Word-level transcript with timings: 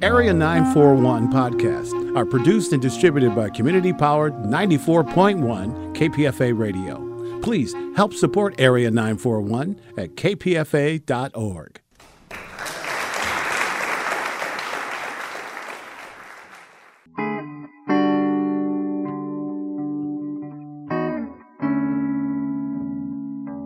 Arts 0.00 0.38
941 0.38 1.32
podcasts 1.32 2.16
are 2.16 2.24
produced 2.24 2.72
and 2.72 2.80
distributed 2.80 3.34
by 3.34 3.50
community 3.50 3.92
powered 3.92 4.32
94.1 4.34 5.94
KPFA 5.96 6.56
Radio. 6.56 7.40
Please 7.40 7.74
help 7.96 8.14
support 8.14 8.60
Arts 8.60 8.90
941 8.90 9.80
at 9.96 10.14
kpfa.org. 10.14 11.80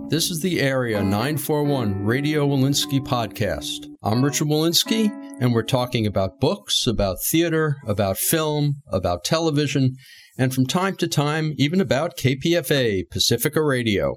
This 0.09 0.31
is 0.31 0.41
the 0.41 0.61
Arts 0.61 1.03
941 1.03 2.05
Radio 2.05 2.47
Wolinsky 2.47 3.01
podcast. 3.01 3.87
I'm 4.03 4.23
Richard 4.23 4.47
Wolinsky, 4.49 5.09
and 5.41 5.53
we're 5.53 5.63
talking 5.63 6.07
about 6.07 6.41
books, 6.41 6.87
about 6.87 7.17
theater, 7.25 7.77
about 7.87 8.19
film, 8.19 8.83
about 8.87 9.25
television, 9.25 9.97
and 10.39 10.55
from 10.55 10.67
time 10.67 10.97
to 10.97 11.09
time, 11.09 11.55
even 11.57 11.81
about 11.81 12.17
KPFA, 12.17 13.09
Pacifica 13.11 13.63
Radio. 13.63 14.15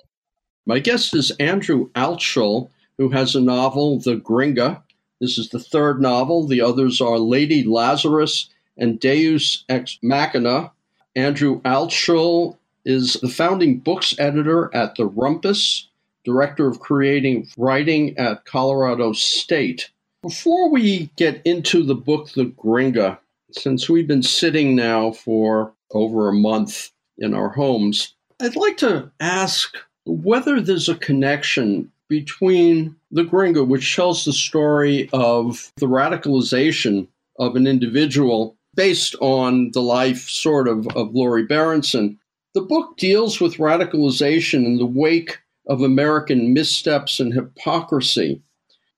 My 0.65 0.79
guest 0.79 1.15
is 1.15 1.31
Andrew 1.31 1.89
Altschul, 1.91 2.69
who 2.97 3.09
has 3.09 3.35
a 3.35 3.41
novel, 3.41 3.99
The 3.99 4.15
Gringa. 4.15 4.81
This 5.19 5.37
is 5.37 5.49
the 5.49 5.59
third 5.59 6.01
novel. 6.01 6.47
The 6.47 6.61
others 6.61 7.01
are 7.01 7.19
Lady 7.19 7.63
Lazarus 7.63 8.49
and 8.77 8.99
Deus 8.99 9.63
Ex 9.69 9.97
Machina. 10.01 10.71
Andrew 11.15 11.61
Altschul 11.61 12.57
is 12.83 13.13
the 13.13 13.29
founding 13.29 13.79
books 13.79 14.13
editor 14.19 14.69
at 14.75 14.95
The 14.95 15.07
Rumpus, 15.07 15.87
director 16.23 16.67
of 16.67 16.79
creating 16.79 17.47
writing 17.57 18.17
at 18.17 18.45
Colorado 18.45 19.13
State. 19.13 19.89
Before 20.25 20.71
we 20.71 21.11
get 21.17 21.39
into 21.45 21.83
the 21.83 21.93
book, 21.93 22.31
The 22.31 22.45
Gringa, 22.45 23.19
since 23.51 23.87
we've 23.87 24.07
been 24.07 24.23
sitting 24.23 24.75
now 24.75 25.11
for 25.11 25.71
over 25.91 26.27
a 26.27 26.33
month 26.33 26.89
in 27.19 27.35
our 27.35 27.49
homes, 27.49 28.15
I'd 28.41 28.55
like 28.55 28.77
to 28.77 29.11
ask 29.19 29.77
whether 30.07 30.59
there's 30.59 30.89
a 30.89 30.95
connection 30.95 31.91
between 32.09 32.95
The 33.11 33.21
Gringa, 33.21 33.67
which 33.67 33.95
tells 33.95 34.25
the 34.25 34.33
story 34.33 35.11
of 35.13 35.71
the 35.77 35.85
radicalization 35.85 37.07
of 37.37 37.55
an 37.55 37.67
individual 37.67 38.57
based 38.73 39.15
on 39.21 39.69
the 39.73 39.83
life 39.83 40.27
sort 40.27 40.67
of 40.67 40.87
of 40.95 41.13
Lori 41.13 41.43
Berenson, 41.43 42.17
the 42.55 42.61
book 42.61 42.97
deals 42.97 43.39
with 43.39 43.57
radicalization 43.57 44.65
in 44.65 44.77
the 44.77 44.87
wake 44.87 45.37
of 45.67 45.83
American 45.83 46.51
missteps 46.51 47.19
and 47.19 47.31
hypocrisy. 47.31 48.41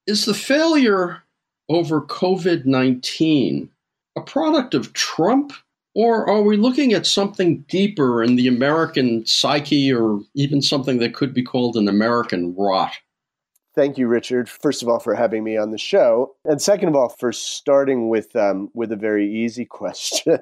Is 0.07 0.23
the 0.23 0.33
failure 0.33 1.23
over 1.67 2.01
COVID 2.01 2.65
19 2.65 3.69
a 4.15 4.21
product 4.21 4.73
of 4.73 4.93
Trump, 4.93 5.51
or 5.93 6.27
are 6.27 6.41
we 6.41 6.57
looking 6.57 6.93
at 6.93 7.05
something 7.05 7.63
deeper 7.67 8.23
in 8.23 8.35
the 8.35 8.47
American 8.47 9.25
psyche, 9.25 9.93
or 9.93 10.21
even 10.33 10.61
something 10.61 10.97
that 10.99 11.13
could 11.13 11.33
be 11.33 11.43
called 11.43 11.75
an 11.75 11.89
American 11.89 12.55
rot? 12.55 12.93
Thank 13.75 13.97
you, 13.97 14.07
Richard. 14.07 14.49
First 14.49 14.81
of 14.81 14.87
all, 14.87 14.99
for 14.99 15.13
having 15.13 15.43
me 15.43 15.57
on 15.57 15.71
the 15.71 15.77
show, 15.77 16.35
and 16.45 16.61
second 16.61 16.87
of 16.87 16.95
all, 16.95 17.09
for 17.09 17.33
starting 17.33 18.07
with 18.07 18.33
um, 18.35 18.69
with 18.73 18.93
a 18.93 18.95
very 18.95 19.29
easy 19.29 19.65
question. 19.69 20.39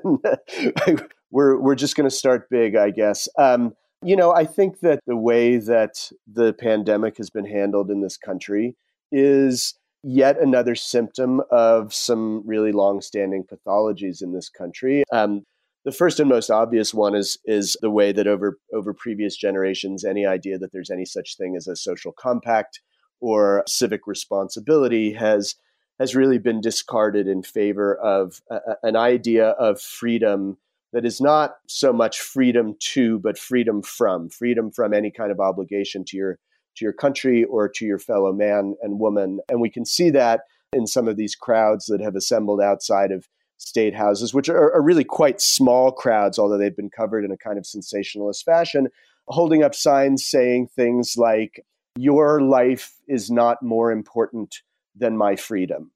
we're 1.31 1.59
we're 1.59 1.75
just 1.75 1.95
going 1.95 2.07
to 2.07 2.16
start 2.16 2.52
big, 2.52 2.75
I 2.75 2.91
guess. 2.91 3.27
Um, 3.39 3.75
you 4.03 4.16
know, 4.16 4.31
I 4.31 4.45
think 4.45 4.81
that 4.81 5.00
the 5.07 5.17
way 5.17 5.57
that 5.57 6.11
the 6.31 6.53
pandemic 6.53 7.17
has 7.17 7.31
been 7.31 7.45
handled 7.45 7.89
in 7.89 8.02
this 8.02 8.16
country 8.16 8.75
is 9.11 9.75
yet 10.03 10.39
another 10.39 10.75
symptom 10.75 11.41
of 11.51 11.93
some 11.93 12.43
really 12.45 12.71
long-standing 12.71 13.43
pathologies 13.43 14.21
in 14.21 14.33
this 14.33 14.49
country. 14.49 15.03
Um, 15.11 15.43
the 15.83 15.91
first 15.91 16.19
and 16.19 16.29
most 16.29 16.49
obvious 16.49 16.93
one 16.93 17.15
is 17.15 17.38
is 17.45 17.77
the 17.81 17.91
way 17.91 18.11
that 18.11 18.27
over 18.27 18.57
over 18.73 18.94
previous 18.94 19.35
generations, 19.38 20.03
any 20.03 20.25
idea 20.25 20.57
that 20.57 20.71
there's 20.71 20.89
any 20.89 21.05
such 21.05 21.38
thing 21.38 21.55
as 21.55 21.67
a 21.67 21.75
social 21.75 22.11
compact 22.11 22.81
or 23.21 23.63
civic 23.67 24.07
responsibility 24.07 25.13
has 25.13 25.55
has 25.99 26.15
really 26.15 26.39
been 26.39 26.59
discarded 26.59 27.27
in 27.27 27.41
favor 27.41 27.95
of 27.95 28.41
a, 28.49 28.59
an 28.83 28.95
idea 28.95 29.49
of 29.49 29.79
freedom 29.79 30.57
that 30.91 31.05
is 31.05 31.21
not 31.21 31.55
so 31.67 31.94
much 31.94 32.19
freedom 32.19 32.75
to, 32.79 33.19
but 33.19 33.38
freedom 33.38 33.81
from, 33.81 34.29
freedom 34.29 34.71
from 34.71 34.94
any 34.94 35.11
kind 35.11 35.31
of 35.31 35.39
obligation 35.39 36.03
to 36.05 36.17
your 36.17 36.39
to 36.75 36.86
your 36.86 36.94
country 36.94 37.44
or 37.46 37.68
to 37.69 37.86
your 37.86 38.00
fellow 38.00 38.34
man 38.34 38.75
and 38.81 39.00
woman. 39.00 39.40
And 39.50 39.62
we 39.62 39.69
can 39.69 39.86
see 39.86 40.09
that 40.12 40.41
in 40.74 40.88
some 40.88 41.08
of 41.08 41.18
these 41.18 41.36
crowds 41.36 41.86
that 41.86 42.02
have 42.02 42.16
assembled 42.16 42.62
outside 42.62 43.12
of 43.12 43.28
state 43.58 43.96
houses, 43.96 44.34
which 44.34 44.50
are, 44.50 44.74
are 44.74 44.81
really 44.81 45.03
quite 45.03 45.41
small 45.41 45.91
crowds, 45.91 46.38
although 46.38 46.58
they've 46.58 46.75
been 46.75 46.90
covered 46.90 47.24
in 47.24 47.31
a 47.31 47.38
kind 47.38 47.58
of 47.58 47.66
sensationalist 47.66 48.44
fashion, 48.44 48.90
holding 49.28 49.63
up 49.63 49.74
signs 49.74 50.25
saying 50.25 50.68
things 50.68 51.16
like, 51.18 51.66
Your 51.97 52.41
life 52.41 52.94
is 53.07 53.31
not 53.31 53.63
more 53.63 53.92
important 53.92 54.62
than 54.96 55.18
my 55.18 55.36
freedom. 55.36 55.92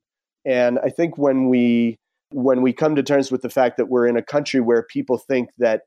And 0.46 0.80
I 0.80 0.90
think 0.90 1.18
when 1.18 1.50
we 1.50 1.98
when 2.32 2.62
we 2.62 2.74
come 2.74 2.96
to 2.96 3.04
terms 3.04 3.32
with 3.32 3.42
the 3.42 3.50
fact 3.50 3.78
that 3.78 3.90
we're 3.90 4.06
in 4.06 4.16
a 4.16 4.22
country 4.22 4.62
where 4.62 4.84
people 4.84 5.18
think 5.18 5.50
that 5.58 5.82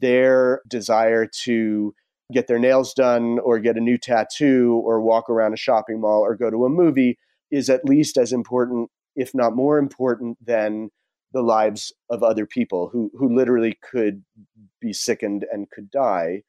their 0.00 0.60
desire 0.68 1.26
to 1.44 1.94
get 2.32 2.46
their 2.48 2.58
nails 2.58 2.92
done 2.92 3.38
or 3.40 3.58
get 3.58 3.76
a 3.76 3.80
new 3.80 3.98
tattoo 3.98 4.82
or 4.84 5.00
walk 5.00 5.30
around 5.30 5.52
a 5.52 5.56
shopping 5.56 6.00
mall 6.00 6.20
or 6.20 6.34
go 6.34 6.50
to 6.50 6.64
a 6.64 6.68
movie 6.68 7.18
is 7.50 7.70
at 7.70 7.84
least 7.84 8.16
as 8.16 8.32
important, 8.32 8.90
if 9.14 9.34
not 9.34 9.54
more 9.54 9.78
important, 9.78 10.36
than 10.44 10.90
the 11.32 11.42
lives 11.42 11.92
of 12.10 12.22
other 12.22 12.46
people 12.46 12.88
who, 12.92 13.10
who 13.16 13.34
literally 13.34 13.78
could 13.88 14.24
be 14.80 14.92
sickened 14.92 15.44
and 15.52 15.70
could 15.70 15.90
die 15.90 16.42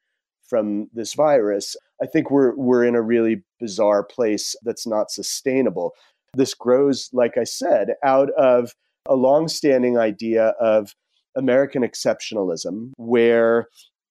from 0.47 0.89
this 0.93 1.13
virus. 1.13 1.75
I 2.01 2.05
think 2.05 2.31
we're 2.31 2.55
we're 2.55 2.85
in 2.85 2.95
a 2.95 3.01
really 3.01 3.43
bizarre 3.59 4.03
place 4.03 4.55
that's 4.63 4.87
not 4.87 5.11
sustainable. 5.11 5.93
This 6.33 6.53
grows, 6.53 7.09
like 7.11 7.37
I 7.37 7.43
said, 7.43 7.95
out 8.03 8.29
of 8.37 8.73
a 9.07 9.15
long-standing 9.15 9.97
idea 9.97 10.49
of 10.59 10.93
American 11.35 11.83
exceptionalism, 11.83 12.91
where 12.97 13.67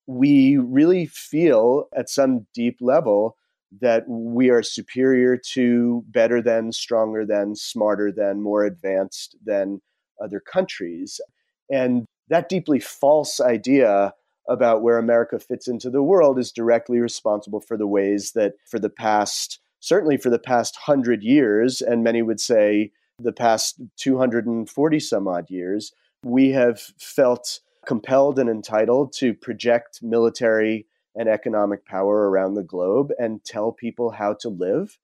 we 0.06 0.56
really 0.56 1.06
feel 1.06 1.89
at 1.97 2.09
some 2.09 2.47
deep 2.55 2.78
level 2.81 3.37
that 3.81 4.05
we 4.09 4.49
are 4.50 4.62
superior 4.62 5.37
to, 5.37 6.05
better 6.09 6.41
than, 6.41 6.72
stronger 6.72 7.25
than, 7.27 7.55
smarter 7.55 8.12
than, 8.12 8.41
more 8.41 8.65
advanced 8.65 9.37
than 9.44 9.81
other 10.22 10.41
countries. 10.41 11.21
And 11.71 12.06
that 12.28 12.49
deeply 12.49 12.78
false 12.78 13.41
idea 13.41 14.15
about 14.49 14.83
where 14.83 14.99
America 14.99 15.39
fits 15.39 15.67
into 15.67 15.91
the 15.91 16.03
world 16.03 16.38
is 16.38 16.53
directly 16.53 17.00
responsible 17.00 17.61
for 17.61 17.77
the 17.77 17.87
ways 17.87 18.33
that, 18.33 18.55
for 18.71 18.78
the 18.78 18.91
past, 18.91 19.59
certainly 19.81 20.17
for 20.17 20.31
the 20.31 20.38
past 20.38 20.77
hundred 20.77 21.23
years, 21.23 21.81
and 21.81 22.05
many 22.05 22.23
would 22.23 22.41
say 22.41 22.93
the 23.19 23.33
past 23.33 23.81
240 23.97 25.00
some 25.00 25.27
odd 25.27 25.50
years, 25.50 25.93
we 26.25 26.50
have 26.50 26.81
felt 26.99 27.61
compelled 27.87 28.39
and 28.39 28.51
entitled 28.51 29.13
to 29.15 29.33
project 29.33 30.03
military 30.03 30.87
and 31.15 31.29
economic 31.29 31.87
power 31.87 32.29
around 32.29 32.55
the 32.55 32.63
globe 32.63 33.13
and 33.19 33.45
tell 33.45 33.73
people 33.73 34.11
how 34.11 34.35
to 34.35 34.49
live. 34.49 34.99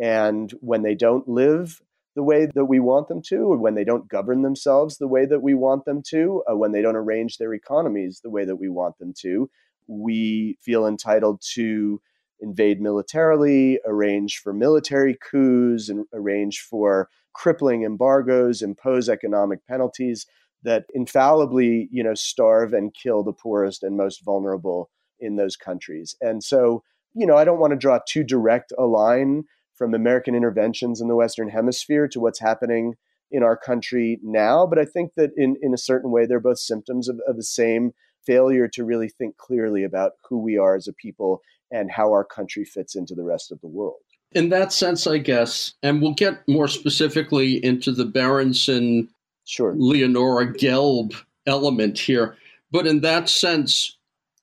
And 0.00 0.50
when 0.60 0.82
they 0.82 0.94
don't 0.94 1.28
live 1.28 1.82
the 2.14 2.22
way 2.22 2.48
that 2.54 2.64
we 2.64 2.80
want 2.80 3.08
them 3.08 3.20
to, 3.22 3.36
or 3.36 3.58
when 3.58 3.74
they 3.74 3.84
don't 3.84 4.08
govern 4.08 4.42
themselves 4.42 4.98
the 4.98 5.08
way 5.08 5.26
that 5.26 5.42
we 5.42 5.54
want 5.54 5.84
them 5.84 6.02
to, 6.08 6.42
uh, 6.50 6.56
when 6.56 6.72
they 6.72 6.82
don't 6.82 6.96
arrange 6.96 7.38
their 7.38 7.52
economies 7.54 8.20
the 8.22 8.30
way 8.30 8.44
that 8.44 8.56
we 8.56 8.68
want 8.68 8.98
them 8.98 9.12
to, 9.20 9.50
we 9.86 10.58
feel 10.62 10.86
entitled 10.86 11.40
to 11.54 12.00
invade 12.40 12.80
militarily, 12.80 13.80
arrange 13.84 14.38
for 14.38 14.52
military 14.52 15.16
coups, 15.30 15.88
and 15.88 16.06
arrange 16.12 16.60
for 16.60 17.08
crippling 17.32 17.82
embargoes, 17.84 18.62
impose 18.62 19.08
economic 19.08 19.66
penalties 19.66 20.26
that 20.62 20.86
infallibly, 20.94 21.88
you 21.90 22.02
know, 22.02 22.14
starve 22.14 22.72
and 22.72 22.94
kill 22.94 23.22
the 23.22 23.32
poorest 23.32 23.82
and 23.82 23.96
most 23.96 24.24
vulnerable 24.24 24.90
in 25.20 25.36
those 25.36 25.56
countries. 25.56 26.16
And 26.20 26.42
so, 26.42 26.82
you 27.14 27.26
know, 27.26 27.36
I 27.36 27.44
don't 27.44 27.60
want 27.60 27.72
to 27.72 27.76
draw 27.76 27.98
too 28.06 28.24
direct 28.24 28.72
a 28.78 28.84
line 28.84 29.44
from 29.74 29.94
American 29.94 30.34
interventions 30.34 31.00
in 31.00 31.08
the 31.08 31.16
Western 31.16 31.48
Hemisphere 31.48 32.08
to 32.08 32.20
what's 32.20 32.40
happening 32.40 32.94
in 33.30 33.42
our 33.42 33.56
country 33.56 34.18
now, 34.22 34.66
but 34.66 34.78
I 34.78 34.84
think 34.84 35.12
that 35.16 35.30
in, 35.36 35.56
in 35.62 35.74
a 35.74 35.78
certain 35.78 36.10
way, 36.10 36.26
they're 36.26 36.40
both 36.40 36.58
symptoms 36.58 37.08
of, 37.08 37.20
of 37.26 37.36
the 37.36 37.42
same 37.42 37.92
failure 38.26 38.68
to 38.68 38.84
really 38.84 39.08
think 39.08 39.36
clearly 39.36 39.84
about 39.84 40.12
who 40.28 40.38
we 40.38 40.56
are 40.58 40.74
as 40.74 40.88
a 40.88 40.92
people 40.92 41.42
and 41.70 41.90
how 41.90 42.10
our 42.10 42.24
country 42.24 42.64
fits 42.64 42.96
into 42.96 43.14
the 43.14 43.24
rest 43.24 43.52
of 43.52 43.60
the 43.60 43.68
world. 43.68 44.00
In 44.32 44.48
that 44.50 44.72
sense, 44.72 45.06
I 45.06 45.18
guess, 45.18 45.74
and 45.82 46.02
we'll 46.02 46.14
get 46.14 46.46
more 46.46 46.68
specifically 46.68 47.62
into 47.64 47.92
the 47.92 48.04
Berenson 48.04 49.08
sure. 49.48 49.74
Leonora 49.76 50.52
Gelb 50.52 51.14
element 51.46 51.98
here. 51.98 52.36
But 52.70 52.86
in 52.86 53.00
that 53.00 53.28
sense, 53.28 53.96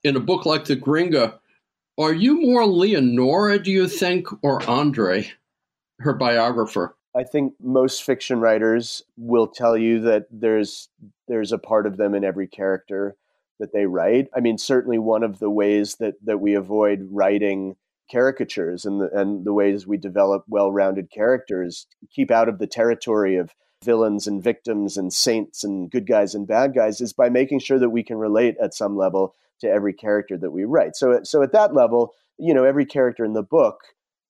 in 0.03 0.15
a 0.15 0.19
book 0.19 0.45
like 0.45 0.65
The 0.65 0.75
Gringa, 0.75 1.39
are 1.97 2.13
you 2.13 2.41
more 2.41 2.65
Leonora, 2.65 3.59
do 3.59 3.71
you 3.71 3.87
think, 3.87 4.27
or 4.43 4.67
Andre, 4.69 5.31
her 5.99 6.13
biographer? 6.13 6.95
I 7.15 7.23
think 7.23 7.53
most 7.61 8.03
fiction 8.03 8.39
writers 8.39 9.03
will 9.15 9.47
tell 9.47 9.77
you 9.77 10.01
that 10.01 10.25
there's 10.29 10.89
there's 11.27 11.53
a 11.53 11.57
part 11.57 11.87
of 11.87 11.97
them 11.97 12.13
in 12.13 12.25
every 12.25 12.47
character 12.47 13.15
that 13.59 13.71
they 13.71 13.85
write. 13.85 14.27
I 14.35 14.41
mean, 14.41 14.57
certainly 14.57 14.99
one 14.99 15.23
of 15.23 15.39
the 15.39 15.49
ways 15.49 15.95
that 15.95 16.15
that 16.25 16.39
we 16.39 16.55
avoid 16.55 17.07
writing 17.09 17.77
caricatures 18.11 18.85
and 18.85 18.99
the, 19.01 19.09
and 19.17 19.45
the 19.45 19.53
ways 19.53 19.87
we 19.87 19.97
develop 19.97 20.43
well-rounded 20.47 21.09
characters 21.09 21.87
keep 22.11 22.29
out 22.29 22.49
of 22.49 22.59
the 22.59 22.67
territory 22.67 23.37
of 23.37 23.55
villains 23.83 24.27
and 24.27 24.43
victims 24.43 24.97
and 24.97 25.13
saints 25.13 25.63
and 25.63 25.91
good 25.91 26.07
guys 26.07 26.33
and 26.33 26.47
bad 26.47 26.73
guys 26.73 27.01
is 27.01 27.13
by 27.13 27.29
making 27.29 27.59
sure 27.59 27.79
that 27.79 27.89
we 27.89 28.03
can 28.03 28.17
relate 28.17 28.55
at 28.61 28.73
some 28.73 28.95
level 28.95 29.35
to 29.59 29.69
every 29.69 29.93
character 29.93 30.37
that 30.37 30.51
we 30.51 30.63
write. 30.63 30.95
So 30.95 31.21
so 31.23 31.41
at 31.41 31.51
that 31.53 31.73
level, 31.73 32.13
you 32.37 32.53
know, 32.53 32.63
every 32.63 32.85
character 32.85 33.23
in 33.23 33.33
the 33.33 33.43
book 33.43 33.81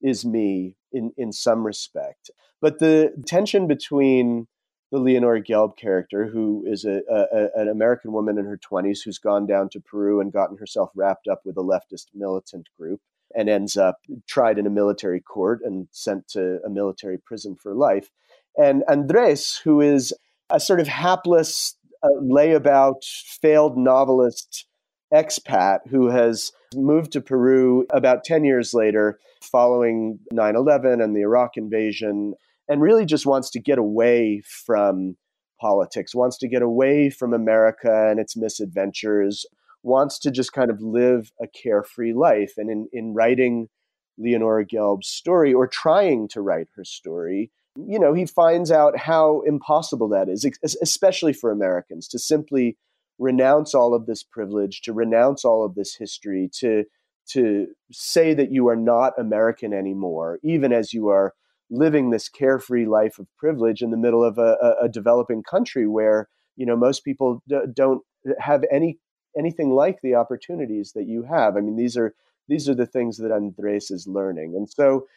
is 0.02 0.26
me 0.26 0.76
in 0.92 1.12
in 1.18 1.32
some 1.32 1.66
respect. 1.66 2.30
But 2.62 2.80
the 2.80 3.14
tension 3.26 3.68
between 3.68 4.48
the 4.92 5.00
Leonora 5.00 5.42
Gelb 5.42 5.78
character, 5.78 6.28
who 6.28 6.64
is 6.66 6.86
a, 6.86 7.02
a, 7.10 7.60
an 7.60 7.68
American 7.68 8.12
woman 8.12 8.38
in 8.38 8.46
her 8.46 8.58
20s 8.58 9.00
who's 9.04 9.18
gone 9.18 9.46
down 9.46 9.68
to 9.70 9.80
Peru 9.80 10.22
and 10.22 10.32
gotten 10.32 10.58
herself 10.58 10.92
wrapped 10.96 11.28
up 11.28 11.42
with 11.44 11.58
a 11.58 11.62
leftist 11.62 12.06
militant 12.14 12.70
group 12.78 13.02
and 13.36 13.50
ends 13.50 13.76
up 13.76 14.00
tried 14.28 14.58
in 14.58 14.68
a 14.68 14.70
military 14.70 15.20
court 15.20 15.62
and 15.64 15.88
sent 15.92 16.28
to 16.30 16.60
a 16.66 16.70
military 16.70 17.18
prison 17.18 17.56
for 17.56 17.74
life. 17.74 18.10
And 18.58 18.84
Andres, 18.88 19.60
who 19.64 19.82
is 19.82 20.14
a 20.50 20.60
sort 20.60 20.80
of 20.80 20.88
hapless, 20.88 21.76
uh, 22.04 22.08
layabout, 22.22 23.04
failed 23.42 23.78
novelist 23.78 24.66
expat 25.14 25.80
who 25.90 26.10
has 26.10 26.52
moved 26.74 27.12
to 27.14 27.22
Peru 27.22 27.86
about 27.92 28.24
10 28.24 28.44
years 28.44 28.74
later 28.74 29.20
following 29.42 30.20
9 30.32 30.56
11 30.56 31.02
and 31.02 31.16
the 31.16 31.22
Iraq 31.22 31.52
invasion, 31.56 32.34
and 32.68 32.82
really 32.82 33.06
just 33.06 33.26
wants 33.26 33.50
to 33.52 33.60
get 33.60 33.78
away 33.78 34.42
from 34.66 35.16
politics, 35.62 36.16
wants 36.16 36.38
to 36.40 36.48
get 36.48 36.62
away 36.62 37.10
from 37.10 37.34
America 37.34 38.10
and 38.10 38.20
its 38.20 38.36
misadventures, 38.36 39.46
wants 39.84 40.20
to 40.20 40.32
just 40.32 40.52
kind 40.52 40.70
of 40.72 40.82
live 40.82 41.32
a 41.42 41.48
carefree 41.48 42.14
life. 42.14 42.54
And 42.58 42.70
in, 42.70 42.88
in 42.92 43.14
writing 43.14 43.70
Leonora 44.18 44.66
Gelb's 44.66 45.08
story, 45.08 45.54
or 45.54 45.68
trying 45.68 46.28
to 46.30 46.42
write 46.42 46.68
her 46.76 46.84
story, 46.84 47.52
you 47.76 48.00
know, 48.00 48.14
he 48.14 48.26
finds 48.26 48.72
out 48.72 48.98
how 48.98 49.42
impossible 49.42 50.08
that 50.10 50.30
is, 50.30 50.46
especially 50.82 51.34
for 51.34 51.52
Americans, 51.52 52.08
to 52.10 52.20
simply 52.20 52.78
renounce 53.20 53.74
all 53.74 53.94
of 53.94 54.06
this 54.06 54.24
privilege, 54.24 54.82
to 54.82 54.94
renounce 54.94 55.44
all 55.44 55.66
of 55.66 55.76
this 55.76 55.96
history, 55.96 56.50
to 56.60 56.86
to 57.28 57.68
say 57.92 58.36
that 58.36 58.52
you 58.52 58.68
are 58.68 58.76
not 58.76 59.14
American 59.18 59.74
anymore, 59.74 60.40
even 60.44 60.72
as 60.72 60.94
you 60.94 61.08
are 61.08 61.34
living 61.72 62.12
this 62.12 62.30
carefree 62.30 62.86
life 62.86 63.18
of 63.18 63.28
privilege 63.38 63.82
in 63.82 63.90
the 63.90 63.98
middle 63.98 64.24
of 64.24 64.38
a, 64.38 64.76
a, 64.80 64.88
developing 64.88 65.42
country 65.42 65.88
where 65.88 66.30
you 66.56 66.66
know 66.66 66.76
most 66.76 67.04
people 67.04 67.42
d- 67.48 67.58
don't 67.74 68.04
have 68.40 68.64
any 68.72 69.00
anything 69.38 69.72
like 69.72 70.00
the 70.02 70.16
opportunities 70.16 70.94
that 70.94 71.08
you 71.08 71.24
have. 71.24 71.58
I 71.58 71.62
mean, 71.62 71.76
these 71.76 71.98
are 71.98 72.14
these 72.48 72.70
are 72.70 72.76
the 72.76 72.86
things 72.86 73.18
that 73.18 73.32
Andres 73.32 73.92
is 73.92 74.08
learning, 74.08 74.56
and 74.56 74.70
so 74.70 75.08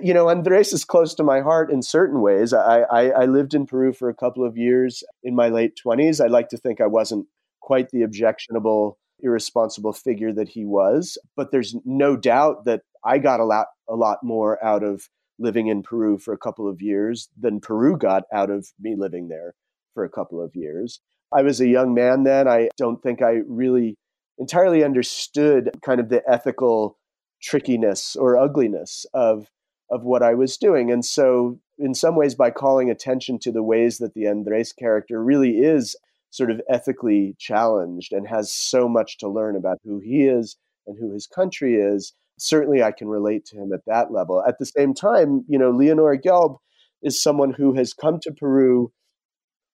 you 0.00 0.14
know, 0.14 0.28
Andres 0.28 0.72
is 0.72 0.84
close 0.84 1.14
to 1.14 1.24
my 1.24 1.40
heart 1.40 1.70
in 1.70 1.82
certain 1.82 2.20
ways. 2.20 2.52
I, 2.52 2.80
I, 2.82 3.08
I 3.10 3.24
lived 3.24 3.54
in 3.54 3.66
Peru 3.66 3.92
for 3.92 4.08
a 4.08 4.14
couple 4.14 4.44
of 4.44 4.56
years 4.56 5.02
in 5.22 5.34
my 5.34 5.48
late 5.48 5.76
twenties. 5.76 6.20
I 6.20 6.26
like 6.26 6.48
to 6.50 6.56
think 6.56 6.80
I 6.80 6.86
wasn't 6.86 7.26
quite 7.60 7.90
the 7.90 8.02
objectionable 8.02 8.98
irresponsible 9.20 9.92
figure 9.92 10.32
that 10.32 10.48
he 10.48 10.64
was. 10.64 11.18
But 11.36 11.50
there's 11.50 11.74
no 11.84 12.16
doubt 12.16 12.64
that 12.66 12.82
I 13.04 13.18
got 13.18 13.40
a 13.40 13.44
lot 13.44 13.66
a 13.88 13.94
lot 13.94 14.18
more 14.22 14.62
out 14.64 14.84
of 14.84 15.08
living 15.38 15.68
in 15.68 15.82
Peru 15.82 16.18
for 16.18 16.32
a 16.32 16.38
couple 16.38 16.68
of 16.68 16.80
years 16.80 17.28
than 17.38 17.60
Peru 17.60 17.96
got 17.96 18.24
out 18.32 18.50
of 18.50 18.68
me 18.80 18.94
living 18.96 19.28
there 19.28 19.54
for 19.94 20.04
a 20.04 20.10
couple 20.10 20.42
of 20.42 20.54
years. 20.54 21.00
I 21.32 21.42
was 21.42 21.60
a 21.60 21.68
young 21.68 21.94
man 21.94 22.24
then. 22.24 22.48
I 22.48 22.68
don't 22.76 23.02
think 23.02 23.22
I 23.22 23.40
really 23.46 23.96
entirely 24.38 24.84
understood 24.84 25.70
kind 25.84 26.00
of 26.00 26.08
the 26.08 26.22
ethical 26.28 26.98
trickiness 27.42 28.16
or 28.16 28.36
ugliness 28.36 29.06
of 29.12 29.48
of 29.90 30.02
what 30.02 30.22
I 30.22 30.34
was 30.34 30.56
doing. 30.56 30.90
And 30.90 31.04
so 31.04 31.58
in 31.78 31.94
some 31.94 32.16
ways 32.16 32.34
by 32.34 32.50
calling 32.50 32.90
attention 32.90 33.38
to 33.40 33.52
the 33.52 33.62
ways 33.62 33.98
that 33.98 34.14
the 34.14 34.26
Andres 34.26 34.72
character 34.72 35.22
really 35.22 35.58
is 35.58 35.96
sort 36.30 36.50
of 36.50 36.60
ethically 36.68 37.34
challenged 37.38 38.12
and 38.12 38.28
has 38.28 38.52
so 38.52 38.88
much 38.88 39.18
to 39.18 39.28
learn 39.28 39.56
about 39.56 39.78
who 39.84 39.98
he 39.98 40.26
is 40.26 40.56
and 40.86 40.96
who 40.98 41.12
his 41.12 41.26
country 41.26 41.76
is. 41.76 42.12
Certainly, 42.38 42.82
I 42.82 42.92
can 42.92 43.08
relate 43.08 43.44
to 43.46 43.56
him 43.56 43.72
at 43.72 43.80
that 43.86 44.12
level. 44.12 44.44
At 44.46 44.58
the 44.58 44.66
same 44.66 44.94
time, 44.94 45.44
you 45.48 45.58
know, 45.58 45.70
Leonora 45.70 46.20
Gelb 46.20 46.58
is 47.02 47.22
someone 47.22 47.52
who 47.52 47.74
has 47.74 47.94
come 47.94 48.20
to 48.20 48.32
Peru 48.32 48.92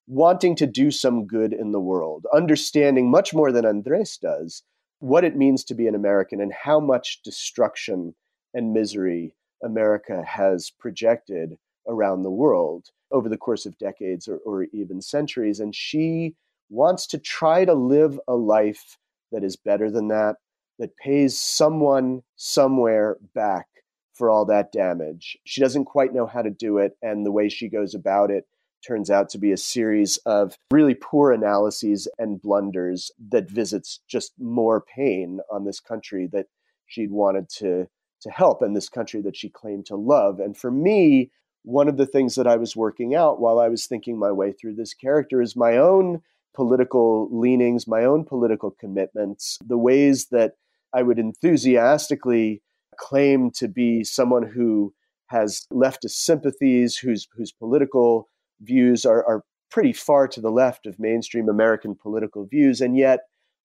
wanting 0.07 0.55
to 0.57 0.67
do 0.67 0.91
some 0.91 1.27
good 1.27 1.53
in 1.53 1.73
the 1.73 1.81
world, 1.81 2.27
understanding 2.33 3.11
much 3.11 3.35
more 3.35 3.51
than 3.51 3.67
Andres 3.67 4.19
does 4.19 4.63
what 5.01 5.25
it 5.25 5.37
means 5.37 5.65
to 5.65 5.75
be 5.75 5.87
an 5.87 5.95
American 5.95 6.41
and 6.41 6.53
how 6.53 6.81
much 6.81 7.21
destruction 7.23 8.15
and 8.55 8.73
misery 8.73 9.35
America 9.63 10.23
has 10.27 10.71
projected 10.71 11.57
around 11.87 12.23
the 12.23 12.31
world 12.31 12.91
over 13.11 13.29
the 13.29 13.37
course 13.37 13.67
of 13.67 13.79
decades 13.79 14.27
or, 14.29 14.39
or 14.39 14.65
even 14.73 15.01
centuries. 15.01 15.61
And 15.61 15.75
she 15.75 16.35
wants 16.71 17.07
to 17.09 17.19
try 17.19 17.65
to 17.65 17.75
live 17.75 18.19
a 18.27 18.35
life 18.35 18.99
that 19.33 19.45
is 19.45 19.57
better 19.57 19.91
than 19.91 20.09
that, 20.09 20.37
that 20.79 20.97
pays 20.97 21.39
someone 21.39 22.23
somewhere 22.37 23.17
back 23.35 23.67
for 24.15 24.31
all 24.31 24.45
that 24.47 24.73
damage. 24.73 25.37
She 25.45 25.61
doesn't 25.61 25.87
quite 25.87 26.15
know 26.15 26.27
how 26.27 26.43
to 26.43 26.51
do 26.51 26.79
it, 26.79 26.97
and 27.03 27.27
the 27.27 27.33
way 27.33 27.49
she 27.49 27.69
goes 27.69 27.95
about 27.95 28.31
it 28.31 28.47
turns 28.87 29.11
out 29.11 29.29
to 29.31 29.39
be 29.39 29.51
a 29.51 29.57
series 29.57 30.19
of 30.19 30.57
really 30.71 30.95
poor 30.95 31.33
analyses 31.33 32.07
and 32.19 32.41
blunders 32.41 33.11
that 33.31 33.51
visits 33.51 34.01
just 34.09 34.33
more 34.39 34.83
pain 34.83 35.41
on 35.51 35.65
this 35.65 35.81
country 35.81 36.29
that 36.33 36.47
she'd 36.87 37.11
wanted 37.11 37.49
to 37.49 37.89
to 38.25 38.31
help 38.31 38.61
and 38.61 38.77
this 38.77 38.89
country 38.89 39.23
that 39.23 39.37
she 39.37 39.49
claimed 39.49 39.87
to 39.87 39.97
love. 39.97 40.41
And 40.41 40.57
for 40.57 40.71
me, 40.71 41.31
one 41.63 41.89
of 41.89 41.97
the 41.97 42.07
things 42.07 42.35
that 42.35 42.47
I 42.47 42.57
was 42.57 42.77
working 42.77 43.15
out 43.15 43.41
while 43.41 43.59
I 43.59 43.69
was 43.69 43.87
thinking 43.87 44.19
my 44.19 44.33
way 44.33 44.53
through 44.53 44.75
this 44.75 44.93
character 44.93 45.41
is 45.41 45.57
my 45.57 45.79
own 45.79 46.21
political 46.55 47.29
leanings, 47.33 47.89
my 47.89 48.05
own 48.05 48.25
political 48.25 48.71
commitments, 48.71 49.59
the 49.67 49.79
ways 49.79 50.27
that 50.31 50.55
I 50.93 51.03
would 51.03 51.19
enthusiastically 51.19 52.63
claim 52.99 53.51
to 53.53 53.67
be 53.67 54.05
someone 54.05 54.47
who 54.47 54.93
has 55.27 55.67
leftist 55.73 56.11
sympathies, 56.11 56.97
whose 56.97 57.27
whose 57.37 57.53
political 57.53 58.29
views 58.61 59.05
are, 59.05 59.25
are 59.27 59.43
pretty 59.71 59.93
far 59.93 60.29
to 60.29 60.41
the 60.41 60.51
left 60.51 60.87
of 60.87 61.01
mainstream 61.01 61.49
American 61.49 61.97
political 61.97 62.47
views. 62.47 62.81
And 62.81 62.97
yet, 62.97 63.21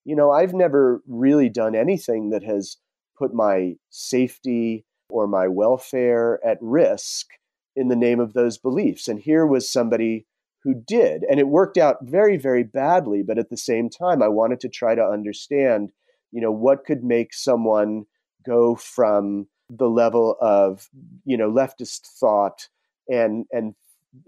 you 0.05 0.15
know, 0.15 0.31
I've 0.31 0.53
never 0.53 1.03
really 1.07 1.49
done 1.49 1.75
anything 1.75 2.31
that 2.31 2.43
has 2.43 2.77
put 3.19 3.33
my 3.33 3.75
safety 3.89 4.85
or 5.09 5.27
my 5.27 5.47
welfare 5.47 6.39
at 6.45 6.57
risk 6.61 7.27
in 7.75 7.89
the 7.89 7.95
name 7.95 8.19
of 8.19 8.33
those 8.33 8.57
beliefs. 8.57 9.07
And 9.07 9.19
here 9.19 9.45
was 9.45 9.71
somebody 9.71 10.25
who 10.63 10.73
did. 10.73 11.23
And 11.29 11.39
it 11.39 11.47
worked 11.47 11.77
out 11.77 11.97
very, 12.01 12.38
very 12.38 12.63
badly. 12.63 13.21
But 13.23 13.38
at 13.38 13.49
the 13.49 13.57
same 13.57 13.89
time, 13.89 14.21
I 14.21 14.27
wanted 14.27 14.59
to 14.61 14.69
try 14.69 14.95
to 14.95 15.03
understand, 15.03 15.91
you 16.31 16.41
know, 16.41 16.51
what 16.51 16.85
could 16.85 17.03
make 17.03 17.33
someone 17.33 18.05
go 18.45 18.75
from 18.75 19.47
the 19.69 19.89
level 19.89 20.35
of, 20.41 20.89
you 21.25 21.38
know, 21.38 21.51
leftist 21.51 22.01
thought 22.19 22.67
and 23.07 23.45
and 23.51 23.75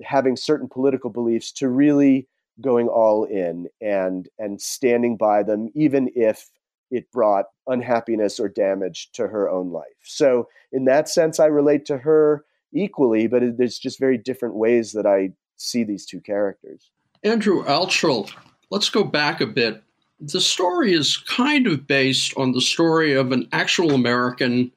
having 0.03 0.35
certain 0.35 0.67
political 0.67 1.09
beliefs 1.09 1.51
to 1.51 1.67
really 1.67 2.27
going 2.61 2.87
all 2.87 3.23
in 3.25 3.67
and 3.81 4.29
and 4.37 4.61
standing 4.61 5.17
by 5.17 5.43
them, 5.43 5.69
even 5.73 6.09
if 6.15 6.49
it 6.91 7.11
brought 7.11 7.45
unhappiness 7.67 8.39
or 8.39 8.49
damage 8.49 9.09
to 9.13 9.27
her 9.27 9.49
own 9.49 9.71
life. 9.71 9.85
So 10.03 10.47
in 10.71 10.85
that 10.85 11.09
sense, 11.09 11.39
I 11.39 11.45
relate 11.45 11.85
to 11.85 11.97
her 11.97 12.45
equally, 12.73 13.27
but 13.27 13.57
there's 13.57 13.79
just 13.79 13.99
very 13.99 14.17
different 14.17 14.55
ways 14.55 14.91
that 14.91 15.05
I 15.05 15.31
see 15.55 15.83
these 15.83 16.05
two 16.05 16.21
characters. 16.21 16.91
Andrew 17.23 17.63
Altschul, 17.63 18.31
let's 18.69 18.89
go 18.89 19.03
back 19.03 19.41
a 19.41 19.47
bit. 19.47 19.83
The 20.19 20.41
story 20.41 20.93
is 20.93 21.17
kind 21.17 21.65
of 21.65 21.87
based 21.87 22.35
on 22.37 22.51
the 22.51 22.61
story 22.61 23.13
of 23.13 23.31
an 23.31 23.47
actual 23.51 23.91
American 23.91 24.71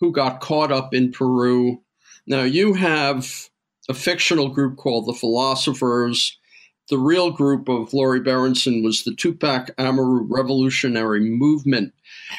who 0.00 0.12
got 0.12 0.40
caught 0.40 0.72
up 0.72 0.94
in 0.94 1.12
Peru. 1.12 1.82
Now, 2.26 2.42
you 2.42 2.74
have 2.74 3.48
a 3.88 3.94
fictional 3.94 4.48
group 4.48 4.76
called 4.76 5.06
the 5.06 5.14
Philosophers. 5.14 6.38
The 6.90 6.98
real 6.98 7.30
group 7.30 7.68
of 7.68 7.92
Lori 7.92 8.20
Berenson 8.20 8.82
was 8.82 9.04
the 9.04 9.14
Tupac 9.14 9.70
Amaru 9.76 10.22
Revolutionary 10.22 11.20
Movement. 11.20 11.92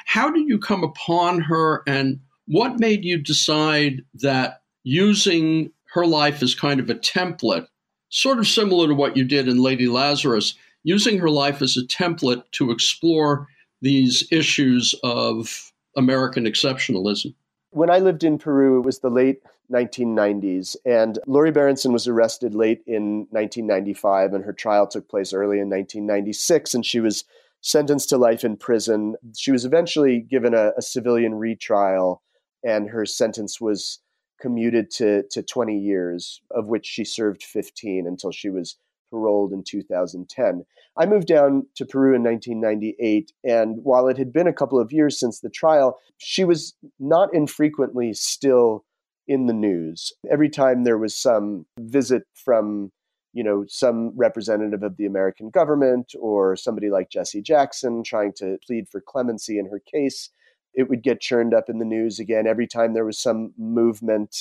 How 0.06 0.32
did 0.32 0.48
you 0.48 0.58
come 0.58 0.84
upon 0.84 1.42
her, 1.42 1.84
and 1.86 2.20
what 2.48 2.80
made 2.80 3.06
you 3.06 3.20
decide 3.20 4.04
that 4.16 4.62
using 4.84 5.72
her 5.94 6.06
life 6.06 6.42
as 6.42 6.56
kind 6.56 6.80
of 6.80 6.90
a 6.90 6.96
template 6.96 7.68
sort 8.10 8.40
of 8.40 8.48
similar 8.48 8.88
to 8.88 8.96
what 8.96 9.16
you 9.16 9.24
did 9.24 9.48
in 9.48 9.62
Lady 9.62 9.88
Lazarus, 9.88 10.56
using 10.84 11.20
her 11.20 11.30
life 11.30 11.62
as 11.62 11.78
a 11.78 11.86
template 11.86 12.44
to 12.54 12.72
explore 12.72 13.48
these 13.82 14.28
issues 14.32 14.96
of 15.04 15.72
American 15.96 16.46
exceptionalism. 16.46 17.36
When 17.72 17.92
I 17.92 18.00
lived 18.00 18.24
in 18.24 18.40
Peru, 18.40 18.80
it 18.80 18.86
was 18.86 19.00
the 19.00 19.12
late 19.12 19.44
1990s. 19.72 20.76
And 20.86 21.20
Lori 21.28 21.52
Berenson 21.52 21.92
was 21.92 22.08
arrested 22.08 22.56
late 22.56 22.82
in 22.88 23.28
1995, 23.32 24.34
and 24.34 24.44
her 24.44 24.54
trial 24.54 24.88
took 24.88 25.10
place 25.10 25.34
early 25.34 25.60
in 25.60 25.70
1996, 25.70 26.74
and 26.74 26.86
she 26.86 27.00
was 27.00 27.24
sentenced 27.62 28.10
to 28.10 28.18
life 28.18 28.44
in 28.44 28.58
prison. 28.58 29.16
She 29.38 29.52
was 29.52 29.66
eventually 29.66 30.20
given 30.20 30.54
a, 30.54 30.72
a 30.78 30.82
civilian 30.82 31.36
retrial, 31.36 32.22
and 32.64 32.90
her 32.90 33.06
sentence 33.06 33.60
was 33.60 34.00
commuted 34.42 34.90
to, 34.92 35.24
to 35.32 35.44
20 35.44 35.78
years, 35.78 36.42
of 36.52 36.68
which 36.68 36.86
she 36.86 37.04
served 37.04 37.44
15 37.44 38.08
until 38.08 38.32
she 38.32 38.50
was 38.50 38.78
paroled 39.10 39.52
in 39.52 39.64
2010. 39.64 40.66
I 40.98 41.06
moved 41.06 41.28
down 41.28 41.66
to 41.76 41.86
Peru 41.86 42.16
in 42.16 42.24
1998, 42.24 43.32
and 43.44 43.78
while 43.84 44.08
it 44.08 44.18
had 44.18 44.32
been 44.32 44.48
a 44.48 44.54
couple 44.54 44.80
of 44.80 44.92
years 44.92 45.20
since 45.20 45.40
the 45.40 45.50
trial, 45.50 46.00
she 46.18 46.44
was 46.44 46.76
not 47.00 47.34
infrequently 47.34 48.14
still 48.14 48.86
in 49.30 49.46
the 49.46 49.54
news. 49.54 50.12
Every 50.30 50.50
time 50.50 50.84
there 50.84 50.98
was 50.98 51.16
some 51.16 51.66
visit 51.80 52.24
from 52.34 52.92
you 53.32 53.44
know 53.44 53.64
some 53.70 54.12
representative 54.18 54.82
of 54.82 54.98
the 54.98 55.06
American 55.06 55.52
government 55.52 56.14
or 56.20 56.56
somebody 56.56 56.90
like 56.90 57.12
Jesse 57.12 57.44
Jackson 57.44 58.04
trying 58.04 58.34
to 58.38 58.58
plead 58.66 58.90
for 58.90 59.00
clemency 59.00 59.60
in 59.60 59.68
her 59.68 59.80
case, 59.80 60.32
it 60.74 60.90
would 60.90 61.04
get 61.04 61.22
churned 61.22 61.54
up 61.54 61.70
in 61.70 61.78
the 61.78 61.86
news 61.86 62.20
again 62.20 62.48
every 62.48 62.68
time 62.68 62.94
there 62.94 63.06
was 63.06 63.22
some 63.22 63.54
movement 63.58 64.36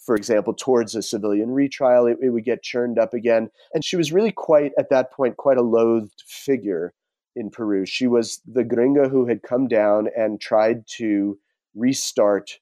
for 0.00 0.16
example, 0.16 0.54
towards 0.54 0.94
a 0.94 1.02
civilian 1.02 1.50
retrial, 1.50 2.06
it, 2.06 2.16
it, 2.22 2.30
would 2.30 2.46
get 2.46 2.62
churned 2.62 2.98
up 2.98 3.12
again. 3.12 3.50
And 3.74 3.84
she 3.84 3.96
was 3.96 4.12
really 4.12 4.32
quite, 4.32 4.72
at 4.78 4.88
that 4.88 5.12
point, 5.12 5.36
quite 5.36 5.58
a 5.58 5.62
loathed 5.62 6.24
figure 6.26 6.94
in 7.36 7.50
Peru. 7.50 7.84
She 7.84 8.06
was 8.06 8.40
the 8.46 8.64
gringa 8.64 9.10
who 9.10 9.26
had 9.26 9.42
come 9.42 9.68
down 9.68 10.08
and 10.16 10.40
tried 10.40 10.86
to 10.96 11.38
restart 11.74 12.60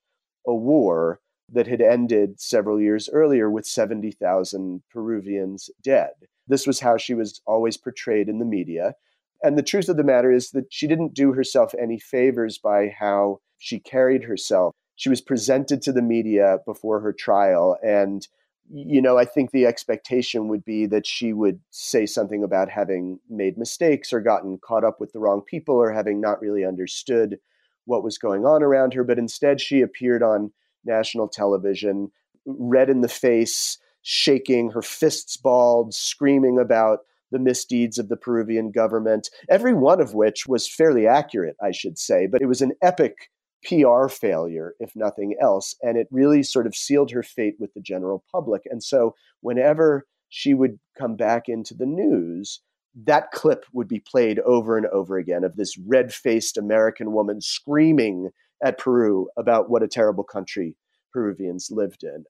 a 0.49 0.53
war 0.53 1.21
that 1.51 1.67
had 1.67 1.81
ended 1.81 2.41
several 2.41 2.81
years 2.81 3.09
earlier 3.13 3.51
with 3.51 3.67
70,000 3.67 4.83
Peruvians 4.91 5.71
dead. 5.83 6.11
This 6.47 6.67
was 6.67 6.81
how 6.81 6.97
she 6.97 7.15
was 7.15 7.41
always 7.47 7.77
portrayed 7.77 8.29
in 8.29 8.39
the 8.39 8.45
media. 8.45 8.95
And 9.43 9.57
the 9.57 9.63
truth 9.63 9.89
of 9.89 9.97
the 9.97 10.05
matter 10.05 10.33
is 10.33 10.51
that 10.51 10.67
she 10.71 10.87
didn't 10.87 11.15
do 11.15 11.33
herself 11.33 11.73
any 11.81 11.99
favors 11.99 12.59
by 12.59 12.95
how 12.99 13.41
she 13.59 13.79
carried 13.79 14.25
herself. 14.25 14.75
She 14.97 15.09
was 15.09 15.21
presented 15.21 15.81
to 15.83 15.93
the 15.93 16.03
media 16.03 16.59
before 16.67 17.01
her 17.01 17.13
trial. 17.13 17.77
And, 17.83 18.27
you 18.69 19.01
know, 19.01 19.17
I 19.17 19.25
think 19.25 19.51
the 19.51 19.67
expectation 19.67 20.49
would 20.49 20.65
be 20.65 20.87
that 20.87 21.07
she 21.07 21.33
would 21.33 21.61
say 21.71 22.05
something 22.05 22.43
about 22.43 22.69
having 22.69 23.21
made 23.31 23.57
mistakes 23.57 24.13
or 24.13 24.21
gotten 24.21 24.59
caught 24.59 24.85
up 24.85 25.01
with 25.01 25.13
the 25.13 25.21
wrong 25.21 25.43
people 25.47 25.77
or 25.77 25.93
having 25.93 26.21
not 26.21 26.41
really 26.41 26.65
understood 26.65 27.39
what 27.85 28.03
was 28.03 28.19
going 28.19 28.45
on 28.45 28.63
around 28.63 28.93
her. 28.95 29.05
But 29.05 29.19
instead, 29.19 29.61
she 29.61 29.81
appeared 29.81 30.23
on 30.23 30.53
national 30.89 31.29
television, 31.29 32.11
red 32.47 32.91
in 32.91 33.03
the 33.03 33.09
face, 33.09 33.79
shaking, 34.03 34.71
her 34.71 34.83
fists 34.83 35.37
balled, 35.37 35.95
screaming 35.95 36.59
about 36.59 37.01
the 37.31 37.39
misdeeds 37.39 37.99
of 37.99 38.09
the 38.09 38.17
Peruvian 38.17 38.71
government, 38.71 39.29
every 39.51 39.75
one 39.75 40.01
of 40.01 40.15
which 40.15 40.47
was 40.47 40.69
fairly 40.69 41.07
accurate, 41.07 41.57
I 41.63 41.73
should 41.73 41.99
say. 41.99 42.27
But 42.27 42.43
it 42.43 42.47
was 42.47 42.63
an 42.63 42.73
epic 42.83 43.31
PR 43.65 44.09
failure, 44.09 44.75
if 44.81 44.93
nothing 44.95 45.37
else. 45.41 45.75
And 45.83 45.99
it 45.99 46.09
really 46.11 46.43
sort 46.43 46.67
of 46.67 46.75
sealed 46.75 47.11
her 47.11 47.23
fate 47.23 47.57
with 47.59 47.75
the 47.75 47.81
general 47.81 48.25
public. 48.33 48.63
And 48.67 48.83
so 48.83 49.15
whenever 49.41 50.07
she 50.29 50.55
would 50.55 50.79
come 50.99 51.17
back 51.17 51.45
into 51.49 51.75
the 51.75 51.87
news, 51.87 52.61
that 53.05 53.31
clip 53.33 53.65
would 53.73 53.89
be 53.89 54.01
played 54.01 54.39
over 54.41 54.77
and 54.77 54.87
over 54.87 55.19
again 55.19 55.45
of 55.45 55.57
this 55.57 55.77
red 55.87 56.13
faced 56.13 56.57
American 56.57 57.13
woman 57.13 57.41
screaming 57.41 58.31
at 58.63 58.79
Peru 58.79 59.29
about 59.37 59.71
what 59.71 59.83
a 59.83 59.89
terrible 59.89 60.25
country 60.25 60.77
Peruvians 61.13 61.71
lived 61.71 62.03
in. 62.03 62.25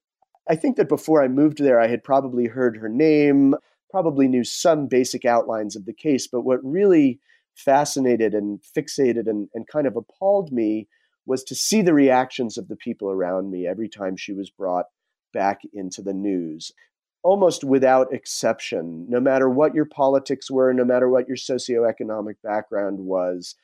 I 0.49 0.57
think 0.57 0.77
that 0.77 0.89
before 0.89 1.23
I 1.23 1.29
moved 1.29 1.59
there, 1.59 1.81
I 1.81 1.89
had 1.89 2.05
probably 2.05 2.47
heard 2.47 2.77
her 2.79 2.89
name, 2.89 3.55
probably 3.91 4.29
knew 4.29 4.45
some 4.45 4.87
basic 4.87 5.25
outlines 5.25 5.77
of 5.77 5.85
the 5.85 5.93
case. 5.93 6.27
But 6.27 6.43
what 6.43 6.65
really 6.65 7.21
fascinated 7.55 8.35
and 8.35 8.61
fixated 8.77 9.29
and, 9.29 9.49
and 9.55 9.67
kind 9.67 9.87
of 9.87 9.97
appalled 9.97 10.53
me 10.53 10.89
was 11.27 11.45
to 11.45 11.55
see 11.55 11.83
the 11.83 11.93
reactions 11.93 12.57
of 12.57 12.69
the 12.69 12.77
people 12.77 13.11
around 13.11 13.51
me 13.51 13.67
every 13.67 13.89
time 13.89 14.17
she 14.17 14.33
was 14.33 14.49
brought 14.49 14.87
back 15.35 15.61
into 15.75 16.01
the 16.01 16.15
news. 16.15 16.73
Almost 17.23 17.65
without 17.65 18.13
exception, 18.13 19.07
no 19.09 19.21
matter 19.21 19.51
what 19.51 19.75
your 19.75 19.85
politics 19.85 20.51
were, 20.51 20.73
no 20.73 20.85
matter 20.85 21.09
what 21.09 21.29
your 21.29 21.37
socioeconomic 21.37 22.37
background 22.43 23.01
was, 23.01 23.57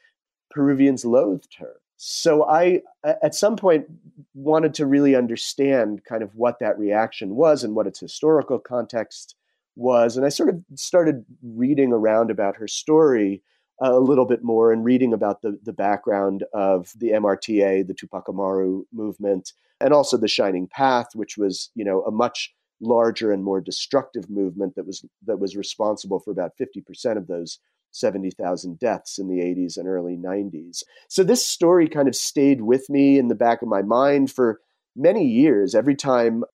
Peruvians 0.50 1.04
loathed 1.04 1.56
her 1.58 1.76
so 1.96 2.44
I, 2.48 2.82
at 3.04 3.34
some 3.34 3.56
point, 3.56 3.86
wanted 4.34 4.74
to 4.74 4.86
really 4.86 5.14
understand 5.14 6.02
kind 6.04 6.22
of 6.22 6.34
what 6.34 6.58
that 6.60 6.78
reaction 6.78 7.36
was 7.36 7.62
and 7.62 7.74
what 7.74 7.86
its 7.86 8.00
historical 8.00 8.58
context 8.58 9.36
was. 9.76 10.16
And 10.16 10.26
I 10.26 10.28
sort 10.28 10.48
of 10.48 10.60
started 10.74 11.24
reading 11.42 11.92
around 11.92 12.30
about 12.30 12.56
her 12.56 12.68
story 12.68 13.42
a 13.80 13.98
little 13.98 14.26
bit 14.26 14.44
more 14.44 14.72
and 14.72 14.84
reading 14.84 15.12
about 15.12 15.42
the, 15.42 15.58
the 15.64 15.72
background 15.72 16.44
of 16.52 16.92
the 16.96 17.10
MRTA, 17.10 17.86
the 17.86 17.94
Tupac 17.94 18.28
Amaru 18.28 18.84
movement, 18.92 19.52
and 19.80 19.92
also 19.92 20.16
the 20.16 20.28
Shining 20.28 20.68
Path, 20.68 21.08
which 21.14 21.36
was, 21.36 21.70
you 21.74 21.84
know, 21.84 22.02
a 22.02 22.10
much 22.10 22.54
larger 22.80 23.32
and 23.32 23.42
more 23.42 23.60
destructive 23.60 24.28
movement 24.30 24.74
that 24.76 24.86
was 24.86 25.04
that 25.26 25.38
was 25.38 25.56
responsible 25.56 26.20
for 26.20 26.30
about 26.30 26.52
50% 26.60 27.16
of 27.16 27.26
those 27.26 27.58
70,000 27.94 28.78
deaths 28.78 29.18
in 29.18 29.28
the 29.28 29.42
80s 29.42 29.76
and 29.76 29.88
early 29.88 30.16
90s. 30.16 30.82
So 31.08 31.22
this 31.22 31.46
story 31.46 31.88
kind 31.88 32.08
of 32.08 32.16
stayed 32.16 32.62
with 32.62 32.90
me 32.90 33.18
in 33.18 33.28
the 33.28 33.34
back 33.34 33.62
of 33.62 33.68
my 33.68 33.82
mind 33.82 34.30
for 34.30 34.60
many 34.96 35.24
years. 35.24 35.74
Every 35.74 35.94
time 35.94 36.44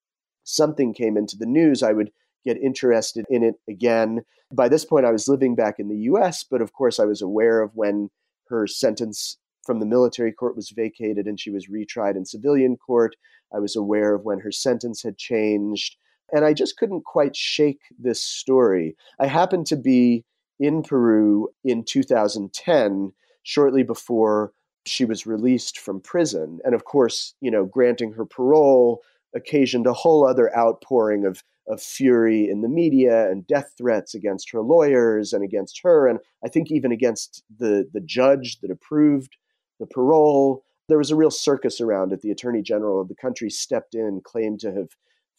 something 0.45 0.93
came 0.93 1.17
into 1.17 1.37
the 1.37 1.47
news, 1.47 1.83
I 1.83 1.93
would 1.93 2.11
get 2.45 2.57
interested 2.59 3.25
in 3.29 3.43
it 3.43 3.55
again. 3.69 4.23
By 4.53 4.69
this 4.69 4.85
point, 4.85 5.07
I 5.07 5.13
was 5.13 5.29
living 5.29 5.55
back 5.55 5.79
in 5.79 5.89
the 5.89 5.99
US, 6.13 6.45
but 6.45 6.61
of 6.61 6.73
course, 6.73 6.99
I 6.99 7.05
was 7.05 7.23
aware 7.23 7.61
of 7.61 7.75
when 7.75 8.11
her 8.49 8.67
sentence 8.67 9.39
from 9.65 9.79
the 9.79 9.87
military 9.87 10.33
court 10.33 10.57
was 10.57 10.71
vacated 10.71 11.27
and 11.27 11.39
she 11.39 11.51
was 11.51 11.69
retried 11.69 12.17
in 12.17 12.25
civilian 12.25 12.77
court. 12.77 13.15
I 13.55 13.59
was 13.59 13.77
aware 13.77 14.15
of 14.15 14.25
when 14.25 14.41
her 14.41 14.53
sentence 14.53 15.03
had 15.03 15.19
changed. 15.19 15.97
And 16.33 16.45
I 16.45 16.53
just 16.55 16.77
couldn't 16.77 17.05
quite 17.05 17.37
shake 17.37 17.81
this 17.99 18.23
story. 18.23 18.97
I 19.19 19.27
happened 19.27 19.67
to 19.67 19.77
be 19.77 20.25
in 20.61 20.83
Peru 20.83 21.49
in 21.65 21.83
2010, 21.83 23.13
shortly 23.43 23.83
before 23.83 24.53
she 24.87 25.05
was 25.05 25.27
released 25.27 25.79
from 25.79 26.01
prison. 26.01 26.61
And 26.65 26.75
of 26.75 26.85
course, 26.85 27.35
you 27.41 27.51
know, 27.51 27.65
granting 27.65 28.13
her 28.13 28.25
parole 28.25 29.03
occasioned 29.35 29.87
a 29.87 29.93
whole 29.93 30.27
other 30.27 30.57
outpouring 30.57 31.25
of, 31.25 31.43
of 31.69 31.83
fury 31.83 32.49
in 32.49 32.61
the 32.61 32.69
media 32.69 33.31
and 33.31 33.47
death 33.47 33.73
threats 33.79 34.15
against 34.15 34.51
her 34.51 34.61
lawyers 34.61 35.33
and 35.33 35.43
against 35.43 35.81
her, 35.83 36.07
and 36.07 36.19
I 36.45 36.49
think 36.49 36.71
even 36.71 36.93
against 36.93 37.43
the, 37.59 37.89
the 37.93 38.01
judge 38.01 38.61
that 38.61 38.71
approved 38.71 39.37
the 39.79 39.87
parole. 39.87 40.63
There 40.89 40.99
was 40.99 41.11
a 41.11 41.17
real 41.17 41.31
circus 41.31 41.81
around 41.81 42.13
it. 42.13 42.21
The 42.21 42.33
attorney 42.33 42.63
general 42.63 43.01
of 43.01 43.09
the 43.09 43.15
country 43.15 43.49
stepped 43.49 43.95
in 43.95 44.21
claimed 44.25 44.61
to 44.61 44.73
have 44.73 44.89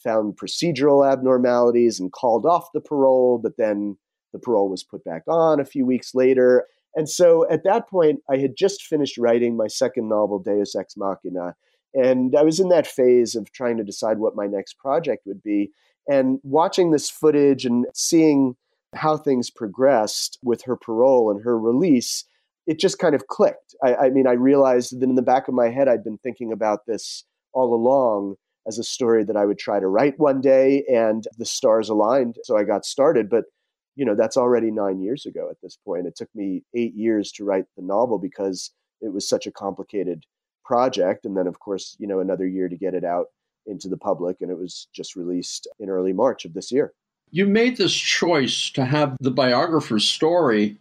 found 0.01 0.37
procedural 0.37 1.09
abnormalities 1.09 1.99
and 1.99 2.11
called 2.11 2.45
off 2.45 2.71
the 2.73 2.81
parole, 2.81 3.37
but 3.37 3.57
then 3.57 3.97
the 4.31 4.39
parole 4.39 4.69
was 4.69 4.83
put 4.83 5.03
back 5.03 5.23
on 5.27 5.59
a 5.59 5.65
few 5.65 5.85
weeks 5.85 6.15
later. 6.15 6.65
And 6.95 7.09
so 7.09 7.50
at 7.50 7.63
that 7.63 7.89
point, 7.89 8.19
I 8.29 8.38
had 8.38 8.57
just 8.57 8.83
finished 8.83 9.17
writing 9.17 9.55
my 9.55 9.67
second 9.67 10.09
novel, 10.09 10.39
Deus 10.39 10.75
Ex 10.75 10.95
Machina. 10.97 11.55
And 11.93 12.35
I 12.35 12.43
was 12.43 12.59
in 12.59 12.69
that 12.69 12.88
phase 12.88 13.35
of 13.35 13.51
trying 13.51 13.77
to 13.77 13.83
decide 13.83 14.19
what 14.19 14.35
my 14.35 14.47
next 14.47 14.77
project 14.77 15.23
would 15.25 15.43
be. 15.43 15.71
And 16.09 16.39
watching 16.43 16.91
this 16.91 17.09
footage 17.09 17.65
and 17.65 17.85
seeing 17.93 18.55
how 18.93 19.17
things 19.17 19.50
progressed 19.50 20.38
with 20.43 20.63
her 20.63 20.75
parole 20.75 21.31
and 21.31 21.43
her 21.43 21.57
release, 21.57 22.25
it 22.67 22.79
just 22.79 23.00
kind 23.00 23.15
of 23.15 23.27
clicked. 23.27 23.75
I, 23.83 23.95
I 23.95 24.09
mean, 24.09 24.27
I 24.27 24.33
realized 24.33 25.00
that 25.00 25.09
in 25.09 25.15
the 25.15 25.21
back 25.21 25.47
of 25.47 25.53
my 25.53 25.69
head, 25.69 25.88
I'd 25.88 26.03
been 26.03 26.17
thinking 26.17 26.51
about 26.51 26.85
this 26.85 27.23
all 27.53 27.73
along 27.73 28.35
as 28.67 28.77
a 28.77 28.83
story 28.83 29.23
that 29.23 29.35
I 29.35 29.45
would 29.45 29.57
try 29.57 29.79
to 29.79 29.88
write 29.88 30.19
one 30.19 30.39
day, 30.39 30.83
and 30.91 31.25
the 31.38 31.45
stars 31.45 31.89
aligned. 31.89 32.35
So 32.43 32.57
I 32.57 32.63
got 32.63 32.85
started. 32.85 33.29
But 33.29 33.45
you 33.95 34.05
know 34.05 34.15
that's 34.15 34.38
already 34.38 34.71
nine 34.71 35.01
years 35.01 35.25
ago 35.25 35.50
at 35.50 35.57
this 35.62 35.77
point. 35.83 36.07
It 36.07 36.15
took 36.15 36.29
me 36.33 36.63
eight 36.75 36.95
years 36.95 37.31
to 37.33 37.43
write 37.43 37.65
the 37.75 37.83
novel 37.83 38.17
because 38.17 38.71
it 39.01 39.13
was 39.13 39.27
such 39.27 39.48
a 39.48 39.51
complicated 39.51 40.25
project 40.63 41.25
and 41.25 41.36
then 41.36 41.48
of 41.48 41.60
course 41.60 41.95
you 42.00 42.07
know 42.07 42.19
another 42.19 42.48
year 42.48 42.69
to 42.69 42.77
get 42.77 42.93
it 42.93 43.03
out 43.03 43.25
into 43.65 43.88
the 43.88 43.98
public 43.98 44.38
and 44.41 44.51
it 44.51 44.57
was 44.57 44.88
just 44.93 45.15
released 45.15 45.67
in 45.79 45.89
early 45.89 46.13
march 46.13 46.45
of 46.45 46.53
this 46.53 46.71
year. 46.71 46.93
You 47.31 47.45
made 47.45 47.77
this 47.77 47.93
choice 47.93 48.69
to 48.71 48.86
have 48.86 49.17
the 49.19 49.31
biographer's 49.31 50.07
story 50.07 50.77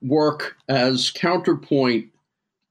work 0.00 0.56
as 0.68 1.10
counterpoint 1.10 2.06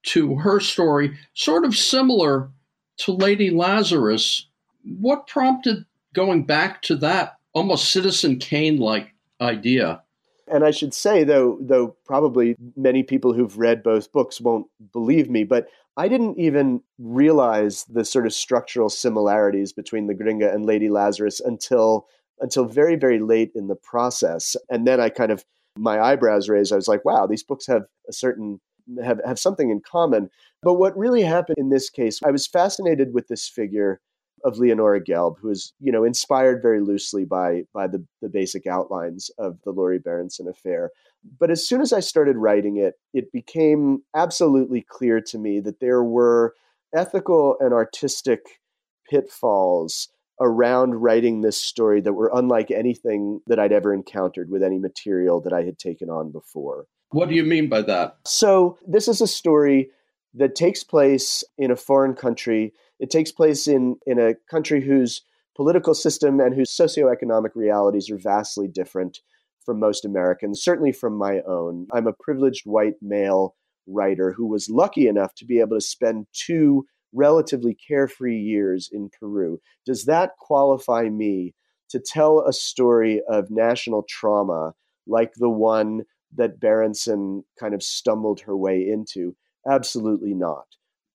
to 0.03 0.35
her 0.35 0.59
story 0.59 1.17
sort 1.33 1.63
of 1.63 1.75
similar 1.75 2.49
to 2.97 3.11
lady 3.11 3.49
lazarus. 3.49 4.47
What 4.83 5.27
prompted 5.27 5.85
going 6.13 6.43
back 6.43 6.81
to 6.83 6.95
that 6.97 7.37
almost 7.53 7.91
citizen 7.91 8.37
kane 8.37 8.77
like 8.77 9.13
idea. 9.41 10.03
And 10.47 10.63
I 10.63 10.71
should 10.71 10.93
say, 10.93 11.23
though, 11.23 11.57
though 11.61 11.95
probably 12.05 12.55
many 12.75 13.03
people 13.03 13.33
who've 13.33 13.57
read 13.57 13.83
both 13.83 14.11
books 14.11 14.41
won't 14.41 14.67
believe 14.91 15.29
me, 15.29 15.43
but 15.43 15.67
I 15.97 16.07
didn't 16.07 16.37
even 16.37 16.81
realize 16.99 17.85
the 17.85 18.05
sort 18.05 18.25
of 18.25 18.33
structural 18.33 18.89
similarities 18.89 19.73
between 19.73 20.07
the 20.07 20.13
Gringa 20.13 20.53
and 20.53 20.65
Lady 20.65 20.89
Lazarus 20.89 21.39
until 21.39 22.07
until 22.39 22.65
very 22.65 22.95
very 22.95 23.19
late 23.19 23.51
in 23.55 23.67
the 23.67 23.75
process. 23.75 24.55
And 24.69 24.87
then 24.87 24.99
I 24.99 25.09
kind 25.09 25.31
of 25.31 25.45
my 25.77 25.99
eyebrows 25.99 26.49
raised. 26.49 26.73
I 26.73 26.77
was 26.77 26.87
like, 26.87 27.05
wow, 27.05 27.27
these 27.27 27.43
books 27.43 27.67
have 27.67 27.83
a 28.09 28.13
certain 28.13 28.59
have, 29.03 29.21
have 29.25 29.39
something 29.39 29.69
in 29.69 29.81
common. 29.81 30.29
But 30.63 30.75
what 30.75 30.97
really 30.97 31.23
happened 31.23 31.57
in 31.57 31.69
this 31.69 31.89
case, 31.89 32.19
I 32.25 32.31
was 32.31 32.47
fascinated 32.47 33.13
with 33.13 33.27
this 33.27 33.47
figure 33.47 34.01
of 34.43 34.57
Leonora 34.57 35.01
Gelb, 35.01 35.37
who 35.39 35.49
is, 35.49 35.73
you 35.79 35.91
know, 35.91 36.03
inspired 36.03 36.61
very 36.61 36.81
loosely 36.81 37.25
by 37.25 37.63
by 37.73 37.87
the, 37.87 38.03
the 38.21 38.29
basic 38.29 38.67
outlines 38.67 39.29
of 39.37 39.59
the 39.63 39.71
Lori 39.71 39.99
Berenson 39.99 40.47
affair. 40.47 40.91
But 41.39 41.51
as 41.51 41.67
soon 41.67 41.81
as 41.81 41.93
I 41.93 41.99
started 41.99 42.37
writing 42.37 42.77
it, 42.77 42.95
it 43.13 43.31
became 43.31 44.03
absolutely 44.15 44.81
clear 44.81 45.21
to 45.21 45.37
me 45.37 45.59
that 45.59 45.79
there 45.79 46.03
were 46.03 46.55
ethical 46.93 47.57
and 47.59 47.73
artistic 47.73 48.59
pitfalls 49.09 50.09
around 50.39 50.95
writing 50.95 51.41
this 51.41 51.61
story 51.61 52.01
that 52.01 52.13
were 52.13 52.31
unlike 52.33 52.71
anything 52.71 53.41
that 53.45 53.59
I'd 53.59 53.71
ever 53.71 53.93
encountered 53.93 54.49
with 54.49 54.63
any 54.63 54.79
material 54.79 55.39
that 55.41 55.53
I 55.53 55.61
had 55.63 55.77
taken 55.77 56.09
on 56.09 56.31
before. 56.31 56.87
What 57.11 57.29
do 57.29 57.35
you 57.35 57.43
mean 57.43 57.69
by 57.69 57.83
that? 57.83 58.17
So, 58.25 58.79
this 58.87 59.07
is 59.07 59.21
a 59.21 59.27
story 59.27 59.91
that 60.33 60.55
takes 60.55 60.83
place 60.83 61.43
in 61.57 61.71
a 61.71 61.75
foreign 61.75 62.15
country. 62.15 62.73
It 63.01 63.09
takes 63.09 63.31
place 63.31 63.67
in, 63.67 63.97
in 64.05 64.19
a 64.19 64.35
country 64.49 64.85
whose 64.85 65.23
political 65.55 65.95
system 65.95 66.39
and 66.39 66.53
whose 66.53 66.69
socioeconomic 66.69 67.55
realities 67.55 68.11
are 68.11 68.17
vastly 68.17 68.67
different 68.67 69.19
from 69.65 69.79
most 69.79 70.05
Americans, 70.05 70.63
certainly 70.63 70.91
from 70.91 71.17
my 71.17 71.41
own. 71.47 71.87
I'm 71.91 72.05
a 72.05 72.13
privileged 72.13 72.65
white 72.65 72.95
male 73.01 73.55
writer 73.87 74.33
who 74.33 74.47
was 74.47 74.69
lucky 74.69 75.07
enough 75.07 75.33
to 75.35 75.45
be 75.45 75.59
able 75.59 75.77
to 75.77 75.81
spend 75.81 76.27
two 76.31 76.85
relatively 77.11 77.75
carefree 77.75 78.37
years 78.37 78.87
in 78.91 79.09
Peru. 79.19 79.59
Does 79.83 80.05
that 80.05 80.37
qualify 80.37 81.09
me 81.09 81.55
to 81.89 81.99
tell 81.99 82.45
a 82.47 82.53
story 82.53 83.21
of 83.27 83.49
national 83.49 84.05
trauma 84.07 84.73
like 85.07 85.33
the 85.35 85.49
one 85.49 86.03
that 86.35 86.59
Berenson 86.59 87.43
kind 87.59 87.73
of 87.73 87.81
stumbled 87.81 88.41
her 88.41 88.55
way 88.55 88.87
into? 88.87 89.35
Absolutely 89.67 90.35
not. 90.35 90.65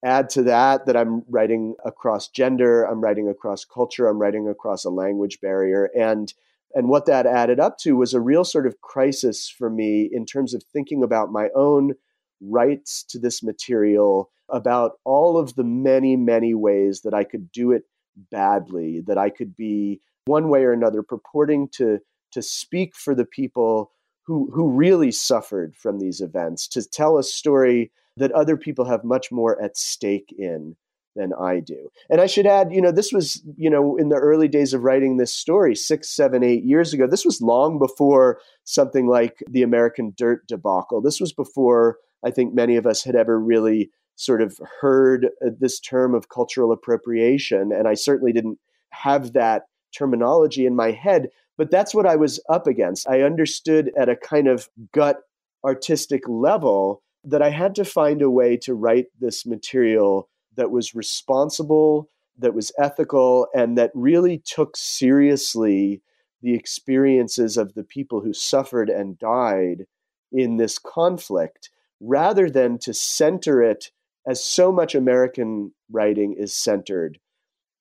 Add 0.04 0.28
to 0.30 0.42
that 0.44 0.86
that 0.86 0.96
I'm 0.96 1.24
writing 1.28 1.74
across 1.84 2.28
gender, 2.28 2.84
I'm 2.84 3.00
writing 3.00 3.28
across 3.28 3.64
culture, 3.64 4.06
I'm 4.06 4.18
writing 4.18 4.48
across 4.48 4.84
a 4.84 4.90
language 4.90 5.40
barrier. 5.40 5.90
And 5.98 6.32
and 6.74 6.88
what 6.88 7.06
that 7.06 7.26
added 7.26 7.58
up 7.58 7.78
to 7.78 7.96
was 7.96 8.12
a 8.12 8.20
real 8.20 8.44
sort 8.44 8.66
of 8.66 8.80
crisis 8.82 9.48
for 9.48 9.70
me 9.70 10.10
in 10.12 10.26
terms 10.26 10.52
of 10.52 10.62
thinking 10.62 11.02
about 11.02 11.32
my 11.32 11.48
own 11.56 11.94
rights 12.40 13.02
to 13.04 13.18
this 13.18 13.42
material, 13.42 14.30
about 14.50 14.92
all 15.04 15.38
of 15.38 15.54
the 15.54 15.64
many, 15.64 16.16
many 16.16 16.52
ways 16.52 17.00
that 17.02 17.14
I 17.14 17.24
could 17.24 17.50
do 17.50 17.72
it 17.72 17.84
badly, 18.30 19.02
that 19.06 19.16
I 19.16 19.30
could 19.30 19.56
be 19.56 20.00
one 20.26 20.48
way 20.48 20.64
or 20.64 20.72
another 20.72 21.02
purporting 21.02 21.68
to, 21.76 21.98
to 22.32 22.42
speak 22.42 22.94
for 22.94 23.14
the 23.14 23.24
people 23.24 23.90
who, 24.26 24.50
who 24.52 24.68
really 24.68 25.12
suffered 25.12 25.74
from 25.76 25.98
these 25.98 26.20
events, 26.20 26.68
to 26.68 26.86
tell 26.86 27.16
a 27.16 27.22
story 27.22 27.90
that 28.16 28.32
other 28.32 28.56
people 28.56 28.84
have 28.84 29.04
much 29.04 29.30
more 29.30 29.60
at 29.62 29.76
stake 29.76 30.34
in 30.38 30.76
than 31.16 31.32
I 31.32 31.60
do. 31.60 31.88
And 32.10 32.20
I 32.20 32.26
should 32.26 32.46
add, 32.46 32.72
you 32.72 32.80
know, 32.80 32.92
this 32.92 33.12
was, 33.12 33.42
you 33.56 33.70
know, 33.70 33.96
in 33.96 34.10
the 34.10 34.16
early 34.16 34.48
days 34.48 34.74
of 34.74 34.82
writing 34.82 35.16
this 35.16 35.32
story, 35.32 35.74
six, 35.74 36.08
seven, 36.10 36.44
eight 36.44 36.62
years 36.62 36.92
ago. 36.92 37.06
This 37.06 37.24
was 37.24 37.40
long 37.40 37.78
before 37.78 38.38
something 38.64 39.08
like 39.08 39.42
the 39.48 39.62
American 39.62 40.12
Dirt 40.16 40.46
debacle. 40.46 41.00
This 41.00 41.20
was 41.20 41.32
before 41.32 41.96
I 42.24 42.30
think 42.30 42.54
many 42.54 42.76
of 42.76 42.86
us 42.86 43.02
had 43.02 43.16
ever 43.16 43.40
really 43.40 43.90
sort 44.16 44.42
of 44.42 44.58
heard 44.80 45.26
uh, 45.44 45.50
this 45.58 45.80
term 45.80 46.14
of 46.14 46.28
cultural 46.28 46.72
appropriation. 46.72 47.72
And 47.72 47.88
I 47.88 47.94
certainly 47.94 48.32
didn't 48.32 48.58
have 48.90 49.32
that 49.32 49.64
terminology 49.96 50.66
in 50.66 50.76
my 50.76 50.90
head. 50.90 51.28
But 51.58 51.70
that's 51.70 51.94
what 51.94 52.06
I 52.06 52.16
was 52.16 52.40
up 52.50 52.66
against. 52.66 53.08
I 53.08 53.22
understood 53.22 53.90
at 53.96 54.08
a 54.08 54.16
kind 54.16 54.48
of 54.48 54.68
gut 54.92 55.20
artistic 55.64 56.22
level 56.28 57.02
that 57.26 57.42
I 57.42 57.50
had 57.50 57.74
to 57.74 57.84
find 57.84 58.22
a 58.22 58.30
way 58.30 58.56
to 58.58 58.74
write 58.74 59.06
this 59.20 59.44
material 59.44 60.28
that 60.56 60.70
was 60.70 60.94
responsible, 60.94 62.08
that 62.38 62.54
was 62.54 62.72
ethical, 62.78 63.48
and 63.54 63.76
that 63.76 63.90
really 63.94 64.38
took 64.38 64.76
seriously 64.76 66.02
the 66.40 66.54
experiences 66.54 67.56
of 67.56 67.74
the 67.74 67.82
people 67.82 68.20
who 68.20 68.32
suffered 68.32 68.88
and 68.88 69.18
died 69.18 69.86
in 70.32 70.56
this 70.56 70.78
conflict, 70.78 71.70
rather 72.00 72.48
than 72.48 72.78
to 72.78 72.94
center 72.94 73.62
it 73.62 73.90
as 74.26 74.42
so 74.42 74.70
much 74.70 74.94
American 74.94 75.72
writing 75.90 76.34
is 76.38 76.54
centered 76.54 77.18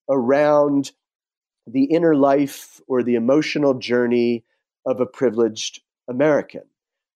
around 0.09 0.91
the 1.67 1.85
inner 1.85 2.15
life 2.15 2.79
or 2.87 3.03
the 3.03 3.15
emotional 3.15 3.73
journey 3.73 4.43
of 4.85 4.99
a 4.99 5.05
privileged 5.05 5.81
American. 6.07 6.61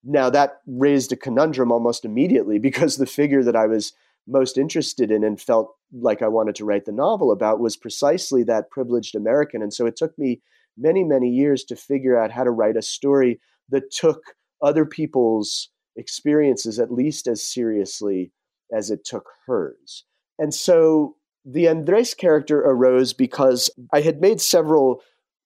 Now, 0.04 0.30
that 0.30 0.62
raised 0.66 1.12
a 1.12 1.18
conundrum 1.18 1.72
almost 1.72 2.06
immediately 2.06 2.60
because 2.60 2.98
the 2.98 3.06
figure 3.06 3.44
that 3.44 3.56
I 3.56 3.68
was 3.68 3.94
most 4.28 4.58
interested 4.58 5.12
in 5.12 5.24
and 5.24 5.42
felt 5.42 5.76
like 5.92 6.22
I 6.22 6.28
wanted 6.28 6.56
to 6.56 6.66
write 6.66 6.86
the 6.86 6.92
novel 6.92 7.32
about 7.32 7.60
was 7.60 7.76
precisely 7.76 8.44
that 8.44 8.70
privileged 8.70 9.16
American. 9.16 9.62
And 9.62 9.74
so 9.74 9.86
it 9.86 9.96
took 9.96 10.18
me 10.18 10.42
many, 10.78 11.04
many 11.04 11.30
years 11.30 11.64
to 11.66 11.76
figure 11.76 12.18
out 12.18 12.32
how 12.32 12.44
to 12.44 12.52
write 12.52 12.78
a 12.78 12.82
story 12.82 13.40
that 13.70 13.92
took 13.92 14.22
other 14.62 14.86
people's 14.86 15.70
experiences 15.96 16.80
at 16.80 16.92
least 16.92 17.28
as 17.28 17.46
seriously 17.46 18.32
as 18.74 18.92
it 18.92 19.04
took 19.04 19.28
hers. 19.48 20.06
And 20.38 20.54
so 20.54 21.16
the 21.44 21.68
Andres 21.68 22.14
character 22.14 22.60
arose 22.60 23.14
because 23.14 23.70
I 23.92 24.02
had 24.02 24.22
made 24.22 24.40
several 24.40 25.02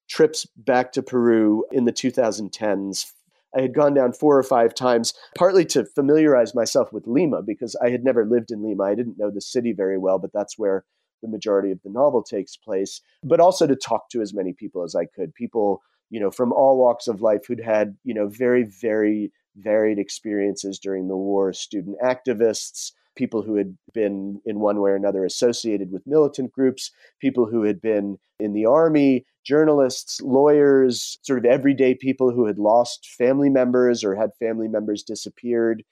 trips 0.10 0.46
back 0.58 0.92
to 0.92 1.02
Peru 1.02 1.66
in 1.72 1.86
the 1.86 1.94
2010s 1.94 3.12
I 3.56 3.62
had 3.62 3.74
gone 3.74 3.94
down 3.94 4.14
four 4.14 4.38
or 4.38 4.44
five 4.44 4.74
times, 4.74 5.14
partly 5.38 5.66
to 5.66 5.86
familiarize 5.86 6.56
myself 6.56 6.92
with 6.92 7.08
Lima 7.08 7.42
because 7.42 7.76
I 7.84 7.90
had 7.90 8.04
never 8.04 8.26
lived 8.26 8.52
in 8.52 8.64
Lima. 8.64 8.84
I 8.84 8.96
didn't 8.96 9.20
know 9.20 9.32
the 9.32 9.42
city 9.42 9.74
very 9.74 9.98
well, 9.98 10.20
but 10.20 10.32
that's 10.34 10.58
where 10.58 10.86
the 11.22 11.28
majority 11.30 11.72
of 11.72 11.80
the 11.84 11.90
novel 11.90 12.22
takes 12.22 12.58
place, 12.58 13.02
but 13.24 13.40
also 13.40 13.66
to 13.66 13.76
talk 13.76 14.10
to 14.10 14.22
as 14.22 14.34
many 14.34 14.54
people 14.54 14.84
as 14.84 14.96
I 14.96 15.06
could. 15.06 15.34
People, 15.34 15.82
you 16.10 16.20
know, 16.20 16.32
from 16.32 16.52
all 16.52 16.78
walks 16.78 17.08
of 17.08 17.22
life 17.22 17.46
who'd 17.48 17.64
had, 17.64 17.96
you 18.04 18.14
know, 18.14 18.28
very, 18.28 18.64
very 18.64 19.32
varied 19.56 20.00
experiences 20.00 20.80
during 20.80 21.08
the 21.08 21.16
war, 21.16 21.54
student 21.54 21.98
activists, 22.04 22.92
people 23.16 23.44
who 23.44 23.56
had 23.56 23.78
been 23.94 24.42
in 24.46 24.60
one 24.60 24.82
way 24.82 24.92
or 24.92 24.96
another 24.96 25.26
associated 25.26 25.92
with 25.92 26.08
militant 26.08 26.52
groups, 26.52 26.92
people 27.22 27.46
who 27.46 27.64
had 27.64 27.80
been 27.82 28.18
in 28.40 28.54
the 28.54 28.66
army, 28.66 29.26
journalists, 29.44 30.22
lawyers, 30.22 31.18
sort 31.22 31.40
of 31.40 31.46
everyday 31.46 31.96
people 31.96 32.32
who 32.32 32.46
had 32.46 32.58
lost 32.58 33.10
family 33.18 33.50
members 33.50 34.04
or 34.04 34.16
had 34.16 34.32
family 34.40 34.68
members 34.68 35.04
disappeared. 35.04 35.84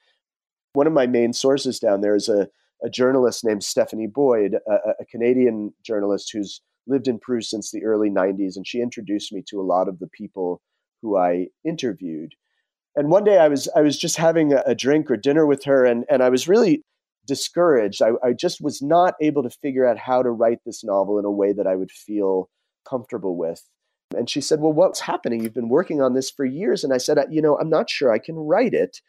One 0.74 0.88
of 0.88 0.94
my 0.94 1.08
main 1.08 1.34
sources 1.34 1.80
down 1.80 2.02
there 2.02 2.16
is 2.16 2.30
a, 2.30 2.48
a 2.84 2.90
journalist 2.90 3.44
named 3.44 3.64
Stephanie 3.64 4.08
Boyd, 4.08 4.56
a, 4.68 4.74
a 5.02 5.06
Canadian 5.06 5.74
journalist 5.84 6.32
who's 6.32 6.62
lived 6.88 7.08
in 7.08 7.20
Peru 7.20 7.42
since 7.42 7.72
the 7.72 7.84
early 7.84 8.10
90s, 8.10 8.56
and 8.56 8.66
she 8.66 8.82
introduced 8.82 9.32
me 9.32 9.44
to 9.48 9.60
a 9.60 9.64
lot 9.64 9.88
of 9.88 10.00
the 10.00 10.08
people 10.08 10.62
who 11.02 11.18
I 11.18 11.48
interviewed. 11.64 12.34
And 12.96 13.10
one 13.10 13.24
day 13.24 13.38
I 13.38 13.48
was 13.48 13.70
I 13.76 13.82
was 13.82 13.98
just 13.98 14.18
having 14.18 14.54
a, 14.54 14.64
a 14.66 14.76
drink 14.76 15.10
or 15.10 15.18
dinner 15.18 15.46
with 15.46 15.64
her, 15.66 15.86
and, 15.86 16.06
and 16.10 16.22
I 16.22 16.30
was 16.30 16.48
really 16.48 16.84
discouraged. 17.26 18.02
I, 18.02 18.12
I 18.24 18.34
just 18.34 18.62
was 18.62 18.82
not 18.82 19.16
able 19.22 19.44
to 19.44 19.50
figure 19.50 19.88
out 19.88 19.98
how 19.98 20.22
to 20.24 20.32
write 20.32 20.60
this 20.66 20.84
novel 20.84 21.20
in 21.20 21.26
a 21.26 21.32
way 21.32 21.54
that 21.54 21.68
I 21.68 21.76
would 21.76 21.92
feel 21.92 22.50
comfortable 22.88 23.36
with. 23.36 23.70
And 24.16 24.30
she 24.30 24.42
said, 24.42 24.60
Well, 24.60 24.74
what's 24.74 25.02
happening? 25.02 25.42
You've 25.42 25.54
been 25.54 25.70
working 25.70 26.02
on 26.02 26.14
this 26.14 26.30
for 26.30 26.46
years. 26.46 26.84
And 26.84 26.94
I 26.94 26.98
said, 26.98 27.18
uh, 27.18 27.26
You 27.30 27.42
know, 27.42 27.58
I'm 27.58 27.70
not 27.70 27.90
sure 27.90 28.12
I 28.12 28.20
can 28.20 28.36
write 28.36 28.74
it. 28.74 29.02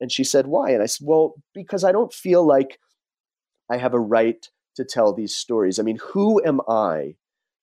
And 0.00 0.10
she 0.12 0.24
said, 0.24 0.46
Why? 0.46 0.70
And 0.70 0.82
I 0.82 0.86
said, 0.86 1.06
Well, 1.06 1.34
because 1.54 1.84
I 1.84 1.92
don't 1.92 2.12
feel 2.12 2.46
like 2.46 2.78
I 3.70 3.76
have 3.76 3.94
a 3.94 4.00
right 4.00 4.48
to 4.76 4.84
tell 4.84 5.12
these 5.12 5.36
stories. 5.36 5.78
I 5.78 5.82
mean, 5.82 5.98
who 6.12 6.42
am 6.44 6.60
I 6.68 7.16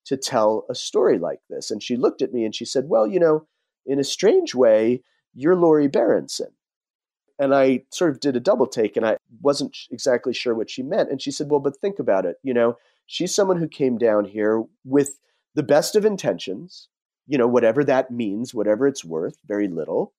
to 0.05 0.17
tell 0.17 0.65
a 0.69 0.75
story 0.75 1.17
like 1.17 1.39
this? 1.49 1.71
And 1.71 1.81
she 1.81 1.95
looked 1.95 2.21
at 2.21 2.33
me 2.33 2.45
and 2.45 2.53
she 2.53 2.65
said, 2.65 2.85
Well, 2.87 3.07
you 3.07 3.19
know, 3.19 3.47
in 3.85 3.99
a 3.99 4.03
strange 4.03 4.53
way, 4.53 5.01
you're 5.33 5.55
Lori 5.55 5.87
Berenson. 5.87 6.51
And 7.37 7.53
I 7.53 7.83
sort 7.91 8.11
of 8.11 8.21
did 8.21 8.35
a 8.35 8.39
double 8.39 8.67
take 8.67 8.95
and 8.95 9.05
I 9.05 9.17
wasn't 9.41 9.75
exactly 9.91 10.33
sure 10.33 10.55
what 10.55 10.69
she 10.69 10.83
meant. 10.83 11.11
And 11.11 11.21
she 11.21 11.31
said, 11.31 11.49
Well, 11.49 11.59
but 11.59 11.77
think 11.77 11.99
about 11.99 12.25
it. 12.25 12.37
You 12.43 12.53
know, 12.53 12.77
she's 13.05 13.33
someone 13.33 13.57
who 13.57 13.67
came 13.67 13.97
down 13.97 14.25
here 14.25 14.63
with 14.83 15.19
the 15.55 15.63
best 15.63 15.95
of 15.95 16.05
intentions, 16.05 16.89
you 17.27 17.37
know, 17.37 17.47
whatever 17.47 17.83
that 17.83 18.11
means, 18.11 18.53
whatever 18.53 18.87
it's 18.87 19.03
worth, 19.03 19.37
very 19.47 19.67
little. 19.67 20.13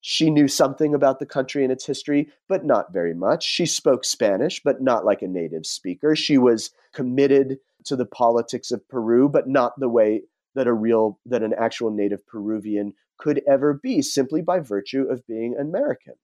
She 0.00 0.30
knew 0.30 0.48
something 0.48 0.94
about 0.94 1.18
the 1.18 1.26
country 1.26 1.62
and 1.62 1.70
its 1.70 1.84
history, 1.84 2.30
but 2.48 2.64
not 2.64 2.92
very 2.92 3.14
much. 3.14 3.44
She 3.44 3.66
spoke 3.66 4.04
Spanish, 4.04 4.62
but 4.62 4.80
not 4.80 5.04
like 5.04 5.20
a 5.20 5.28
native 5.28 5.66
speaker. 5.66 6.16
She 6.16 6.38
was 6.38 6.70
committed 6.94 7.58
to 7.84 7.96
the 7.96 8.06
politics 8.06 8.70
of 8.70 8.88
Peru, 8.88 9.28
but 9.28 9.46
not 9.46 9.78
the 9.78 9.88
way 9.88 10.22
that 10.54 10.66
a 10.66 10.72
real, 10.72 11.18
that 11.26 11.42
an 11.42 11.54
actual 11.56 11.90
native 11.90 12.26
Peruvian 12.26 12.94
could 13.18 13.42
ever 13.46 13.74
be, 13.74 14.00
simply 14.00 14.40
by 14.40 14.58
virtue 14.58 15.02
of 15.02 15.26
being 15.26 15.54
American. 15.56 16.14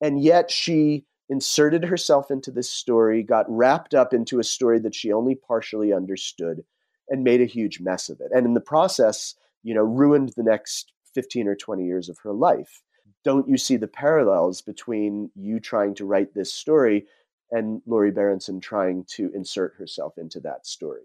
And 0.00 0.20
yet 0.20 0.50
she 0.50 1.06
inserted 1.28 1.84
herself 1.84 2.30
into 2.30 2.50
this 2.50 2.70
story, 2.70 3.22
got 3.22 3.46
wrapped 3.48 3.94
up 3.94 4.12
into 4.12 4.40
a 4.40 4.44
story 4.44 4.80
that 4.80 4.94
she 4.94 5.12
only 5.12 5.36
partially 5.36 5.92
understood, 5.92 6.64
and 7.12 7.22
made 7.22 7.42
a 7.42 7.46
huge 7.46 7.78
mess 7.78 8.08
of 8.08 8.20
it. 8.20 8.32
And 8.34 8.46
in 8.46 8.54
the 8.54 8.60
process, 8.60 9.34
you 9.62 9.74
know, 9.74 9.82
ruined 9.82 10.32
the 10.34 10.42
next 10.42 10.92
15 11.14 11.46
or 11.46 11.54
20 11.54 11.84
years 11.84 12.08
of 12.08 12.18
her 12.24 12.32
life. 12.32 12.82
Don't 13.22 13.46
you 13.46 13.58
see 13.58 13.76
the 13.76 13.86
parallels 13.86 14.62
between 14.62 15.30
you 15.36 15.60
trying 15.60 15.94
to 15.96 16.06
write 16.06 16.34
this 16.34 16.52
story 16.52 17.06
and 17.50 17.82
Lori 17.86 18.10
Berenson 18.10 18.60
trying 18.60 19.04
to 19.10 19.30
insert 19.34 19.74
herself 19.76 20.14
into 20.16 20.40
that 20.40 20.66
story? 20.66 21.02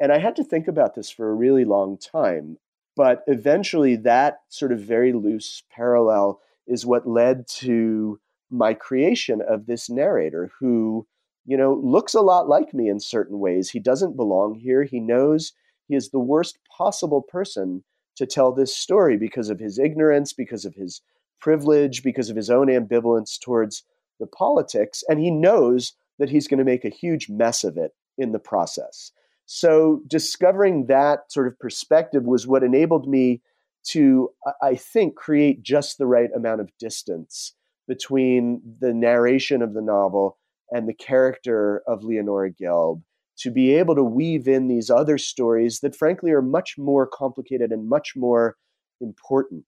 And 0.00 0.10
I 0.10 0.18
had 0.18 0.34
to 0.36 0.44
think 0.44 0.66
about 0.66 0.96
this 0.96 1.08
for 1.08 1.30
a 1.30 1.34
really 1.34 1.64
long 1.64 1.98
time. 1.98 2.58
But 2.96 3.22
eventually, 3.28 3.94
that 3.96 4.40
sort 4.48 4.72
of 4.72 4.80
very 4.80 5.12
loose 5.12 5.62
parallel 5.70 6.40
is 6.66 6.84
what 6.84 7.08
led 7.08 7.46
to 7.46 8.20
my 8.50 8.74
creation 8.74 9.40
of 9.40 9.66
this 9.66 9.88
narrator 9.88 10.50
who, 10.58 11.06
you 11.46 11.56
know, 11.56 11.80
looks 11.82 12.14
a 12.14 12.20
lot 12.20 12.48
like 12.48 12.72
me 12.72 12.88
in 12.88 13.00
certain 13.00 13.38
ways. 13.38 13.70
He 13.70 13.78
doesn't 13.78 14.16
belong 14.16 14.54
here. 14.54 14.84
He 14.84 15.00
knows 15.00 15.52
he 15.88 15.94
is 15.94 16.10
the 16.10 16.18
worst 16.18 16.58
possible 16.76 17.22
person 17.22 17.84
to 18.16 18.26
tell 18.26 18.52
this 18.52 18.76
story 18.76 19.16
because 19.16 19.50
of 19.50 19.58
his 19.58 19.78
ignorance, 19.78 20.32
because 20.32 20.64
of 20.64 20.74
his 20.74 21.02
privilege, 21.40 22.02
because 22.02 22.30
of 22.30 22.36
his 22.36 22.48
own 22.48 22.68
ambivalence 22.68 23.38
towards 23.38 23.82
the 24.18 24.26
politics. 24.26 25.02
And 25.08 25.20
he 25.20 25.30
knows 25.30 25.92
that 26.18 26.30
he's 26.30 26.48
going 26.48 26.58
to 26.58 26.64
make 26.64 26.84
a 26.84 26.90
huge 26.90 27.28
mess 27.28 27.64
of 27.64 27.76
it 27.76 27.92
in 28.16 28.32
the 28.32 28.38
process. 28.38 29.12
So 29.46 30.00
discovering 30.06 30.86
that 30.86 31.30
sort 31.30 31.48
of 31.48 31.58
perspective 31.58 32.24
was 32.24 32.46
what 32.46 32.62
enabled 32.62 33.06
me 33.06 33.42
to, 33.88 34.30
I 34.62 34.76
think, 34.76 35.16
create 35.16 35.62
just 35.62 35.98
the 35.98 36.06
right 36.06 36.30
amount 36.34 36.62
of 36.62 36.70
distance 36.78 37.52
between 37.86 38.62
the 38.80 38.94
narration 38.94 39.60
of 39.60 39.74
the 39.74 39.82
novel 39.82 40.38
and 40.70 40.88
the 40.88 40.94
character 40.94 41.82
of 41.86 42.02
Leonora 42.02 42.50
Gelb 42.50 43.02
to 43.38 43.50
be 43.50 43.74
able 43.74 43.94
to 43.94 44.04
weave 44.04 44.46
in 44.46 44.68
these 44.68 44.90
other 44.90 45.18
stories 45.18 45.80
that 45.80 45.96
frankly 45.96 46.30
are 46.30 46.42
much 46.42 46.76
more 46.78 47.06
complicated 47.06 47.72
and 47.72 47.88
much 47.88 48.12
more 48.14 48.56
important 49.00 49.66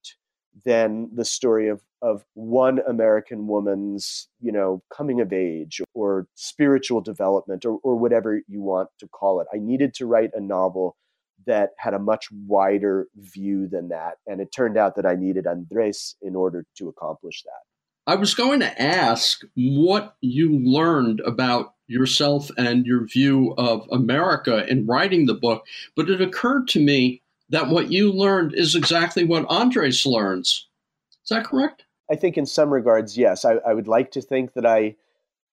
than 0.65 1.09
the 1.13 1.25
story 1.25 1.67
of 1.67 1.81
of 2.01 2.23
one 2.35 2.79
American 2.87 3.47
woman's, 3.47 4.27
you 4.39 4.51
know, 4.51 4.83
coming 4.95 5.19
of 5.19 5.33
age 5.33 5.81
or 5.93 6.27
spiritual 6.35 7.01
development 7.01 7.65
or, 7.65 7.79
or 7.83 7.95
whatever 7.95 8.41
you 8.47 8.61
want 8.61 8.89
to 8.99 9.07
call 9.07 9.41
it. 9.41 9.47
I 9.53 9.57
needed 9.57 9.93
to 9.95 10.05
write 10.05 10.29
a 10.35 10.39
novel 10.39 10.95
that 11.47 11.71
had 11.77 11.93
a 11.93 11.99
much 11.99 12.27
wider 12.31 13.07
view 13.15 13.67
than 13.67 13.89
that. 13.89 14.15
And 14.27 14.41
it 14.41 14.51
turned 14.51 14.77
out 14.77 14.95
that 14.95 15.05
I 15.05 15.15
needed 15.15 15.47
Andres 15.47 16.15
in 16.21 16.35
order 16.35 16.65
to 16.77 16.89
accomplish 16.89 17.43
that. 17.43 17.76
I 18.07 18.15
was 18.15 18.33
going 18.33 18.61
to 18.61 18.81
ask 18.81 19.41
what 19.55 20.15
you 20.21 20.59
learned 20.59 21.19
about 21.19 21.73
yourself 21.87 22.49
and 22.57 22.85
your 22.85 23.05
view 23.05 23.53
of 23.57 23.85
America 23.91 24.65
in 24.65 24.87
writing 24.87 25.25
the 25.25 25.33
book, 25.33 25.65
but 25.93 26.09
it 26.09 26.21
occurred 26.21 26.69
to 26.69 26.79
me 26.79 27.21
that 27.49 27.67
what 27.67 27.91
you 27.91 28.11
learned 28.11 28.53
is 28.53 28.75
exactly 28.75 29.25
what 29.25 29.45
Andres 29.49 30.05
learns. 30.05 30.67
Is 31.23 31.29
that 31.29 31.45
correct? 31.45 31.83
I 32.09 32.15
think 32.15 32.37
in 32.37 32.45
some 32.45 32.73
regards, 32.73 33.17
yes. 33.17 33.43
I, 33.43 33.55
I 33.67 33.73
would 33.73 33.89
like 33.89 34.11
to 34.11 34.21
think 34.21 34.53
that 34.53 34.65
I 34.65 34.95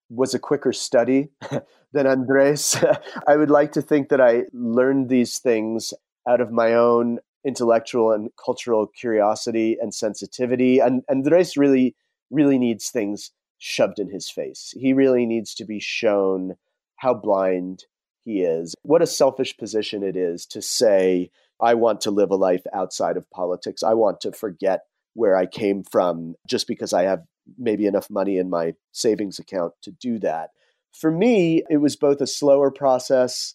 was 0.08 0.32
a 0.32 0.38
quicker 0.38 0.72
study 0.72 1.30
than 1.92 2.06
Andres. 2.06 2.76
I 3.26 3.36
would 3.36 3.50
like 3.50 3.72
to 3.72 3.82
think 3.82 4.10
that 4.10 4.20
I 4.20 4.44
learned 4.52 5.08
these 5.08 5.38
things 5.38 5.92
out 6.28 6.40
of 6.40 6.52
my 6.52 6.74
own 6.74 7.18
intellectual 7.44 8.12
and 8.12 8.30
cultural 8.42 8.86
curiosity 8.86 9.76
and 9.80 9.92
sensitivity. 9.92 10.78
And 10.78 11.02
Andres 11.10 11.56
really, 11.56 11.96
really 12.34 12.58
needs 12.58 12.90
things 12.90 13.30
shoved 13.58 13.98
in 13.98 14.10
his 14.10 14.28
face. 14.28 14.74
He 14.76 14.92
really 14.92 15.24
needs 15.24 15.54
to 15.54 15.64
be 15.64 15.80
shown 15.80 16.56
how 16.96 17.14
blind 17.14 17.84
he 18.24 18.42
is. 18.42 18.74
What 18.82 19.02
a 19.02 19.06
selfish 19.06 19.56
position 19.56 20.02
it 20.02 20.16
is 20.16 20.46
to 20.46 20.60
say, 20.60 21.30
I 21.60 21.74
want 21.74 22.00
to 22.02 22.10
live 22.10 22.30
a 22.30 22.36
life 22.36 22.64
outside 22.72 23.16
of 23.16 23.30
politics. 23.30 23.82
I 23.82 23.94
want 23.94 24.20
to 24.22 24.32
forget 24.32 24.82
where 25.14 25.36
I 25.36 25.46
came 25.46 25.84
from 25.84 26.34
just 26.48 26.66
because 26.66 26.92
I 26.92 27.02
have 27.04 27.22
maybe 27.58 27.86
enough 27.86 28.10
money 28.10 28.38
in 28.38 28.50
my 28.50 28.74
savings 28.92 29.38
account 29.38 29.74
to 29.82 29.92
do 29.92 30.18
that. 30.20 30.50
For 30.92 31.10
me, 31.10 31.62
it 31.70 31.78
was 31.78 31.96
both 31.96 32.20
a 32.20 32.26
slower 32.26 32.70
process, 32.70 33.54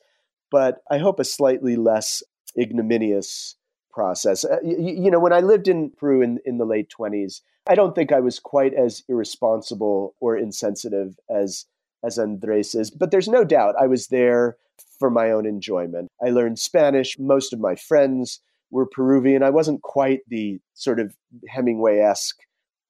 but 0.51 0.79
I 0.89 0.97
hope 0.97 1.19
a 1.19 1.25
slightly 1.25 1.75
less 1.75 2.23
ignominious 2.57 3.55
process. 3.91 4.45
Uh, 4.45 4.57
you, 4.63 5.03
you, 5.03 5.11
know, 5.11 5.19
when 5.19 5.33
I 5.33 5.39
lived 5.39 5.67
in 5.67 5.91
Peru 5.91 6.21
in, 6.21 6.39
in 6.45 6.57
the 6.57 6.65
late 6.65 6.91
20s, 6.97 7.41
I 7.69 7.75
don't 7.75 7.93
think 7.93 8.11
I 8.11 8.19
was 8.19 8.39
quite 8.39 8.73
as 8.73 9.03
irresponsible 9.07 10.15
or 10.19 10.35
insensitive 10.35 11.19
as 11.29 11.65
as 12.03 12.17
Andres 12.17 12.73
is, 12.75 12.89
but 12.89 13.11
there's 13.11 13.27
no 13.27 13.43
doubt 13.43 13.75
I 13.79 13.85
was 13.85 14.07
there 14.07 14.57
for 14.97 15.09
my 15.09 15.31
own 15.31 15.45
enjoyment. 15.45 16.07
I 16.25 16.29
learned 16.29 16.57
Spanish. 16.57 17.19
Most 17.19 17.53
of 17.53 17.59
my 17.59 17.75
friends 17.75 18.39
were 18.71 18.87
Peruvian. 18.87 19.43
I 19.43 19.49
wasn't 19.49 19.81
quite 19.81 20.21
the 20.27 20.59
sort 20.73 20.99
of 20.99 21.13
Hemingway 21.47 21.99
esque 21.99 22.37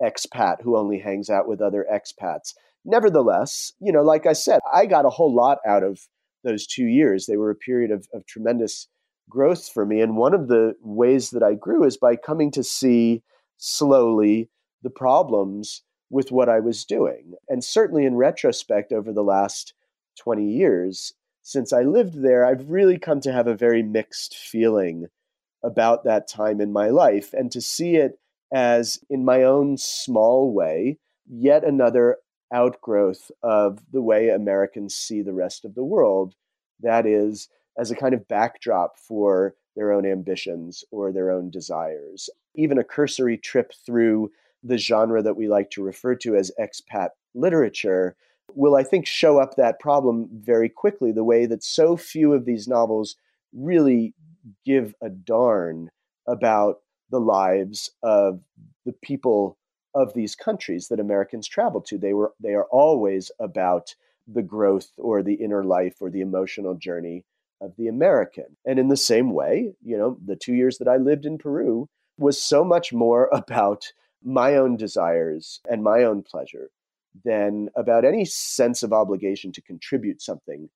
expat 0.01 0.61
who 0.61 0.77
only 0.77 0.99
hangs 0.99 1.29
out 1.29 1.47
with 1.47 1.59
other 1.59 1.85
expats. 1.91 2.53
Nevertheless, 2.85 3.73
you 3.79 3.91
know, 3.91 4.03
like 4.03 4.25
I 4.25 4.33
said, 4.33 4.61
I 4.71 4.85
got 4.85 5.05
a 5.05 5.09
whole 5.09 5.33
lot 5.33 5.57
out 5.67 5.83
of 5.83 5.99
those 6.43 6.65
two 6.65 6.85
years. 6.85 7.25
They 7.25 7.37
were 7.37 7.51
a 7.51 7.55
period 7.55 7.91
of, 7.91 8.07
of 8.13 8.25
tremendous 8.27 8.87
growth 9.29 9.67
for 9.67 9.85
me. 9.85 10.01
And 10.01 10.15
one 10.15 10.33
of 10.33 10.47
the 10.47 10.75
ways 10.81 11.31
that 11.31 11.43
I 11.43 11.55
grew 11.55 11.83
is 11.83 11.97
by 11.97 12.15
coming 12.15 12.51
to 12.51 12.63
see 12.63 13.23
slowly 13.57 14.49
the 14.83 14.89
problems 14.89 15.83
with 16.09 16.31
what 16.31 16.49
I 16.49 16.59
was 16.59 16.85
doing. 16.85 17.33
And 17.47 17.63
certainly 17.63 18.05
in 18.05 18.15
retrospect, 18.15 18.91
over 18.91 19.13
the 19.13 19.23
last 19.23 19.73
20 20.19 20.45
years, 20.45 21.13
since 21.41 21.71
I 21.71 21.81
lived 21.81 22.21
there, 22.21 22.45
I've 22.45 22.69
really 22.69 22.97
come 22.97 23.21
to 23.21 23.31
have 23.31 23.47
a 23.47 23.55
very 23.55 23.83
mixed 23.83 24.35
feeling 24.35 25.07
about 25.63 26.03
that 26.03 26.27
time 26.27 26.61
in 26.61 26.71
my 26.71 26.89
life 26.89 27.33
and 27.33 27.51
to 27.51 27.61
see 27.61 27.95
it 27.95 28.19
as, 28.53 28.99
in 29.09 29.25
my 29.25 29.43
own 29.43 29.77
small 29.77 30.53
way, 30.53 30.97
yet 31.27 31.63
another 31.63 32.17
outgrowth 32.53 33.29
of 33.43 33.79
the 33.91 34.01
way 34.01 34.29
Americans 34.29 34.95
see 34.95 35.21
the 35.21 35.33
rest 35.33 35.65
of 35.65 35.75
the 35.75 35.83
world. 35.83 36.33
That 36.81 37.05
is, 37.05 37.49
as 37.77 37.91
a 37.91 37.95
kind 37.95 38.13
of 38.13 38.27
backdrop 38.27 38.97
for 38.97 39.55
their 39.75 39.91
own 39.91 40.05
ambitions 40.05 40.83
or 40.91 41.11
their 41.11 41.31
own 41.31 41.49
desires. 41.49 42.29
Even 42.55 42.77
a 42.77 42.83
cursory 42.83 43.37
trip 43.37 43.71
through 43.85 44.31
the 44.63 44.77
genre 44.77 45.21
that 45.21 45.37
we 45.37 45.47
like 45.47 45.69
to 45.71 45.83
refer 45.83 46.15
to 46.15 46.35
as 46.35 46.51
expat 46.59 47.09
literature 47.33 48.15
will, 48.55 48.75
I 48.75 48.83
think, 48.83 49.05
show 49.05 49.39
up 49.39 49.55
that 49.55 49.79
problem 49.79 50.27
very 50.33 50.69
quickly, 50.69 51.11
the 51.11 51.23
way 51.23 51.45
that 51.45 51.63
so 51.63 51.95
few 51.95 52.33
of 52.33 52.45
these 52.45 52.67
novels 52.67 53.15
really 53.53 54.13
give 54.65 54.95
a 55.01 55.09
darn 55.09 55.91
about 56.27 56.77
the 57.09 57.19
lives 57.19 57.91
of 58.03 58.41
the 58.85 58.93
people 58.93 59.57
of 59.95 60.13
these 60.13 60.35
countries 60.35 60.87
that 60.87 60.99
Americans 60.99 61.47
travel 61.47 61.81
to. 61.81 61.97
They 61.97 62.13
were 62.13 62.33
they 62.39 62.53
are 62.53 62.65
always 62.65 63.31
about 63.39 63.95
the 64.27 64.43
growth 64.43 64.91
or 64.97 65.23
the 65.23 65.35
inner 65.35 65.63
life 65.63 65.95
or 65.99 66.09
the 66.09 66.21
emotional 66.21 66.75
journey 66.75 67.25
of 67.61 67.73
the 67.77 67.87
American. 67.87 68.57
And 68.65 68.77
in 68.77 68.87
the 68.87 68.97
same 68.97 69.31
way, 69.31 69.73
you 69.83 69.97
know, 69.97 70.17
the 70.23 70.35
2 70.35 70.53
years 70.53 70.77
that 70.77 70.87
I 70.87 70.97
lived 70.97 71.25
in 71.25 71.37
Peru 71.37 71.89
was 72.17 72.41
so 72.41 72.63
much 72.63 72.93
more 72.93 73.29
about 73.33 73.91
my 74.23 74.55
own 74.55 74.77
desires 74.77 75.59
and 75.69 75.83
my 75.83 76.03
own 76.03 76.23
pleasure 76.23 76.69
than 77.25 77.69
about 77.75 78.05
any 78.05 78.25
sense 78.25 78.83
of 78.83 78.93
obligation 78.93 79.51
to 79.51 79.61
contribute 79.61 80.21
something 80.21 80.69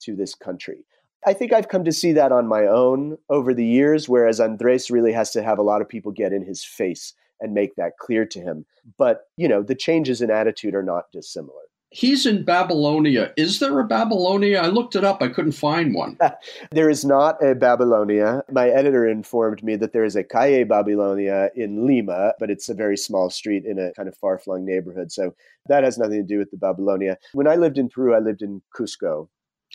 to 0.00 0.14
this 0.14 0.34
country. 0.34 0.84
I 1.26 1.32
think 1.32 1.52
I've 1.52 1.68
come 1.68 1.84
to 1.84 1.92
see 1.92 2.12
that 2.12 2.30
on 2.30 2.46
my 2.46 2.66
own 2.66 3.18
over 3.28 3.52
the 3.52 3.66
years, 3.66 4.08
whereas 4.08 4.40
Andres 4.40 4.90
really 4.90 5.12
has 5.12 5.30
to 5.32 5.42
have 5.42 5.58
a 5.58 5.62
lot 5.62 5.80
of 5.80 5.88
people 5.88 6.12
get 6.12 6.32
in 6.32 6.42
his 6.42 6.62
face 6.62 7.14
and 7.40 7.54
make 7.54 7.74
that 7.76 7.98
clear 7.98 8.24
to 8.26 8.40
him. 8.40 8.66
But, 8.96 9.22
you 9.36 9.48
know, 9.48 9.62
the 9.62 9.74
changes 9.74 10.22
in 10.22 10.30
attitude 10.30 10.74
are 10.74 10.82
not 10.82 11.10
dissimilar. 11.12 11.67
He's 11.90 12.26
in 12.26 12.44
Babylonia. 12.44 13.32
Is 13.36 13.60
there 13.60 13.78
a 13.80 13.84
Babylonia? 13.84 14.60
I 14.60 14.66
looked 14.66 14.94
it 14.94 15.04
up. 15.04 15.22
I 15.22 15.28
couldn't 15.28 15.52
find 15.52 15.94
one. 15.94 16.18
there 16.70 16.90
is 16.90 17.04
not 17.04 17.42
a 17.42 17.54
Babylonia. 17.54 18.42
My 18.50 18.68
editor 18.68 19.08
informed 19.08 19.62
me 19.62 19.76
that 19.76 19.92
there 19.92 20.04
is 20.04 20.14
a 20.14 20.22
Calle 20.22 20.64
Babylonia 20.64 21.50
in 21.54 21.86
Lima, 21.86 22.34
but 22.38 22.50
it's 22.50 22.68
a 22.68 22.74
very 22.74 22.96
small 22.96 23.30
street 23.30 23.64
in 23.64 23.78
a 23.78 23.92
kind 23.94 24.08
of 24.08 24.16
far 24.16 24.38
flung 24.38 24.66
neighborhood. 24.66 25.10
So 25.10 25.34
that 25.68 25.82
has 25.82 25.96
nothing 25.96 26.20
to 26.20 26.26
do 26.26 26.38
with 26.38 26.50
the 26.50 26.58
Babylonia. 26.58 27.16
When 27.32 27.48
I 27.48 27.56
lived 27.56 27.78
in 27.78 27.88
Peru, 27.88 28.14
I 28.14 28.18
lived 28.18 28.42
in 28.42 28.60
Cusco, 28.76 29.28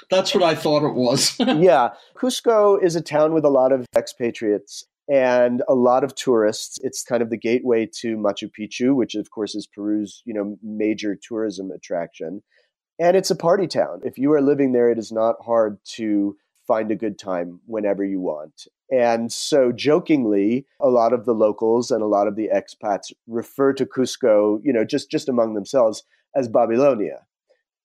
that's 0.09 0.33
what 0.33 0.43
I 0.43 0.55
thought 0.55 0.83
it 0.83 0.95
was. 0.95 1.35
yeah. 1.39 1.89
Cusco 2.15 2.81
is 2.81 2.95
a 2.95 3.01
town 3.01 3.33
with 3.33 3.45
a 3.45 3.49
lot 3.49 3.71
of 3.71 3.85
expatriates 3.95 4.85
and 5.09 5.61
a 5.67 5.73
lot 5.73 6.03
of 6.03 6.15
tourists. 6.15 6.79
It's 6.81 7.03
kind 7.03 7.21
of 7.21 7.29
the 7.29 7.37
gateway 7.37 7.89
to 7.99 8.17
Machu 8.17 8.49
Picchu, 8.57 8.95
which 8.95 9.15
of 9.15 9.31
course 9.31 9.55
is 9.55 9.67
Peru's, 9.67 10.21
you 10.25 10.33
know, 10.33 10.57
major 10.61 11.17
tourism 11.21 11.71
attraction. 11.71 12.41
And 12.99 13.17
it's 13.17 13.31
a 13.31 13.35
party 13.35 13.67
town. 13.67 14.01
If 14.03 14.17
you 14.17 14.31
are 14.33 14.41
living 14.41 14.71
there, 14.71 14.89
it 14.89 14.99
is 14.99 15.11
not 15.11 15.35
hard 15.43 15.79
to 15.95 16.37
find 16.67 16.91
a 16.91 16.95
good 16.95 17.19
time 17.19 17.59
whenever 17.65 18.03
you 18.03 18.21
want. 18.21 18.67
And 18.91 19.31
so 19.31 19.71
jokingly, 19.71 20.65
a 20.79 20.87
lot 20.87 21.13
of 21.13 21.25
the 21.25 21.33
locals 21.33 21.91
and 21.91 22.01
a 22.01 22.07
lot 22.07 22.27
of 22.27 22.35
the 22.35 22.49
expats 22.53 23.11
refer 23.27 23.73
to 23.73 23.85
Cusco, 23.85 24.59
you 24.63 24.71
know, 24.71 24.85
just 24.85 25.09
just 25.09 25.27
among 25.27 25.55
themselves 25.55 26.03
as 26.35 26.47
Babylonia. 26.47 27.25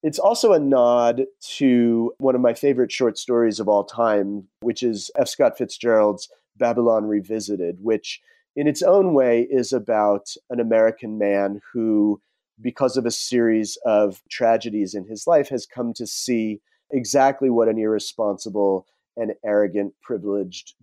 It's 0.02 0.18
also 0.18 0.52
a 0.52 0.61
nod 0.61 1.24
to 1.57 2.12
one 2.18 2.37
of 2.37 2.40
my 2.40 2.54
favorite 2.54 2.92
short 2.92 3.18
stories 3.18 3.59
of 3.59 3.68
all 3.68 3.85
time, 3.85 4.46
which 4.61 4.83
is 4.83 5.11
F. 5.18 5.28
Scott 5.28 5.59
Fitzgerald's 5.59 6.28
Babylon 6.58 7.06
Revisited, 7.06 7.78
which 7.80 8.20
in 8.56 8.66
its 8.66 8.82
own 8.82 9.14
way 9.14 9.46
is 9.50 9.72
about 9.72 10.34
an 10.50 10.60
American 10.60 11.18
man 11.18 11.60
who, 11.72 12.20
because 12.60 12.96
of 12.96 13.06
a 13.06 13.10
series 13.10 13.78
of 13.84 14.20
tragedies 14.28 14.94
in 14.94 15.04
his 15.06 15.26
life, 15.26 15.48
has 15.48 15.66
come 15.66 15.92
to 15.94 16.06
see 16.06 16.60
exactly 16.90 17.50
what 17.50 17.68
an 17.68 17.78
irresponsible 17.78 18.86
and 19.16 19.34
arrogant, 19.44 19.94
privileged 20.02 20.74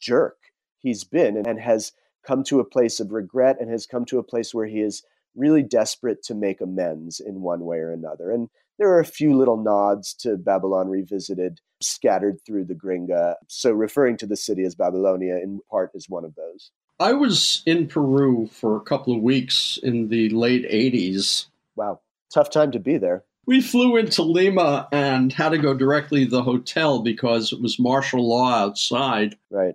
jerk 0.00 0.36
he's 0.78 1.04
been 1.04 1.36
and 1.36 1.60
has 1.60 1.92
come 2.26 2.44
to 2.44 2.60
a 2.60 2.64
place 2.64 3.00
of 3.00 3.12
regret 3.12 3.56
and 3.60 3.70
has 3.70 3.86
come 3.86 4.04
to 4.04 4.18
a 4.18 4.24
place 4.24 4.54
where 4.54 4.66
he 4.66 4.80
is 4.80 5.02
really 5.34 5.62
desperate 5.62 6.22
to 6.22 6.34
make 6.34 6.60
amends 6.60 7.20
in 7.20 7.40
one 7.40 7.64
way 7.64 7.78
or 7.78 7.92
another. 7.92 8.30
And 8.30 8.48
there 8.78 8.90
are 8.90 9.00
a 9.00 9.04
few 9.04 9.36
little 9.36 9.56
nods 9.56 10.14
to 10.20 10.36
Babylon 10.36 10.88
Revisited 10.88 11.60
scattered 11.82 12.38
through 12.46 12.64
the 12.64 12.74
Gringa. 12.74 13.34
So 13.48 13.72
referring 13.72 14.16
to 14.18 14.26
the 14.26 14.36
city 14.36 14.64
as 14.64 14.74
Babylonia 14.74 15.36
in 15.36 15.60
part 15.70 15.90
is 15.94 16.08
one 16.08 16.24
of 16.24 16.34
those. 16.34 16.70
I 16.98 17.12
was 17.12 17.62
in 17.66 17.86
Peru 17.86 18.48
for 18.50 18.76
a 18.76 18.80
couple 18.80 19.14
of 19.14 19.22
weeks 19.22 19.78
in 19.82 20.08
the 20.08 20.30
late 20.30 20.68
80s. 20.70 21.46
Wow. 21.74 22.00
Tough 22.32 22.50
time 22.50 22.72
to 22.72 22.78
be 22.78 22.96
there. 22.96 23.24
We 23.46 23.60
flew 23.60 23.96
into 23.96 24.22
Lima 24.22 24.88
and 24.90 25.32
had 25.32 25.50
to 25.50 25.58
go 25.58 25.74
directly 25.74 26.24
to 26.24 26.30
the 26.30 26.42
hotel 26.42 27.02
because 27.02 27.52
it 27.52 27.60
was 27.60 27.78
martial 27.78 28.26
law 28.26 28.50
outside. 28.54 29.36
Right. 29.50 29.74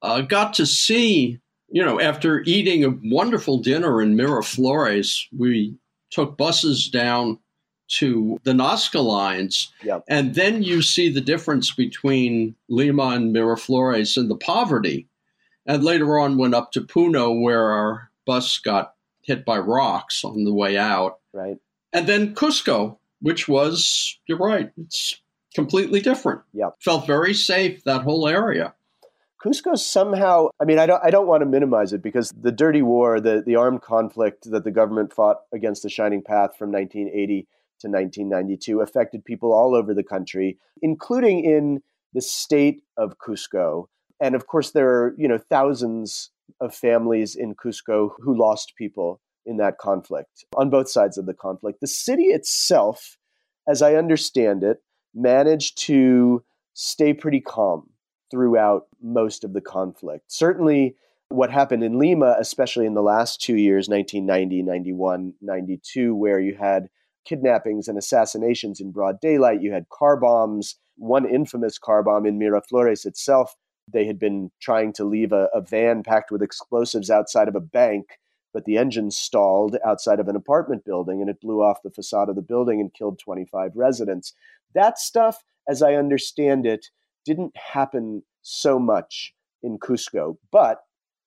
Uh, 0.00 0.22
got 0.22 0.54
to 0.54 0.66
see 0.66 1.40
you 1.72 1.82
know, 1.82 1.98
after 1.98 2.42
eating 2.42 2.84
a 2.84 2.94
wonderful 3.02 3.58
dinner 3.58 4.02
in 4.02 4.14
Miraflores, 4.14 5.26
we 5.36 5.74
took 6.10 6.36
buses 6.36 6.88
down 6.88 7.38
to 7.92 8.40
the 8.44 8.52
Nazca 8.52 9.04
lines. 9.04 9.70
Yep. 9.84 10.04
And 10.08 10.34
then 10.34 10.62
you 10.62 10.80
see 10.82 11.10
the 11.10 11.20
difference 11.20 11.72
between 11.72 12.54
Lima 12.68 13.08
and 13.08 13.34
Miraflores 13.34 14.16
and 14.16 14.30
the 14.30 14.36
poverty. 14.36 15.06
And 15.66 15.84
later 15.84 16.18
on 16.18 16.38
went 16.38 16.54
up 16.54 16.72
to 16.72 16.80
Puno 16.80 17.40
where 17.40 17.70
our 17.70 18.10
bus 18.26 18.58
got 18.58 18.94
hit 19.22 19.44
by 19.44 19.58
rocks 19.58 20.24
on 20.24 20.44
the 20.44 20.54
way 20.54 20.78
out. 20.78 21.18
Right. 21.32 21.58
And 21.92 22.06
then 22.06 22.34
Cusco, 22.34 22.96
which 23.20 23.46
was, 23.46 24.18
you're 24.26 24.38
right, 24.38 24.72
it's 24.78 25.20
completely 25.54 26.00
different. 26.00 26.40
Yep. 26.54 26.76
Felt 26.80 27.06
very 27.06 27.34
safe, 27.34 27.84
that 27.84 28.02
whole 28.02 28.26
area. 28.26 28.74
Cusco 29.44 29.76
somehow, 29.76 30.48
I 30.60 30.64
mean, 30.64 30.78
I 30.78 30.86
don't, 30.86 31.04
I 31.04 31.10
don't 31.10 31.26
want 31.26 31.42
to 31.42 31.46
minimize 31.46 31.92
it 31.92 32.02
because 32.02 32.32
the 32.40 32.52
dirty 32.52 32.80
war, 32.80 33.20
the, 33.20 33.42
the 33.44 33.56
armed 33.56 33.82
conflict 33.82 34.50
that 34.50 34.64
the 34.64 34.70
government 34.70 35.12
fought 35.12 35.42
against 35.52 35.82
the 35.82 35.90
Shining 35.90 36.22
Path 36.22 36.56
from 36.56 36.72
1980 36.72 37.46
to 37.82 37.88
1992 37.88 38.80
affected 38.80 39.24
people 39.24 39.52
all 39.52 39.74
over 39.74 39.94
the 39.94 40.02
country, 40.02 40.58
including 40.80 41.44
in 41.44 41.82
the 42.12 42.22
state 42.22 42.82
of 42.96 43.18
Cusco. 43.18 43.86
And 44.20 44.34
of 44.34 44.46
course, 44.46 44.70
there 44.70 44.88
are, 44.88 45.14
you 45.16 45.28
know, 45.28 45.38
thousands 45.38 46.30
of 46.60 46.74
families 46.74 47.34
in 47.34 47.54
Cusco 47.54 48.10
who 48.18 48.38
lost 48.38 48.74
people 48.76 49.20
in 49.44 49.56
that 49.56 49.78
conflict 49.78 50.44
on 50.56 50.70
both 50.70 50.88
sides 50.88 51.18
of 51.18 51.26
the 51.26 51.34
conflict. 51.34 51.80
The 51.80 51.86
city 51.86 52.24
itself, 52.24 53.16
as 53.68 53.82
I 53.82 53.94
understand 53.94 54.62
it, 54.62 54.78
managed 55.14 55.78
to 55.86 56.44
stay 56.74 57.12
pretty 57.12 57.40
calm 57.40 57.90
throughout 58.30 58.86
most 59.02 59.44
of 59.44 59.52
the 59.52 59.60
conflict. 59.60 60.32
Certainly, 60.32 60.96
what 61.28 61.50
happened 61.50 61.82
in 61.82 61.98
Lima, 61.98 62.36
especially 62.38 62.86
in 62.86 62.94
the 62.94 63.02
last 63.02 63.40
two 63.40 63.56
years 63.56 63.88
1990, 63.88 64.62
91, 64.62 65.34
92, 65.40 66.14
where 66.14 66.38
you 66.38 66.54
had 66.54 66.88
kidnappings 67.24 67.88
and 67.88 67.98
assassinations 67.98 68.80
in 68.80 68.92
broad 68.92 69.20
daylight, 69.20 69.62
you 69.62 69.72
had 69.72 69.88
car 69.88 70.16
bombs, 70.16 70.76
one 70.96 71.28
infamous 71.28 71.78
car 71.78 72.02
bomb 72.02 72.26
in 72.26 72.38
Miraflores 72.38 73.06
itself. 73.06 73.54
They 73.92 74.06
had 74.06 74.18
been 74.18 74.50
trying 74.60 74.92
to 74.94 75.04
leave 75.04 75.32
a, 75.32 75.48
a 75.54 75.60
van 75.60 76.02
packed 76.02 76.30
with 76.30 76.42
explosives 76.42 77.10
outside 77.10 77.48
of 77.48 77.56
a 77.56 77.60
bank, 77.60 78.18
but 78.52 78.64
the 78.64 78.78
engine 78.78 79.10
stalled 79.10 79.76
outside 79.84 80.20
of 80.20 80.28
an 80.28 80.36
apartment 80.36 80.84
building 80.84 81.20
and 81.20 81.30
it 81.30 81.40
blew 81.40 81.62
off 81.62 81.82
the 81.82 81.90
facade 81.90 82.28
of 82.28 82.36
the 82.36 82.42
building 82.42 82.80
and 82.80 82.94
killed 82.94 83.18
25 83.18 83.72
residents. 83.74 84.34
That 84.74 84.98
stuff, 84.98 85.42
as 85.68 85.82
I 85.82 85.94
understand 85.94 86.66
it, 86.66 86.86
didn't 87.24 87.56
happen 87.56 88.22
so 88.42 88.78
much 88.78 89.34
in 89.62 89.78
Cusco. 89.78 90.36
But 90.50 90.82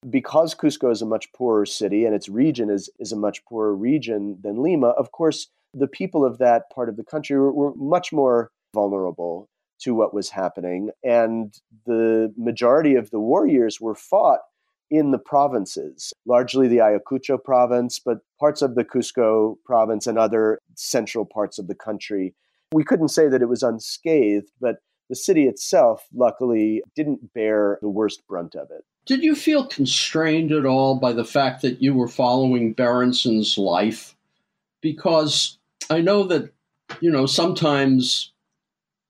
because 0.08 0.54
Cusco 0.54 0.90
is 0.92 1.02
a 1.02 1.06
much 1.06 1.32
poorer 1.32 1.66
city 1.66 2.04
and 2.04 2.14
its 2.14 2.28
region 2.28 2.70
is, 2.70 2.88
is 2.98 3.12
a 3.12 3.16
much 3.16 3.44
poorer 3.44 3.74
region 3.74 4.38
than 4.42 4.62
Lima, 4.62 4.88
of 4.88 5.12
course, 5.12 5.48
the 5.74 5.86
people 5.86 6.24
of 6.24 6.38
that 6.38 6.70
part 6.74 6.88
of 6.88 6.96
the 6.96 7.04
country 7.04 7.38
were, 7.38 7.52
were 7.52 7.74
much 7.74 8.12
more 8.12 8.50
vulnerable 8.74 9.48
to 9.80 9.94
what 9.94 10.14
was 10.14 10.30
happening. 10.30 10.90
And 11.04 11.54
the 11.84 12.32
majority 12.36 12.94
of 12.94 13.10
the 13.10 13.20
war 13.20 13.46
years 13.46 13.80
were 13.80 13.94
fought 13.94 14.40
in 14.90 15.10
the 15.10 15.18
provinces, 15.18 16.12
largely 16.26 16.68
the 16.68 16.78
Ayacucho 16.78 17.42
province, 17.42 17.98
but 17.98 18.18
parts 18.38 18.62
of 18.62 18.74
the 18.74 18.84
Cusco 18.84 19.56
province 19.64 20.06
and 20.06 20.18
other 20.18 20.60
central 20.74 21.24
parts 21.24 21.58
of 21.58 21.66
the 21.66 21.74
country. 21.74 22.34
We 22.72 22.84
couldn't 22.84 23.08
say 23.08 23.28
that 23.28 23.42
it 23.42 23.48
was 23.48 23.62
unscathed, 23.62 24.50
but 24.60 24.76
the 25.08 25.16
city 25.16 25.46
itself, 25.46 26.06
luckily, 26.14 26.82
didn't 26.94 27.32
bear 27.32 27.78
the 27.80 27.88
worst 27.88 28.26
brunt 28.28 28.54
of 28.54 28.70
it. 28.70 28.84
Did 29.06 29.22
you 29.22 29.36
feel 29.36 29.66
constrained 29.66 30.50
at 30.50 30.66
all 30.66 30.96
by 30.96 31.12
the 31.12 31.24
fact 31.24 31.62
that 31.62 31.80
you 31.80 31.94
were 31.94 32.08
following 32.08 32.72
Berenson's 32.72 33.56
life? 33.56 34.15
Because 34.86 35.58
I 35.90 36.00
know 36.00 36.22
that, 36.28 36.52
you 37.00 37.10
know, 37.10 37.26
sometimes 37.26 38.32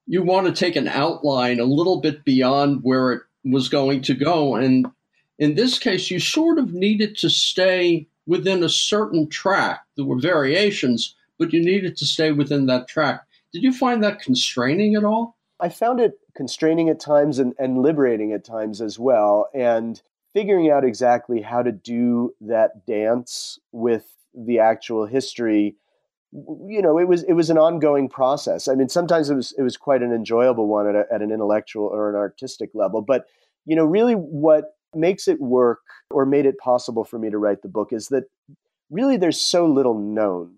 you 0.07 0.23
want 0.23 0.47
to 0.47 0.55
take 0.55 0.75
an 0.75 0.89
outline 0.89 1.61
a 1.61 1.65
little 1.65 2.01
bit 2.01 2.25
beyond 2.25 2.81
where 2.83 3.12
it 3.12 3.23
was 3.45 3.69
going 3.69 4.01
to 4.03 4.15
go. 4.15 4.55
And 4.55 4.87
in 5.39 5.55
this 5.55 5.79
case, 5.79 6.11
you 6.11 6.19
sort 6.19 6.59
of 6.59 6.73
needed 6.73 7.15
to 7.19 7.29
stay 7.29 8.09
within 8.27 8.65
a 8.65 8.71
certain 8.71 9.29
track. 9.29 9.85
There 9.97 10.07
were 10.07 10.19
variations, 10.19 11.15
but 11.39 11.53
you 11.53 11.62
needed 11.62 11.99
to 11.99 12.07
stay 12.07 12.33
within 12.33 12.65
that 12.67 12.89
track. 12.89 13.27
Did 13.53 13.62
you 13.62 13.73
find 13.75 14.03
that 14.03 14.23
constraining 14.23 14.95
at 14.95 15.05
all? 15.05 15.37
I 15.61 15.69
found 15.69 16.01
it 16.01 16.19
constraining 16.35 16.89
at 16.89 17.01
times 17.01 17.39
and, 17.39 17.53
and 17.59 17.83
liberating 17.83 18.33
at 18.33 18.47
times 18.47 18.81
as 18.81 18.99
well. 18.99 19.51
And 19.53 20.01
figuring 20.33 20.71
out 20.71 20.85
exactly 20.85 21.43
how 21.43 21.62
to 21.62 21.73
do 21.73 22.35
that 22.41 22.87
dance 22.87 23.59
with 23.73 24.07
the 24.37 24.59
actual 24.59 25.07
history 25.07 25.77
you 26.33 26.83
know 26.83 26.99
it 26.99 27.09
was 27.09 27.22
it 27.25 27.33
was 27.33 27.51
an 27.51 27.59
ongoing 27.59 28.09
process 28.09 28.68
i 28.68 28.75
mean 28.75 28.88
sometimes 28.88 29.31
it 29.31 29.35
was 29.35 29.55
it 29.57 29.62
was 29.62 29.77
quite 29.77 30.03
an 30.03 30.12
enjoyable 30.12 30.66
one 30.66 30.88
at, 30.88 30.94
a, 30.94 31.05
at 31.12 31.22
an 31.22 31.31
intellectual 31.31 31.87
or 31.87 32.11
an 32.11 32.16
artistic 32.16 32.70
level 32.75 33.01
but 33.01 33.27
you 33.64 33.75
know 33.75 33.85
really 33.85 34.14
what 34.14 34.77
makes 34.94 35.29
it 35.29 35.40
work 35.40 35.81
or 36.11 36.27
made 36.27 36.46
it 36.46 36.59
possible 36.59 37.05
for 37.05 37.18
me 37.18 37.31
to 37.31 37.38
write 37.38 37.62
the 37.62 37.68
book 37.68 37.92
is 37.92 38.09
that 38.09 38.25
really 38.90 39.16
there's 39.16 39.40
so 39.40 39.66
little 39.66 39.99
known 39.99 40.57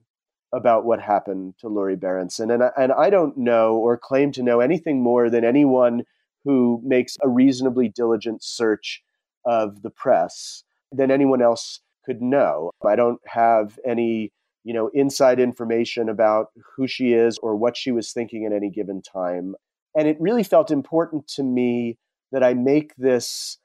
about 0.53 0.85
what 0.85 1.01
happened 1.01 1.55
to 1.59 1.69
Lori 1.69 1.97
Berenson. 1.97 2.51
And, 2.51 2.63
and 2.77 2.93
I 2.93 3.11
don't 3.11 3.37
know 3.37 3.77
or 3.77 3.99
claim 3.99 4.33
to 4.33 4.43
know 4.43 4.61
anything 4.61 5.03
more 5.03 5.29
than 5.29 5.45
anyone 5.45 6.05
who 6.45 6.81
makes 6.85 7.17
a 7.23 7.29
reasonably 7.29 7.89
diligent 7.89 8.43
search 8.43 9.03
of 9.45 9.83
the 9.83 9.91
press 9.91 10.65
than 10.91 11.11
anyone 11.11 11.43
else 11.43 11.81
could 12.09 12.23
know. 12.23 12.71
I 12.87 12.97
don't 12.97 13.21
have 13.27 13.79
any 13.85 14.33
you 14.65 14.75
know 14.75 14.91
inside 14.93 15.39
information 15.39 16.09
about 16.09 16.49
who 16.75 16.87
she 16.87 17.13
is 17.13 17.39
or 17.39 17.55
what 17.55 17.77
she 17.77 17.93
was 17.93 18.13
thinking 18.13 18.45
at 18.45 18.53
any 18.53 18.71
given 18.71 19.01
time 19.01 19.55
and 19.97 20.09
it 20.09 20.21
really 20.21 20.43
felt 20.43 20.71
important 20.71 21.29
to 21.29 21.43
me 21.45 21.97
that 22.33 22.43
i 22.43 22.53
make 22.55 22.95
this 22.97 23.59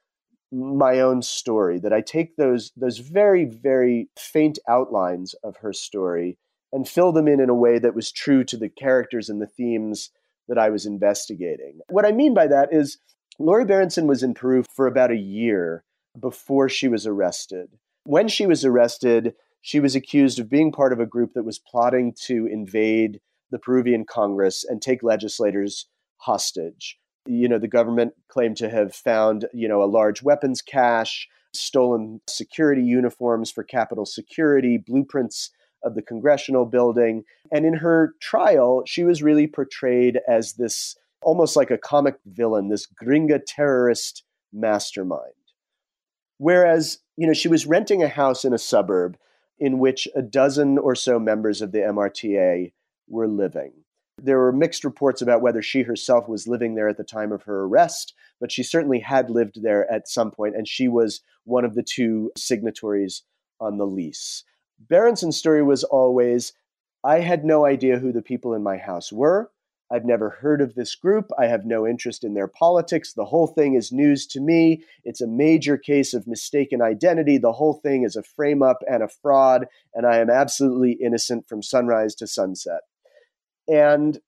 my 0.52 1.00
own 1.00 1.20
story 1.20 1.80
that 1.80 1.92
i 1.92 2.00
take 2.00 2.36
those 2.36 2.70
those 2.76 2.98
very 2.98 3.44
very 3.44 4.08
faint 4.16 4.58
outlines 4.68 5.34
of 5.42 5.56
her 5.56 5.72
story 5.72 6.38
and 6.74 6.88
fill 6.88 7.12
them 7.12 7.28
in 7.28 7.40
in 7.40 7.48
a 7.48 7.54
way 7.54 7.78
that 7.78 7.94
was 7.94 8.10
true 8.10 8.42
to 8.44 8.56
the 8.56 8.68
characters 8.68 9.28
and 9.28 9.42
the 9.42 9.46
themes 9.46 10.10
that 10.48 10.58
I 10.58 10.70
was 10.70 10.84
investigating. 10.84 11.78
What 11.88 12.04
I 12.04 12.12
mean 12.12 12.34
by 12.34 12.48
that 12.48 12.72
is 12.72 12.98
Lori 13.38 13.64
Berenson 13.64 14.06
was 14.06 14.22
in 14.22 14.34
Peru 14.34 14.64
for 14.74 14.86
about 14.86 15.12
a 15.12 15.16
year 15.16 15.84
before 16.18 16.68
she 16.68 16.88
was 16.88 17.06
arrested. 17.06 17.68
When 18.04 18.28
she 18.28 18.46
was 18.46 18.64
arrested, 18.64 19.34
she 19.62 19.80
was 19.80 19.94
accused 19.94 20.38
of 20.38 20.50
being 20.50 20.72
part 20.72 20.92
of 20.92 21.00
a 21.00 21.06
group 21.06 21.32
that 21.34 21.44
was 21.44 21.58
plotting 21.58 22.14
to 22.24 22.46
invade 22.46 23.20
the 23.50 23.58
Peruvian 23.58 24.04
Congress 24.04 24.64
and 24.64 24.80
take 24.80 25.02
legislators 25.02 25.86
hostage. 26.18 26.98
You 27.26 27.48
know, 27.48 27.58
the 27.58 27.68
government 27.68 28.12
claimed 28.28 28.58
to 28.58 28.68
have 28.68 28.94
found, 28.94 29.46
you 29.54 29.66
know, 29.66 29.82
a 29.82 29.86
large 29.86 30.22
weapons 30.22 30.60
cache, 30.60 31.28
stolen 31.54 32.20
security 32.28 32.82
uniforms 32.82 33.50
for 33.50 33.62
Capitol 33.62 34.04
security, 34.04 34.76
blueprints 34.76 35.50
of 35.82 35.94
the 35.94 36.02
congressional 36.02 36.66
building. 36.66 37.24
And 37.50 37.64
in 37.64 37.74
her 37.74 38.14
trial, 38.20 38.82
she 38.86 39.04
was 39.04 39.22
really 39.22 39.46
portrayed 39.46 40.20
as 40.28 40.54
this 40.54 40.96
almost 41.22 41.56
like 41.56 41.70
a 41.70 41.78
comic 41.78 42.16
villain, 42.26 42.68
this 42.68 42.86
gringa 42.86 43.40
terrorist 43.46 44.24
mastermind. 44.52 45.32
Whereas, 46.38 46.98
you 47.16 47.26
know, 47.26 47.32
she 47.32 47.48
was 47.48 47.66
renting 47.66 48.02
a 48.02 48.08
house 48.08 48.44
in 48.44 48.52
a 48.52 48.58
suburb 48.58 49.16
in 49.58 49.78
which 49.78 50.08
a 50.14 50.22
dozen 50.22 50.78
or 50.78 50.94
so 50.94 51.18
members 51.18 51.62
of 51.62 51.72
the 51.72 51.78
MRTA 51.78 52.72
were 53.08 53.28
living. 53.28 53.72
There 54.18 54.38
were 54.38 54.52
mixed 54.52 54.84
reports 54.84 55.22
about 55.22 55.42
whether 55.42 55.62
she 55.62 55.82
herself 55.82 56.28
was 56.28 56.46
living 56.46 56.74
there 56.74 56.88
at 56.88 56.96
the 56.96 57.04
time 57.04 57.32
of 57.32 57.42
her 57.42 57.62
arrest, 57.64 58.14
but 58.40 58.52
she 58.52 58.62
certainly 58.62 59.00
had 59.00 59.30
lived 59.30 59.62
there 59.62 59.90
at 59.90 60.08
some 60.08 60.30
point, 60.30 60.56
and 60.56 60.68
she 60.68 60.88
was 60.88 61.20
one 61.44 61.64
of 61.64 61.74
the 61.74 61.82
two 61.82 62.30
signatories 62.36 63.22
on 63.60 63.78
the 63.78 63.86
lease. 63.86 64.44
Berenson's 64.88 65.36
story 65.36 65.62
was 65.62 65.84
always 65.84 66.52
I 67.04 67.20
had 67.20 67.44
no 67.44 67.66
idea 67.66 67.98
who 67.98 68.12
the 68.12 68.22
people 68.22 68.54
in 68.54 68.62
my 68.62 68.78
house 68.78 69.12
were. 69.12 69.50
I've 69.92 70.04
never 70.04 70.30
heard 70.30 70.60
of 70.60 70.74
this 70.74 70.94
group. 70.94 71.30
I 71.38 71.46
have 71.46 71.66
no 71.66 71.86
interest 71.86 72.24
in 72.24 72.34
their 72.34 72.48
politics. 72.48 73.12
The 73.12 73.26
whole 73.26 73.46
thing 73.46 73.74
is 73.74 73.92
news 73.92 74.26
to 74.28 74.40
me. 74.40 74.82
It's 75.04 75.20
a 75.20 75.26
major 75.26 75.76
case 75.76 76.14
of 76.14 76.26
mistaken 76.26 76.80
identity. 76.80 77.38
The 77.38 77.52
whole 77.52 77.74
thing 77.74 78.02
is 78.02 78.16
a 78.16 78.22
frame 78.22 78.62
up 78.62 78.82
and 78.90 79.02
a 79.02 79.08
fraud, 79.08 79.66
and 79.94 80.06
I 80.06 80.18
am 80.18 80.30
absolutely 80.30 80.92
innocent 80.92 81.46
from 81.48 81.62
sunrise 81.62 82.14
to 82.16 82.26
sunset. 82.26 82.80
And 83.68 84.20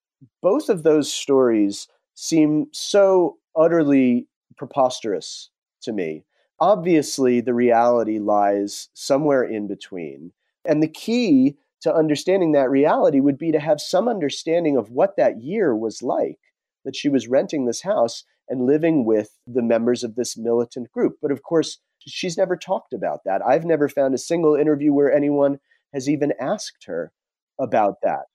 both 0.43 0.69
of 0.69 0.83
those 0.83 1.13
stories 1.13 1.89
seem 2.15 2.67
so 2.73 3.39
utterly 3.55 4.29
preposterous 4.57 5.51
to 5.83 5.93
me. 5.93 6.25
Obviously, 6.61 7.41
the 7.41 7.55
reality 7.55 8.19
lies 8.19 8.89
somewhere 8.95 9.43
in 9.43 9.67
between. 9.67 10.33
And 10.65 10.83
the 10.83 10.89
key 10.89 11.57
to 11.83 11.95
understanding 11.95 12.53
that 12.53 12.71
reality 12.71 13.21
would 13.21 13.39
be 13.39 13.53
to 13.53 13.61
have 13.61 13.81
some 13.81 14.09
understanding 14.09 14.77
of 14.77 14.91
what 14.91 15.17
that 15.17 15.43
year 15.43 15.77
was 15.77 16.03
like 16.03 16.39
that 16.85 16.97
she 16.97 17.09
was 17.09 17.29
renting 17.29 17.67
this 17.67 17.83
house 17.83 18.25
and 18.49 18.67
living 18.67 19.05
with 19.05 19.31
the 19.47 19.63
members 19.63 20.05
of 20.05 20.15
this 20.15 20.37
militant 20.37 20.91
group. 20.93 21.17
But 21.21 21.33
of 21.33 21.43
course, 21.43 21.79
she's 22.07 22.39
never 22.39 22.57
talked 22.57 22.93
about 22.93 23.21
that. 23.25 23.43
I've 23.45 23.65
never 23.65 23.89
found 23.89 24.15
a 24.15 24.19
single 24.19 24.55
interview 24.55 24.93
where 24.93 25.13
anyone 25.13 25.59
has 25.93 26.09
even 26.09 26.33
asked 26.41 26.85
her 26.87 27.13
about 27.61 27.97
that. 28.03 28.27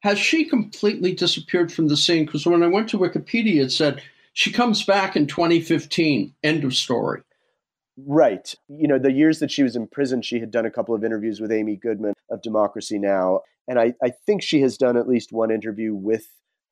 Has 0.00 0.18
she 0.18 0.44
completely 0.44 1.12
disappeared 1.14 1.72
from 1.72 1.88
the 1.88 1.96
scene? 1.96 2.26
Because 2.26 2.46
when 2.46 2.62
I 2.62 2.68
went 2.68 2.88
to 2.90 2.98
Wikipedia, 2.98 3.62
it 3.62 3.72
said 3.72 4.02
she 4.32 4.52
comes 4.52 4.84
back 4.84 5.16
in 5.16 5.26
2015. 5.26 6.34
End 6.42 6.64
of 6.64 6.74
story. 6.74 7.22
Right. 8.06 8.54
You 8.68 8.86
know, 8.86 8.98
the 8.98 9.12
years 9.12 9.40
that 9.40 9.50
she 9.50 9.64
was 9.64 9.74
in 9.74 9.88
prison, 9.88 10.22
she 10.22 10.38
had 10.38 10.52
done 10.52 10.66
a 10.66 10.70
couple 10.70 10.94
of 10.94 11.02
interviews 11.02 11.40
with 11.40 11.50
Amy 11.50 11.76
Goodman 11.76 12.14
of 12.30 12.42
Democracy 12.42 12.98
Now! 12.98 13.40
And 13.66 13.78
I, 13.78 13.94
I 14.02 14.10
think 14.24 14.42
she 14.42 14.60
has 14.60 14.78
done 14.78 14.96
at 14.96 15.08
least 15.08 15.32
one 15.32 15.50
interview 15.50 15.94
with 15.94 16.28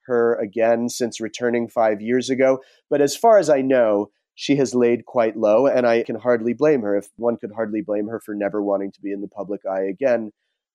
her 0.07 0.37
again 0.37 0.89
since 0.89 1.21
returning 1.21 1.69
five 1.69 2.01
years 2.01 2.31
ago. 2.31 2.61
But 2.89 3.03
as 3.03 3.17
far 3.17 3.39
as 3.39 3.51
I 3.51 3.61
know, 3.61 4.11
she 4.37 4.57
has 4.57 4.75
laid 4.75 5.05
quite 5.05 5.37
low, 5.37 5.67
and 5.67 5.87
I 5.87 6.05
can 6.05 6.17
hardly 6.17 6.53
blame 6.53 6.83
her. 6.83 6.97
If 6.97 7.09
one 7.17 7.37
could 7.39 7.53
hardly 7.55 7.83
blame 7.83 8.07
her 8.09 8.21
for 8.21 8.35
never 8.35 8.63
wanting 8.63 8.93
to 8.93 9.03
be 9.03 9.11
in 9.11 9.21
the 9.21 9.29
public 9.29 9.63
eye 9.67 9.83
again 9.83 10.31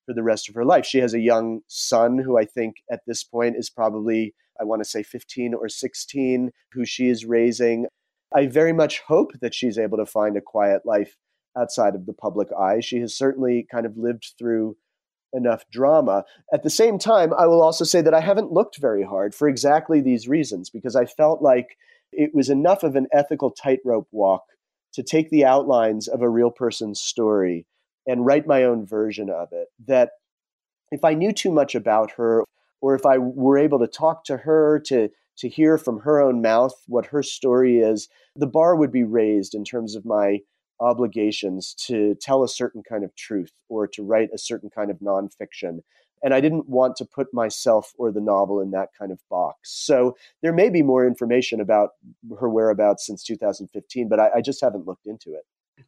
for 0.05 0.13
the 0.13 0.23
rest 0.23 0.49
of 0.49 0.55
her 0.55 0.65
life. 0.65 0.85
She 0.85 0.97
has 0.97 1.13
a 1.13 1.19
young 1.19 1.61
son 1.67 2.17
who 2.17 2.37
I 2.37 2.45
think 2.45 2.77
at 2.91 3.01
this 3.07 3.23
point 3.23 3.55
is 3.55 3.69
probably, 3.69 4.33
I 4.59 4.63
want 4.63 4.83
to 4.83 4.89
say 4.89 5.03
15 5.03 5.53
or 5.53 5.69
16, 5.69 6.51
who 6.73 6.85
she 6.85 7.07
is 7.07 7.23
raising. 7.23 7.85
I 8.35 8.47
very 8.47 8.73
much 8.73 9.01
hope 9.01 9.31
that 9.41 9.53
she's 9.53 9.77
able 9.77 9.97
to 9.97 10.05
find 10.05 10.37
a 10.37 10.41
quiet 10.41 10.85
life 10.85 11.17
outside 11.57 11.95
of 11.95 12.05
the 12.05 12.13
public 12.13 12.47
eye. 12.57 12.79
She 12.79 12.99
has 12.99 13.15
certainly 13.15 13.67
kind 13.69 13.85
of 13.85 13.97
lived 13.97 14.33
through 14.37 14.77
enough 15.33 15.65
drama. 15.71 16.23
At 16.53 16.63
the 16.63 16.69
same 16.69 16.97
time, 16.97 17.33
I 17.33 17.47
will 17.47 17.61
also 17.61 17.85
say 17.85 18.01
that 18.01 18.13
I 18.13 18.21
haven't 18.21 18.51
looked 18.51 18.77
very 18.77 19.03
hard 19.03 19.33
for 19.33 19.47
exactly 19.47 20.01
these 20.01 20.27
reasons 20.27 20.69
because 20.69 20.95
I 20.95 21.05
felt 21.05 21.41
like 21.41 21.77
it 22.11 22.31
was 22.33 22.49
enough 22.49 22.83
of 22.83 22.95
an 22.95 23.07
ethical 23.13 23.51
tightrope 23.51 24.07
walk 24.11 24.43
to 24.93 25.03
take 25.03 25.29
the 25.29 25.45
outlines 25.45 26.07
of 26.07 26.21
a 26.21 26.29
real 26.29 26.51
person's 26.51 27.01
story 27.01 27.65
and 28.05 28.25
write 28.25 28.47
my 28.47 28.63
own 28.63 28.85
version 28.85 29.29
of 29.29 29.49
it. 29.51 29.67
That 29.87 30.11
if 30.91 31.03
I 31.03 31.13
knew 31.13 31.31
too 31.31 31.51
much 31.51 31.75
about 31.75 32.11
her, 32.11 32.43
or 32.81 32.95
if 32.95 33.05
I 33.05 33.17
were 33.17 33.57
able 33.57 33.79
to 33.79 33.87
talk 33.87 34.25
to 34.25 34.37
her, 34.37 34.81
to 34.87 35.09
to 35.37 35.49
hear 35.49 35.77
from 35.77 35.99
her 35.99 36.21
own 36.21 36.41
mouth 36.41 36.73
what 36.87 37.07
her 37.07 37.23
story 37.23 37.79
is, 37.79 38.07
the 38.35 38.47
bar 38.47 38.75
would 38.75 38.91
be 38.91 39.03
raised 39.03 39.55
in 39.55 39.63
terms 39.63 39.95
of 39.95 40.05
my 40.05 40.39
obligations 40.79 41.73
to 41.75 42.15
tell 42.15 42.43
a 42.43 42.49
certain 42.49 42.83
kind 42.87 43.03
of 43.03 43.15
truth 43.15 43.51
or 43.69 43.87
to 43.87 44.03
write 44.03 44.29
a 44.33 44.37
certain 44.37 44.69
kind 44.69 44.89
of 44.89 44.97
nonfiction. 44.97 45.79
And 46.23 46.33
I 46.33 46.41
didn't 46.41 46.67
want 46.67 46.95
to 46.97 47.05
put 47.05 47.33
myself 47.33 47.93
or 47.97 48.11
the 48.11 48.21
novel 48.21 48.59
in 48.59 48.71
that 48.71 48.89
kind 48.97 49.11
of 49.11 49.19
box. 49.29 49.71
So 49.71 50.15
there 50.41 50.53
may 50.53 50.69
be 50.69 50.83
more 50.83 51.05
information 51.05 51.59
about 51.59 51.91
her 52.39 52.49
whereabouts 52.49 53.05
since 53.05 53.23
2015, 53.23 54.09
but 54.09 54.19
I, 54.19 54.29
I 54.35 54.41
just 54.41 54.61
haven't 54.61 54.85
looked 54.85 55.07
into 55.07 55.33
it. 55.33 55.45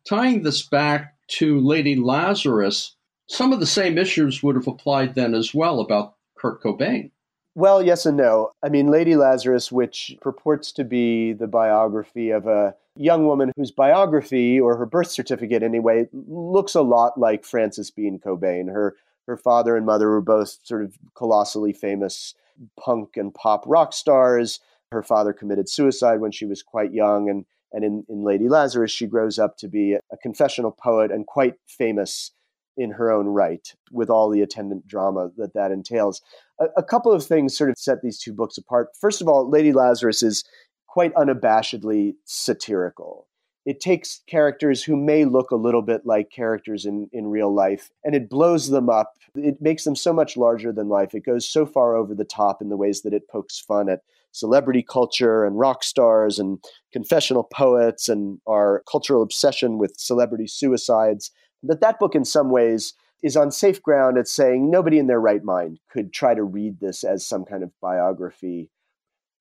Tying 0.08 0.42
this 0.42 0.64
back 0.64 1.16
to 1.28 1.60
Lady 1.60 1.96
Lazarus, 1.96 2.96
some 3.28 3.54
of 3.54 3.60
the 3.60 3.66
same 3.66 3.98
issues 3.98 4.42
would 4.42 4.56
have 4.56 4.68
applied 4.68 5.16
then 5.16 5.34
as 5.34 5.54
well 5.54 5.80
about 5.80 6.16
Kurt 6.38 6.62
Cobain. 6.62 7.12
Well, 7.56 7.84
yes 7.84 8.06
and 8.06 8.18
no. 8.18 8.52
I 8.64 8.70
mean, 8.70 8.88
Lady 8.88 9.16
Lazarus, 9.16 9.72
which 9.72 10.18
purports 10.22 10.72
to 10.74 10.84
be 10.84 11.34
the 11.34 11.48
biography 11.48 12.32
of 12.32 12.48
a 12.48 12.76
young 12.96 13.26
woman 13.28 13.52
whose 13.56 13.72
biography, 13.72 14.60
or 14.60 14.76
her 14.78 14.88
birth 14.88 15.12
certificate 15.12 15.62
anyway, 15.62 16.08
looks 16.14 16.74
a 16.74 16.82
lot 16.82 17.18
like 17.18 17.46
Frances 17.46 17.92
Bean 17.92 18.20
Cobain. 18.20 18.72
Her 18.72 18.96
her 19.28 19.38
father 19.38 19.78
and 19.78 19.86
mother 19.86 20.10
were 20.10 20.22
both 20.22 20.58
sort 20.64 20.84
of 20.84 20.98
colossally 21.16 21.72
famous 21.72 22.34
punk 22.80 23.16
and 23.16 23.34
pop 23.34 23.64
rock 23.68 23.94
stars. 23.94 24.60
Her 24.92 25.04
father 25.04 25.32
committed 25.32 25.70
suicide 25.70 26.20
when 26.20 26.32
she 26.32 26.46
was 26.46 26.64
quite 26.64 26.92
young, 26.92 27.30
and 27.30 27.46
and 27.72 27.84
in, 27.84 28.06
in 28.10 28.24
Lady 28.24 28.50
Lazarus, 28.50 28.92
she 28.92 29.08
grows 29.08 29.38
up 29.38 29.58
to 29.58 29.68
be 29.68 29.94
a 29.94 30.18
confessional 30.22 30.72
poet 30.72 31.12
and 31.12 31.28
quite 31.28 31.56
famous 31.68 32.32
in 32.78 32.92
her 32.92 33.12
own 33.12 33.28
right, 33.28 33.74
with 33.92 34.10
all 34.10 34.30
the 34.30 34.42
attendant 34.42 34.88
drama 34.88 35.30
that 35.38 35.54
that 35.54 35.72
entails. 35.72 36.22
A, 36.60 36.66
a, 36.78 36.84
couple 36.84 37.12
of 37.12 37.26
things 37.26 37.58
sort 37.58 37.70
of 37.70 37.78
set 37.78 38.02
these 38.02 38.20
two 38.20 38.34
books 38.34 38.58
apart. 38.58 38.90
First 39.00 39.22
of 39.22 39.28
all, 39.28 39.50
Lady 39.50 39.74
Lazarus 39.74 40.24
is 40.24 40.44
quite 40.88 41.14
unabashedly 41.16 42.14
satirical. 42.26 43.28
It 43.66 43.80
takes 43.80 44.22
characters 44.28 44.84
who 44.84 44.96
may 44.96 45.26
look 45.26 45.52
a 45.52 45.56
little 45.56 45.82
bit 45.82 46.06
like 46.06 46.30
characters 46.30 46.86
in, 46.86 47.10
in 47.14 47.28
real 47.28 47.54
life 47.54 47.90
and 48.04 48.14
it 48.14 48.30
blows 48.30 48.70
them 48.70 48.90
up. 48.90 49.14
It 49.36 49.62
makes 49.62 49.86
them 49.86 49.96
so 49.96 50.12
much 50.12 50.36
larger 50.36 50.74
than 50.74 50.90
life. 50.90 51.16
It 51.16 51.26
goes 51.26 51.48
so 51.48 51.66
far 51.66 51.96
over 51.96 52.14
the 52.14 52.26
top 52.26 52.62
in 52.62 52.70
the 52.70 52.78
ways 52.78 53.02
that 53.02 53.14
it 53.14 53.30
pokes 53.30 53.58
fun 53.58 53.90
at 53.90 54.02
celebrity 54.34 54.84
culture 54.84 55.46
and 55.46 55.58
rock 55.58 55.84
stars 55.84 56.40
and 56.40 56.60
confessional 56.92 57.44
poets 57.44 58.10
and 58.10 58.40
our 58.48 58.84
cultural 58.90 59.24
obsession 59.24 59.78
with 59.78 59.96
celebrity 59.98 60.48
suicides 60.48 61.32
that 61.64 61.82
that 61.82 62.00
book 62.00 62.16
in 62.16 62.26
some 62.26 62.50
ways 62.50 62.94
is 63.24 63.38
on 63.38 63.52
safe 63.52 63.82
ground 63.82 64.18
at 64.18 64.28
saying 64.28 64.70
nobody 64.70 65.00
in 65.00 65.08
their 65.08 65.20
right 65.20 65.44
mind 65.44 65.80
could 65.90 66.12
try 66.14 66.36
to 66.36 66.44
read 66.44 66.80
this 66.80 67.04
as 67.04 67.26
some 67.26 67.46
kind 67.46 67.64
of 67.64 67.72
biography 67.82 68.70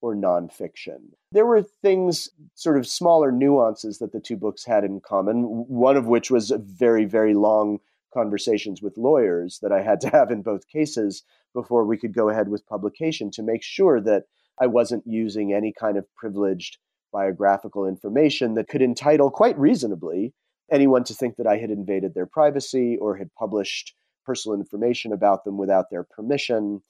or 0.00 0.14
nonfiction. 0.14 0.98
There 1.32 1.46
were 1.46 1.62
things, 1.62 2.28
sort 2.54 2.76
of 2.76 2.87
smaller 2.87 3.32
nuances 3.32 3.98
that 3.98 4.12
the 4.12 4.20
two 4.20 4.37
books 4.37 4.64
had 4.64 4.85
in 4.85 5.00
common, 5.00 5.42
one 5.44 5.96
of 5.96 6.06
which 6.06 6.30
was 6.30 6.52
very, 6.58 7.04
very 7.04 7.35
long 7.35 7.78
conversations 8.12 8.82
with 8.82 8.98
lawyers 8.98 9.58
that 9.62 9.72
I 9.72 9.82
had 9.82 10.00
to 10.02 10.11
have 10.11 10.30
in 10.30 10.42
both 10.42 10.68
cases 10.68 11.22
before 11.54 11.85
we 11.85 11.96
could 11.96 12.14
go 12.14 12.28
ahead 12.28 12.48
with 12.48 12.66
publication 12.66 13.30
to 13.32 13.42
make 13.42 13.62
sure 13.62 14.00
that 14.00 14.24
I 14.61 14.66
wasn't 14.66 15.04
using 15.06 15.52
any 15.52 15.72
kind 15.72 15.96
of 15.96 16.04
privileged 16.14 16.78
biographical 17.12 17.87
information 17.87 18.54
that 18.54 18.68
could 18.68 18.82
entitle 18.82 19.30
quite 19.30 19.58
reasonably 19.58 20.35
anyone 20.72 21.04
to 21.04 21.14
think 21.14 21.37
that 21.37 21.46
I 21.46 21.58
had 21.58 21.70
invaded 21.70 22.14
their 22.14 22.26
privacy 22.26 22.96
or 23.00 23.16
had 23.16 23.32
published 23.35 23.94
personal 24.24 24.58
information 24.58 25.12
about 25.12 25.44
them 25.44 25.58
without 25.58 25.90
their 25.90 26.02
permission. 26.02 26.82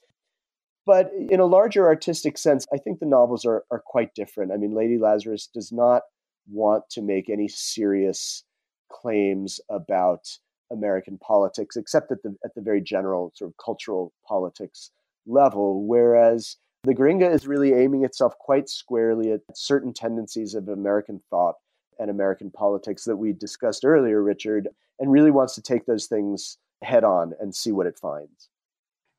But 0.85 1.11
in 1.13 1.39
a 1.39 1.45
larger 1.45 1.85
artistic 1.85 2.37
sense, 2.37 2.65
I 2.73 2.77
think 2.77 2.99
the 2.99 3.05
novels 3.05 3.45
are, 3.45 3.63
are 3.71 3.83
quite 3.85 4.15
different. 4.15 4.51
I 4.51 4.57
mean, 4.57 4.73
Lady 4.73 4.97
Lazarus 4.97 5.47
does 5.53 5.71
not 5.71 6.03
want 6.49 6.83
to 6.91 7.01
make 7.01 7.29
any 7.29 7.47
serious 7.47 8.43
claims 8.91 9.59
about 9.69 10.27
American 10.71 11.17
politics, 11.17 11.75
except 11.75 12.11
at 12.11 12.21
the 12.23 12.35
at 12.43 12.53
the 12.55 12.61
very 12.61 12.81
general 12.81 13.31
sort 13.35 13.51
of 13.51 13.55
cultural 13.63 14.13
politics 14.27 14.91
level. 15.25 15.85
Whereas 15.87 16.57
the 16.83 16.93
Gringa 16.93 17.33
is 17.33 17.47
really 17.47 17.73
aiming 17.73 18.03
itself 18.03 18.33
quite 18.39 18.67
squarely 18.67 19.31
at 19.31 19.41
certain 19.55 19.93
tendencies 19.93 20.53
of 20.53 20.67
American 20.67 21.21
thought 21.29 21.55
and 21.99 22.09
American 22.09 22.51
politics 22.51 23.05
that 23.05 23.17
we 23.17 23.33
discussed 23.33 23.85
earlier, 23.85 24.21
Richard, 24.21 24.69
and 24.99 25.11
really 25.11 25.31
wants 25.31 25.55
to 25.55 25.61
take 25.61 25.85
those 25.85 26.07
things 26.07 26.57
head 26.81 27.03
on 27.03 27.33
and 27.39 27.55
see 27.55 27.71
what 27.71 27.87
it 27.87 27.97
finds. 27.97 28.49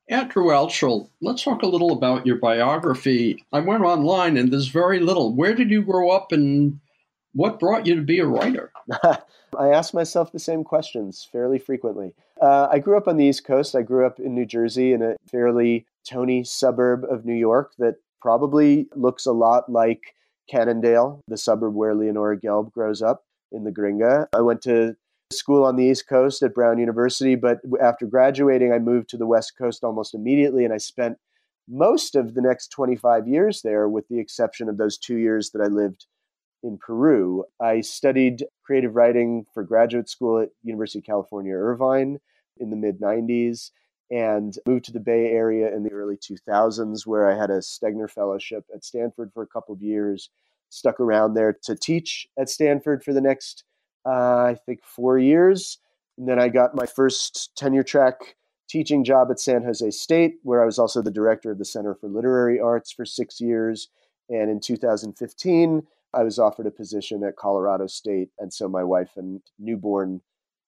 Andrew 0.07 0.45
Altschul, 0.45 1.09
let's 1.21 1.43
talk 1.43 1.63
a 1.63 1.67
little 1.67 1.91
about 1.91 2.27
your 2.27 2.37
biography. 2.37 3.43
I 3.51 3.59
went 3.59 3.83
online 3.83 4.37
and 4.37 4.51
there's 4.51 4.67
very 4.67 4.99
little. 4.99 5.33
Where 5.33 5.55
did 5.55 5.71
you 5.71 5.81
grow 5.81 6.11
up 6.11 6.31
and 6.31 6.79
what 7.33 7.59
brought 7.59 7.87
you 7.87 7.95
to 7.95 8.01
be 8.01 8.19
a 8.19 8.27
writer? 8.27 8.71
I 9.03 9.69
ask 9.69 9.93
myself 9.93 10.31
the 10.31 10.39
same 10.39 10.63
questions 10.63 11.27
fairly 11.31 11.57
frequently. 11.57 12.13
Uh, 12.39 12.67
I 12.71 12.79
grew 12.79 12.97
up 12.97 13.07
on 13.07 13.17
the 13.17 13.25
East 13.25 13.45
Coast. 13.45 13.75
I 13.75 13.81
grew 13.81 14.05
up 14.05 14.19
in 14.19 14.35
New 14.35 14.45
Jersey 14.45 14.93
in 14.93 15.01
a 15.01 15.15
fairly 15.29 15.87
Tony 16.07 16.43
suburb 16.43 17.03
of 17.05 17.25
New 17.25 17.33
York 17.33 17.73
that 17.79 17.95
probably 18.21 18.87
looks 18.95 19.25
a 19.25 19.31
lot 19.31 19.71
like 19.71 20.13
Cannondale, 20.49 21.21
the 21.27 21.37
suburb 21.37 21.73
where 21.73 21.95
Leonora 21.95 22.37
Gelb 22.37 22.71
grows 22.71 23.01
up 23.01 23.23
in 23.51 23.63
the 23.63 23.71
Gringa. 23.71 24.27
I 24.33 24.41
went 24.41 24.61
to 24.63 24.95
school 25.31 25.63
on 25.63 25.75
the 25.75 25.85
East 25.85 26.07
Coast 26.07 26.43
at 26.43 26.53
Brown 26.53 26.77
University. 26.77 27.35
But 27.35 27.59
after 27.81 28.05
graduating, 28.05 28.71
I 28.71 28.79
moved 28.79 29.09
to 29.09 29.17
the 29.17 29.27
West 29.27 29.57
Coast 29.57 29.83
almost 29.83 30.13
immediately, 30.13 30.65
and 30.65 30.73
I 30.73 30.77
spent 30.77 31.17
most 31.67 32.15
of 32.15 32.35
the 32.35 32.41
next 32.41 32.67
25 32.69 33.27
years 33.27 33.61
there, 33.61 33.89
with 33.89 34.07
the 34.07 34.19
exception 34.19 34.69
of 34.69 34.77
those 34.77 34.97
two 34.97 35.17
years 35.17 35.51
that 35.51 35.61
I 35.61 35.67
lived 35.67 36.05
in 36.63 36.77
Peru. 36.77 37.43
I 37.59 37.81
studied 37.81 38.45
creative 38.63 38.95
writing 38.95 39.45
for 39.53 39.63
graduate 39.63 40.09
school 40.09 40.39
at 40.39 40.49
University 40.63 40.99
of 40.99 41.05
California, 41.05 41.53
Irvine 41.53 42.19
in 42.57 42.69
the 42.69 42.75
mid 42.75 42.99
90s 42.99 43.71
and 44.11 44.57
moved 44.67 44.85
to 44.85 44.91
the 44.91 44.99
Bay 44.99 45.31
Area 45.31 45.73
in 45.75 45.83
the 45.83 45.91
early 45.91 46.17
2000s, 46.17 47.05
where 47.05 47.29
I 47.29 47.37
had 47.37 47.49
a 47.49 47.59
Stegner 47.59 48.09
Fellowship 48.09 48.65
at 48.73 48.83
Stanford 48.83 49.31
for 49.33 49.43
a 49.43 49.47
couple 49.47 49.73
of 49.73 49.81
years. 49.81 50.29
Stuck 50.69 50.99
around 50.99 51.33
there 51.33 51.57
to 51.63 51.75
teach 51.75 52.27
at 52.37 52.49
Stanford 52.49 53.03
for 53.03 53.13
the 53.13 53.21
next, 53.21 53.63
uh, 54.05 54.43
I 54.43 54.57
think, 54.65 54.83
four 54.83 55.17
years. 55.17 55.79
And 56.17 56.27
then 56.27 56.39
I 56.39 56.49
got 56.49 56.75
my 56.75 56.85
first 56.85 57.55
tenure 57.55 57.83
track 57.83 58.35
teaching 58.67 59.03
job 59.03 59.29
at 59.31 59.39
San 59.39 59.63
Jose 59.63 59.89
State, 59.91 60.35
where 60.43 60.61
I 60.61 60.65
was 60.65 60.79
also 60.79 61.01
the 61.01 61.11
director 61.11 61.51
of 61.51 61.57
the 61.57 61.65
Center 61.65 61.95
for 61.95 62.07
Literary 62.07 62.59
Arts 62.59 62.91
for 62.91 63.05
six 63.05 63.39
years. 63.39 63.89
And 64.29 64.49
in 64.49 64.59
2015, 64.59 65.83
I 66.13 66.23
was 66.23 66.39
offered 66.39 66.65
a 66.65 66.71
position 66.71 67.23
at 67.23 67.35
Colorado 67.35 67.87
State. 67.87 68.29
And 68.39 68.51
so 68.51 68.67
my 68.67 68.83
wife 68.83 69.11
and 69.17 69.41
newborn 69.59 70.21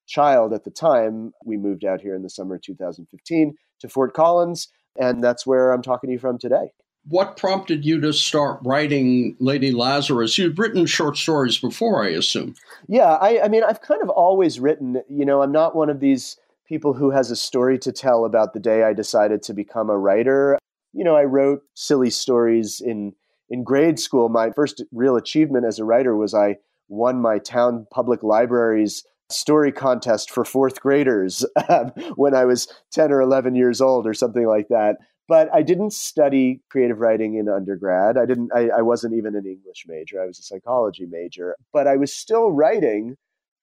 child 0.08 0.54
at 0.54 0.64
the 0.64 0.72
time, 0.72 1.34
we 1.46 1.58
moved 1.58 1.86
out 1.86 2.02
here 2.02 2.16
in 2.16 2.24
the 2.24 2.30
summer 2.30 2.56
of 2.56 2.62
2015 2.62 3.56
to 3.80 3.90
Fort 3.90 4.14
Collins. 4.14 4.70
And 4.98 5.24
that's 5.24 5.46
where 5.46 5.72
I'm 5.72 5.84
talking 5.84 6.08
to 6.08 6.14
you 6.14 6.20
from 6.20 6.40
today. 6.40 6.72
What 7.10 7.38
prompted 7.38 7.86
you 7.86 8.02
to 8.02 8.12
start 8.12 8.60
writing 8.64 9.36
Lady 9.40 9.72
Lazarus? 9.72 10.38
You'd 10.38 10.58
written 10.58 10.86
short 10.86 11.16
stories 11.16 11.58
before, 11.58 12.04
I 12.04 12.10
assume. 12.10 12.56
Yeah, 12.88 13.14
I, 13.14 13.44
I 13.44 13.48
mean, 13.48 13.64
I've 13.64 13.82
kind 13.82 14.02
of 14.02 14.10
always 14.10 14.60
written, 14.60 15.02
you 15.08 15.24
know, 15.24 15.42
I'm 15.42 15.52
not 15.52 15.76
one 15.76 15.90
of 15.90 16.00
these 16.00 16.38
people 16.68 16.94
who 16.94 17.12
has 17.12 17.32
a 17.32 17.36
story 17.36 17.80
to 17.80 17.92
tell 17.92 18.26
about 18.26 18.54
the 18.54 18.60
day 18.60 18.84
I 18.84 18.94
decided 18.94 19.42
to 19.44 19.54
become 19.54 19.90
a 19.90 19.98
writer. 19.98 20.58
You 20.92 21.04
know, 21.04 21.16
I 21.16 21.24
wrote 21.24 21.62
silly 21.76 22.10
stories 22.10 22.82
in 22.82 23.14
in 23.50 23.64
grade 23.64 24.00
school. 24.00 24.28
My 24.28 24.52
first 24.52 24.84
real 24.92 25.16
achievement 25.16 25.66
as 25.66 25.80
a 25.80 25.86
writer 25.86 26.18
was 26.18 26.34
I 26.34 26.58
won 26.90 27.22
my 27.22 27.38
town 27.38 27.88
public 27.90 28.24
library's 28.24 29.06
story 29.30 29.72
contest 29.72 30.32
for 30.32 30.46
fourth 30.46 30.82
graders 30.82 31.46
um, 31.70 31.92
when 32.16 32.34
I 32.34 32.46
was 32.46 32.68
10 32.92 33.12
or 33.12 33.22
11 33.22 33.56
years 33.56 33.82
old 33.82 34.08
or 34.08 34.14
something 34.14 34.46
like 34.46 34.68
that. 34.70 34.98
But 35.28 35.50
I 35.54 35.62
didn't 35.62 35.92
study 35.92 36.62
creative 36.70 37.00
writing 37.00 37.36
in 37.36 37.50
undergrad. 37.50 38.18
I 38.18 38.26
didn't, 38.26 38.52
I, 38.56 38.70
I 38.78 38.82
wasn't 38.82 39.16
even 39.16 39.36
an 39.36 39.46
English 39.46 39.84
major. 39.86 40.22
I 40.22 40.26
was 40.26 40.40
a 40.40 40.44
psychology 40.44 41.06
major, 41.06 41.56
but 41.74 41.86
I 41.86 41.98
was 41.98 42.14
still 42.14 42.52
writing 42.52 43.18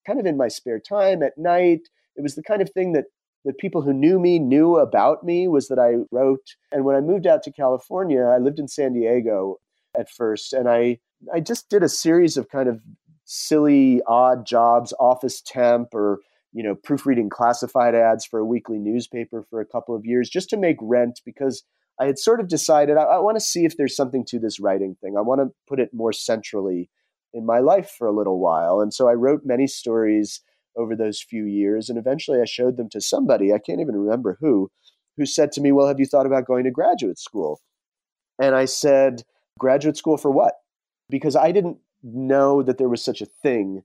kind 0.07 0.21
of 0.21 0.27
in 0.27 0.37
my 0.37 0.49
spare 0.49 0.79
time 0.79 1.23
at 1.23 1.39
night. 1.39 1.81
It 2.17 2.23
was 2.23 2.35
the 2.35 2.43
kind 2.43 2.61
of 2.61 2.71
thing 2.71 2.93
that 2.93 3.05
the 3.45 3.55
people 3.55 3.83
who 3.83 3.93
knew 3.93 4.19
me 4.19 4.39
knew 4.39 4.77
about 4.77 5.25
me 5.25 5.49
was 5.49 5.69
that 5.69 5.79
I 5.79 6.05
wrote. 6.11 6.55
And 6.73 6.85
when 6.85 6.97
I 6.97 7.01
moved 7.01 7.27
out 7.27 7.43
to 7.45 7.53
California, 7.53 8.23
I 8.23 8.39
lived 8.39 8.59
in 8.59 8.69
San 8.69 8.93
Diego 8.93 9.59
at 9.99 10.11
first, 10.11 10.53
and 10.53 10.69
I 10.69 10.99
I 11.33 11.41
just 11.41 11.71
did 11.71 11.83
a 11.83 11.89
series 11.89 12.37
of 12.37 12.49
kind 12.49 12.69
of 12.69 12.81
silly, 13.25 14.01
odd 14.07 14.47
jobs, 14.47 14.93
office 14.99 15.41
temp, 15.41 15.95
or 15.95 16.21
you 16.53 16.63
know, 16.63 16.75
proofreading 16.75 17.29
classified 17.29 17.95
ads 17.95 18.25
for 18.25 18.39
a 18.39 18.45
weekly 18.45 18.79
newspaper 18.79 19.45
for 19.51 19.61
a 19.61 19.67
couple 19.67 19.95
of 19.97 20.07
years 20.07 20.31
just 20.31 20.49
to 20.51 20.57
make 20.57 20.77
rent 20.81 21.21
because 21.25 21.65
I 22.01 22.07
had 22.07 22.19
sort 22.19 22.41
of 22.41 22.49
decided 22.49 22.97
I, 22.97 23.03
I 23.03 23.19
want 23.19 23.37
to 23.37 23.45
see 23.45 23.65
if 23.65 23.77
there's 23.77 23.97
something 23.97 24.25
to 24.27 24.39
this 24.39 24.61
writing 24.61 24.97
thing. 25.01 25.17
I 25.19 25.21
want 25.21 25.41
to 25.41 25.53
put 25.69 25.81
it 25.81 25.91
more 25.93 26.13
centrally 26.13 26.91
in 27.33 27.45
my 27.45 27.59
life 27.59 27.91
for 27.91 28.07
a 28.07 28.13
little 28.13 28.39
while. 28.39 28.81
And 28.81 28.95
so 28.95 29.09
I 29.09 29.15
wrote 29.15 29.43
many 29.45 29.67
stories 29.67 30.41
over 30.77 30.95
those 30.95 31.21
few 31.21 31.45
years. 31.45 31.89
And 31.89 31.99
eventually 31.99 32.41
I 32.41 32.47
showed 32.47 32.77
them 32.77 32.89
to 32.91 33.01
somebody, 33.01 33.53
I 33.53 33.59
can't 33.59 33.81
even 33.81 33.97
remember 33.97 34.39
who, 34.41 34.71
who 35.17 35.27
said 35.27 35.53
to 35.53 35.61
me, 35.61 35.73
Well, 35.73 35.89
have 35.89 36.01
you 36.01 36.07
thought 36.07 36.27
about 36.27 36.47
going 36.47 36.65
to 36.65 36.71
graduate 36.71 37.19
school? 37.19 37.61
And 38.41 38.55
I 38.55 38.65
said, 38.65 39.23
Graduate 39.59 39.97
school 39.97 40.17
for 40.17 40.31
what? 40.31 40.55
Because 41.11 41.37
I 41.37 41.53
didn't 41.53 41.79
know 42.05 42.63
that 42.63 42.79
there 42.79 42.89
was 42.89 43.03
such 43.03 43.21
a 43.21 43.27
thing 43.27 43.83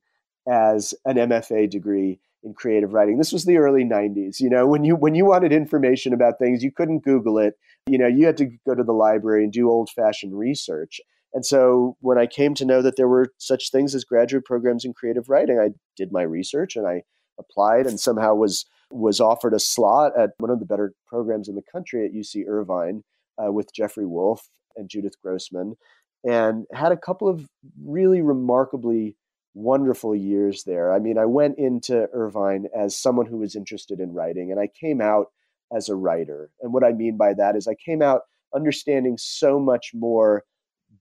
as 0.47 0.93
an 1.05 1.15
MFA 1.15 1.69
degree 1.69 2.19
in 2.43 2.53
creative 2.53 2.93
writing. 2.93 3.17
This 3.17 3.31
was 3.31 3.45
the 3.45 3.57
early 3.57 3.83
90s. 3.83 4.39
You 4.39 4.49
know, 4.49 4.67
when 4.67 4.83
you 4.83 4.95
when 4.95 5.15
you 5.15 5.25
wanted 5.25 5.51
information 5.51 6.13
about 6.13 6.39
things, 6.39 6.63
you 6.63 6.71
couldn't 6.71 7.03
Google 7.03 7.37
it. 7.37 7.55
You 7.87 7.97
know, 7.97 8.07
you 8.07 8.25
had 8.25 8.37
to 8.37 8.49
go 8.65 8.75
to 8.75 8.83
the 8.83 8.93
library 8.93 9.43
and 9.43 9.51
do 9.51 9.69
old-fashioned 9.69 10.37
research. 10.37 10.99
And 11.33 11.45
so 11.45 11.95
when 11.99 12.17
I 12.17 12.25
came 12.25 12.53
to 12.55 12.65
know 12.65 12.81
that 12.81 12.95
there 12.95 13.07
were 13.07 13.33
such 13.37 13.71
things 13.71 13.93
as 13.93 14.03
graduate 14.03 14.45
programs 14.45 14.85
in 14.85 14.93
creative 14.93 15.29
writing, 15.29 15.59
I 15.59 15.69
did 15.95 16.11
my 16.11 16.23
research 16.23 16.75
and 16.75 16.87
I 16.87 17.03
applied 17.39 17.87
and 17.87 17.99
somehow 17.99 18.35
was 18.35 18.65
was 18.91 19.19
offered 19.19 19.53
a 19.53 19.59
slot 19.59 20.13
at 20.17 20.31
one 20.39 20.49
of 20.49 20.59
the 20.59 20.65
better 20.65 20.93
programs 21.07 21.47
in 21.47 21.55
the 21.55 21.61
country 21.71 22.05
at 22.05 22.13
UC 22.13 22.47
Irvine 22.47 23.03
uh, 23.41 23.51
with 23.51 23.73
Geoffrey 23.73 24.05
Wolff 24.05 24.49
and 24.75 24.89
Judith 24.89 25.13
Grossman 25.21 25.75
and 26.23 26.65
had 26.73 26.91
a 26.91 26.97
couple 26.97 27.27
of 27.27 27.47
really 27.83 28.21
remarkably 28.21 29.15
wonderful 29.53 30.15
years 30.15 30.63
there. 30.63 30.93
I 30.93 30.99
mean, 30.99 31.17
I 31.17 31.25
went 31.25 31.57
into 31.57 32.07
Irvine 32.13 32.67
as 32.75 32.95
someone 32.95 33.25
who 33.25 33.37
was 33.37 33.55
interested 33.55 33.99
in 33.99 34.13
writing, 34.13 34.51
and 34.51 34.59
I 34.59 34.67
came 34.67 35.01
out 35.01 35.27
as 35.75 35.89
a 35.89 35.95
writer. 35.95 36.49
And 36.61 36.73
what 36.73 36.83
I 36.83 36.91
mean 36.91 37.17
by 37.17 37.33
that 37.35 37.55
is 37.55 37.67
I 37.67 37.75
came 37.75 38.01
out 38.01 38.21
understanding 38.53 39.17
so 39.17 39.59
much 39.59 39.91
more 39.93 40.43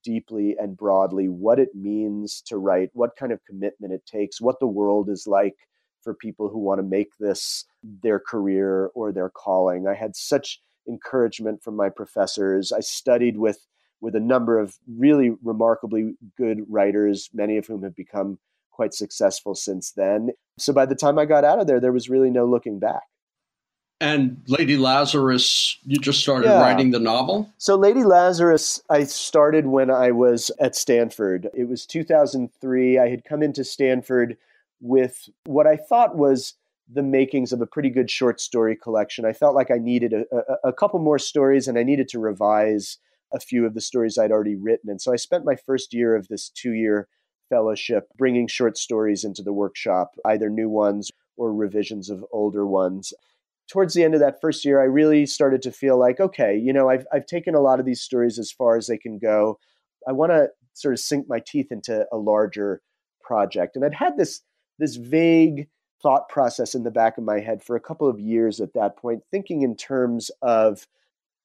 deeply 0.04 0.54
and 0.58 0.76
broadly 0.76 1.28
what 1.28 1.58
it 1.58 1.70
means 1.74 2.42
to 2.46 2.56
write, 2.56 2.90
what 2.92 3.16
kind 3.18 3.32
of 3.32 3.44
commitment 3.44 3.92
it 3.92 4.04
takes, 4.06 4.40
what 4.40 4.60
the 4.60 4.66
world 4.66 5.08
is 5.08 5.26
like 5.26 5.56
for 6.02 6.14
people 6.14 6.48
who 6.48 6.58
want 6.58 6.78
to 6.78 6.86
make 6.86 7.10
this 7.18 7.64
their 7.82 8.20
career 8.20 8.90
or 8.94 9.12
their 9.12 9.30
calling. 9.30 9.86
I 9.88 9.94
had 9.94 10.14
such 10.14 10.60
encouragement 10.88 11.62
from 11.62 11.76
my 11.76 11.88
professors. 11.88 12.72
I 12.72 12.80
studied 12.80 13.36
with 13.38 13.66
with 14.00 14.14
a 14.14 14.20
number 14.20 14.58
of 14.58 14.76
really 14.86 15.30
remarkably 15.42 16.14
good 16.36 16.64
writers, 16.68 17.30
many 17.32 17.56
of 17.56 17.66
whom 17.66 17.82
have 17.82 17.96
become 17.96 18.38
quite 18.70 18.94
successful 18.94 19.54
since 19.54 19.92
then. 19.92 20.30
So 20.58 20.72
by 20.72 20.86
the 20.86 20.94
time 20.94 21.18
I 21.18 21.24
got 21.24 21.44
out 21.44 21.58
of 21.58 21.66
there, 21.66 21.80
there 21.80 21.92
was 21.92 22.08
really 22.08 22.30
no 22.30 22.46
looking 22.46 22.78
back. 22.78 23.02
And 24.00 24.40
Lady 24.46 24.76
Lazarus, 24.76 25.76
you 25.84 25.98
just 25.98 26.20
started 26.20 26.46
yeah. 26.46 26.60
writing 26.60 26.92
the 26.92 27.00
novel? 27.00 27.52
So, 27.58 27.74
Lady 27.74 28.04
Lazarus, 28.04 28.80
I 28.88 29.02
started 29.02 29.66
when 29.66 29.90
I 29.90 30.12
was 30.12 30.52
at 30.60 30.76
Stanford. 30.76 31.48
It 31.52 31.68
was 31.68 31.84
2003. 31.84 32.96
I 32.96 33.08
had 33.08 33.24
come 33.24 33.42
into 33.42 33.64
Stanford 33.64 34.36
with 34.80 35.28
what 35.46 35.66
I 35.66 35.76
thought 35.76 36.16
was 36.16 36.54
the 36.88 37.02
makings 37.02 37.52
of 37.52 37.60
a 37.60 37.66
pretty 37.66 37.90
good 37.90 38.08
short 38.08 38.40
story 38.40 38.76
collection. 38.76 39.24
I 39.24 39.32
felt 39.32 39.56
like 39.56 39.72
I 39.72 39.78
needed 39.78 40.12
a, 40.12 40.24
a, 40.32 40.68
a 40.68 40.72
couple 40.72 41.00
more 41.00 41.18
stories 41.18 41.66
and 41.66 41.76
I 41.76 41.82
needed 41.82 42.08
to 42.10 42.20
revise 42.20 42.98
a 43.32 43.40
few 43.40 43.66
of 43.66 43.74
the 43.74 43.80
stories 43.80 44.18
I'd 44.18 44.32
already 44.32 44.56
written. 44.56 44.90
And 44.90 45.00
so 45.00 45.12
I 45.12 45.16
spent 45.16 45.44
my 45.44 45.56
first 45.56 45.92
year 45.92 46.16
of 46.16 46.28
this 46.28 46.48
two 46.48 46.72
year 46.72 47.08
fellowship 47.48 48.08
bringing 48.16 48.46
short 48.46 48.76
stories 48.76 49.24
into 49.24 49.42
the 49.42 49.52
workshop, 49.52 50.12
either 50.24 50.50
new 50.50 50.68
ones 50.68 51.10
or 51.36 51.52
revisions 51.52 52.10
of 52.10 52.24
older 52.32 52.66
ones. 52.66 53.12
Towards 53.70 53.94
the 53.94 54.02
end 54.02 54.14
of 54.14 54.20
that 54.20 54.40
first 54.40 54.64
year, 54.64 54.80
I 54.80 54.84
really 54.84 55.26
started 55.26 55.62
to 55.62 55.72
feel 55.72 55.98
like, 55.98 56.20
okay, 56.20 56.56
you 56.56 56.72
know, 56.72 56.88
I've, 56.88 57.06
I've 57.12 57.26
taken 57.26 57.54
a 57.54 57.60
lot 57.60 57.80
of 57.80 57.86
these 57.86 58.00
stories 58.00 58.38
as 58.38 58.50
far 58.50 58.76
as 58.76 58.86
they 58.86 58.98
can 58.98 59.18
go. 59.18 59.58
I 60.06 60.12
want 60.12 60.32
to 60.32 60.48
sort 60.72 60.94
of 60.94 61.00
sink 61.00 61.26
my 61.28 61.40
teeth 61.44 61.70
into 61.70 62.06
a 62.12 62.16
larger 62.16 62.80
project. 63.22 63.76
And 63.76 63.84
I'd 63.84 63.94
had 63.94 64.16
this, 64.16 64.40
this 64.78 64.96
vague 64.96 65.68
thought 66.02 66.28
process 66.28 66.74
in 66.74 66.84
the 66.84 66.90
back 66.90 67.18
of 67.18 67.24
my 67.24 67.40
head 67.40 67.62
for 67.62 67.76
a 67.76 67.80
couple 67.80 68.08
of 68.08 68.20
years 68.20 68.60
at 68.60 68.72
that 68.74 68.96
point, 68.96 69.22
thinking 69.30 69.62
in 69.62 69.76
terms 69.76 70.30
of 70.40 70.86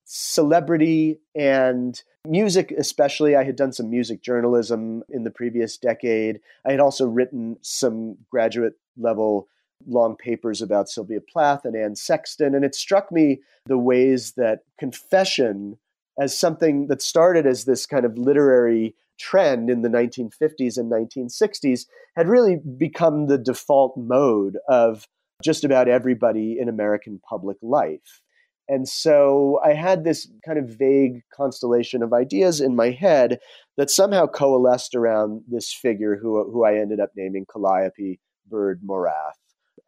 celebrity 0.06 1.20
and 1.36 2.02
music, 2.28 2.72
especially. 2.78 3.36
I 3.36 3.44
had 3.44 3.56
done 3.56 3.74
some 3.74 3.90
music 3.90 4.22
journalism 4.22 5.04
in 5.10 5.24
the 5.24 5.32
previous 5.32 5.78
decade. 5.78 6.40
I 6.66 6.72
had 6.72 6.80
also 6.80 7.08
written 7.08 7.58
some 7.62 8.18
graduate 8.30 8.74
level 8.98 9.48
long 9.86 10.16
papers 10.16 10.62
about 10.62 10.90
Sylvia 10.90 11.20
Plath 11.22 11.66
and 11.66 11.76
Anne 11.76 11.96
Sexton. 11.96 12.56
And 12.56 12.64
it 12.64 12.76
struck 12.76 13.12
me 13.12 13.42
the 13.66 13.78
ways 13.78 14.34
that 14.38 14.60
confession, 14.80 15.78
as 16.20 16.38
something 16.38 16.88
that 16.88 17.02
started 17.02 17.46
as 17.46 17.66
this 17.66 17.86
kind 17.86 18.06
of 18.06 18.18
literary 18.18 18.96
trend 19.20 19.70
in 19.70 19.82
the 19.82 19.90
1950s 19.90 20.78
and 20.78 20.92
1960s, 20.92 21.86
had 22.16 22.28
really 22.28 22.58
become 22.78 23.28
the 23.28 23.38
default 23.38 23.98
mode 23.98 24.58
of 24.68 25.08
just 25.44 25.64
about 25.64 25.88
everybody 25.88 26.58
in 26.60 26.70
American 26.70 27.20
public 27.28 27.58
life. 27.62 28.22
And 28.68 28.88
so 28.88 29.60
I 29.64 29.74
had 29.74 30.04
this 30.04 30.28
kind 30.46 30.58
of 30.58 30.70
vague 30.70 31.22
constellation 31.34 32.02
of 32.02 32.14
ideas 32.14 32.62
in 32.62 32.76
my 32.76 32.92
head 32.92 33.40
that 33.78 33.90
somehow 33.90 34.28
coalesced 34.28 34.96
around 34.96 35.44
this 35.48 35.74
figure 35.74 36.18
who, 36.18 36.50
who 36.52 36.64
I 36.64 36.76
ended 36.76 37.00
up 37.00 37.12
naming 37.16 37.46
Calliope 37.52 38.20
Bird 38.50 38.82
Morath 38.86 39.34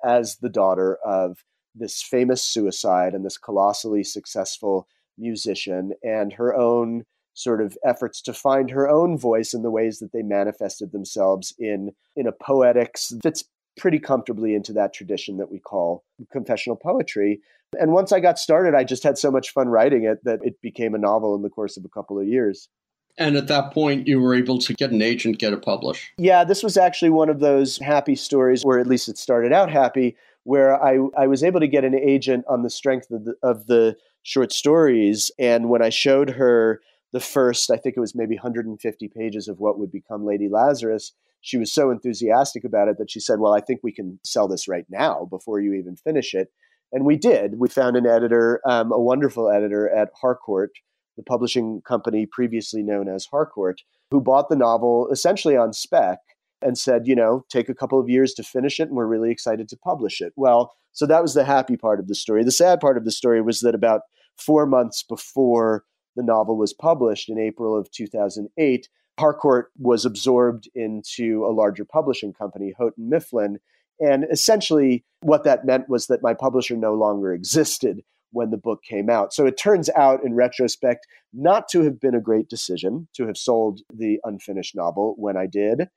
as 0.03 0.37
the 0.37 0.49
daughter 0.49 0.97
of 1.05 1.43
this 1.73 2.01
famous 2.01 2.43
suicide 2.43 3.13
and 3.13 3.25
this 3.25 3.37
colossally 3.37 4.03
successful 4.03 4.87
musician 5.17 5.91
and 6.03 6.33
her 6.33 6.55
own 6.55 7.03
sort 7.33 7.61
of 7.61 7.77
efforts 7.85 8.21
to 8.21 8.33
find 8.33 8.71
her 8.71 8.89
own 8.89 9.17
voice 9.17 9.53
in 9.53 9.61
the 9.61 9.71
ways 9.71 9.99
that 9.99 10.11
they 10.13 10.21
manifested 10.21 10.91
themselves 10.91 11.53
in 11.59 11.91
in 12.15 12.27
a 12.27 12.31
poetics 12.31 13.11
that's 13.23 13.43
pretty 13.77 13.99
comfortably 13.99 14.55
into 14.55 14.73
that 14.73 14.93
tradition 14.93 15.37
that 15.37 15.51
we 15.51 15.59
call 15.59 16.03
confessional 16.31 16.75
poetry. 16.75 17.41
And 17.79 17.91
once 17.91 18.11
I 18.11 18.19
got 18.19 18.39
started, 18.39 18.73
I 18.73 18.83
just 18.83 19.03
had 19.03 19.17
so 19.17 19.31
much 19.31 19.51
fun 19.51 19.67
writing 19.67 20.03
it 20.03 20.23
that 20.23 20.39
it 20.43 20.61
became 20.61 20.95
a 20.95 20.99
novel 20.99 21.35
in 21.35 21.41
the 21.41 21.49
course 21.49 21.77
of 21.77 21.85
a 21.85 21.89
couple 21.89 22.19
of 22.19 22.27
years. 22.27 22.69
And 23.17 23.37
at 23.37 23.47
that 23.47 23.73
point, 23.73 24.07
you 24.07 24.19
were 24.19 24.35
able 24.35 24.59
to 24.59 24.73
get 24.73 24.91
an 24.91 25.01
agent, 25.01 25.39
get 25.39 25.53
it 25.53 25.61
published. 25.61 26.11
Yeah, 26.17 26.43
this 26.43 26.63
was 26.63 26.75
actually 26.77 27.11
one 27.11 27.29
of 27.29 27.39
those 27.39 27.77
happy 27.77 28.15
stories, 28.15 28.63
or 28.63 28.77
at 28.77 28.87
least 28.87 29.07
it 29.07 29.17
started 29.17 29.53
out 29.53 29.71
happy, 29.71 30.17
where 30.43 30.81
I, 30.83 30.99
I 31.17 31.27
was 31.27 31.43
able 31.43 31.61
to 31.61 31.67
get 31.67 31.85
an 31.85 31.95
agent 31.95 32.45
on 32.49 32.63
the 32.63 32.69
strength 32.69 33.09
of 33.11 33.25
the, 33.25 33.35
of 33.41 33.67
the 33.67 33.95
short 34.23 34.51
stories. 34.51 35.31
And 35.39 35.69
when 35.69 35.81
I 35.81 35.89
showed 35.89 36.31
her 36.31 36.81
the 37.13 37.21
first, 37.21 37.71
I 37.71 37.77
think 37.77 37.95
it 37.95 38.01
was 38.01 38.15
maybe 38.15 38.35
150 38.35 39.07
pages 39.07 39.47
of 39.47 39.59
what 39.59 39.79
would 39.79 39.91
become 39.91 40.25
Lady 40.25 40.49
Lazarus, 40.49 41.13
she 41.45 41.57
was 41.57 41.71
so 41.71 41.91
enthusiastic 41.91 42.63
about 42.63 42.87
it 42.87 42.97
that 42.97 43.11
she 43.11 43.19
said, 43.19 43.39
Well, 43.39 43.53
I 43.53 43.61
think 43.61 43.81
we 43.83 43.91
can 43.91 44.19
sell 44.23 44.47
this 44.47 44.67
right 44.67 44.85
now 44.89 45.27
before 45.29 45.59
you 45.59 45.73
even 45.73 45.95
finish 45.95 46.33
it. 46.33 46.49
And 46.91 47.05
we 47.05 47.17
did. 47.17 47.59
We 47.59 47.69
found 47.69 47.95
an 47.95 48.07
editor, 48.07 48.61
um, 48.65 48.91
a 48.91 48.99
wonderful 48.99 49.51
editor 49.51 49.87
at 49.87 50.09
Harcourt, 50.19 50.71
the 51.17 51.23
publishing 51.23 51.83
company 51.87 52.25
previously 52.25 52.81
known 52.81 53.07
as 53.07 53.27
Harcourt, 53.27 53.81
who 54.09 54.21
bought 54.21 54.49
the 54.49 54.55
novel 54.55 55.07
essentially 55.11 55.55
on 55.55 55.71
spec 55.71 56.17
and 56.63 56.79
said, 56.79 57.05
you 57.05 57.15
know, 57.15 57.45
take 57.51 57.69
a 57.69 57.75
couple 57.75 57.99
of 57.99 58.09
years 58.09 58.33
to 58.33 58.43
finish 58.43 58.79
it, 58.79 58.87
and 58.87 58.97
we're 58.97 59.05
really 59.05 59.29
excited 59.29 59.69
to 59.69 59.77
publish 59.77 60.21
it. 60.21 60.33
Well, 60.35 60.73
so 60.93 61.05
that 61.05 61.21
was 61.21 61.35
the 61.35 61.45
happy 61.45 61.77
part 61.77 61.99
of 61.99 62.07
the 62.07 62.15
story. 62.15 62.43
The 62.43 62.51
sad 62.51 62.79
part 62.79 62.97
of 62.97 63.05
the 63.05 63.11
story 63.11 63.41
was 63.43 63.59
that 63.59 63.75
about 63.75 64.01
four 64.35 64.65
months 64.65 65.03
before 65.03 65.83
the 66.15 66.23
novel 66.23 66.57
was 66.57 66.73
published 66.73 67.29
in 67.29 67.37
April 67.37 67.77
of 67.77 67.91
2008, 67.91 68.89
Harcourt 69.19 69.71
was 69.77 70.05
absorbed 70.05 70.69
into 70.75 71.45
a 71.45 71.53
larger 71.53 71.85
publishing 71.85 72.33
company, 72.33 72.73
Houghton 72.77 73.09
Mifflin. 73.09 73.59
And 73.99 74.25
essentially, 74.29 75.05
what 75.21 75.43
that 75.45 75.65
meant 75.65 75.87
was 75.87 76.07
that 76.07 76.23
my 76.23 76.33
publisher 76.33 76.75
no 76.75 76.93
longer 76.93 77.33
existed 77.33 78.01
when 78.31 78.49
the 78.49 78.57
book 78.57 78.83
came 78.83 79.09
out. 79.09 79.33
So 79.33 79.45
it 79.45 79.57
turns 79.57 79.89
out, 79.95 80.23
in 80.23 80.35
retrospect, 80.35 81.07
not 81.33 81.69
to 81.69 81.81
have 81.83 82.01
been 82.01 82.15
a 82.15 82.21
great 82.21 82.49
decision 82.49 83.07
to 83.13 83.25
have 83.27 83.37
sold 83.37 83.81
the 83.93 84.19
unfinished 84.25 84.75
novel 84.75 85.15
when 85.17 85.37
I 85.37 85.47
did. 85.47 85.87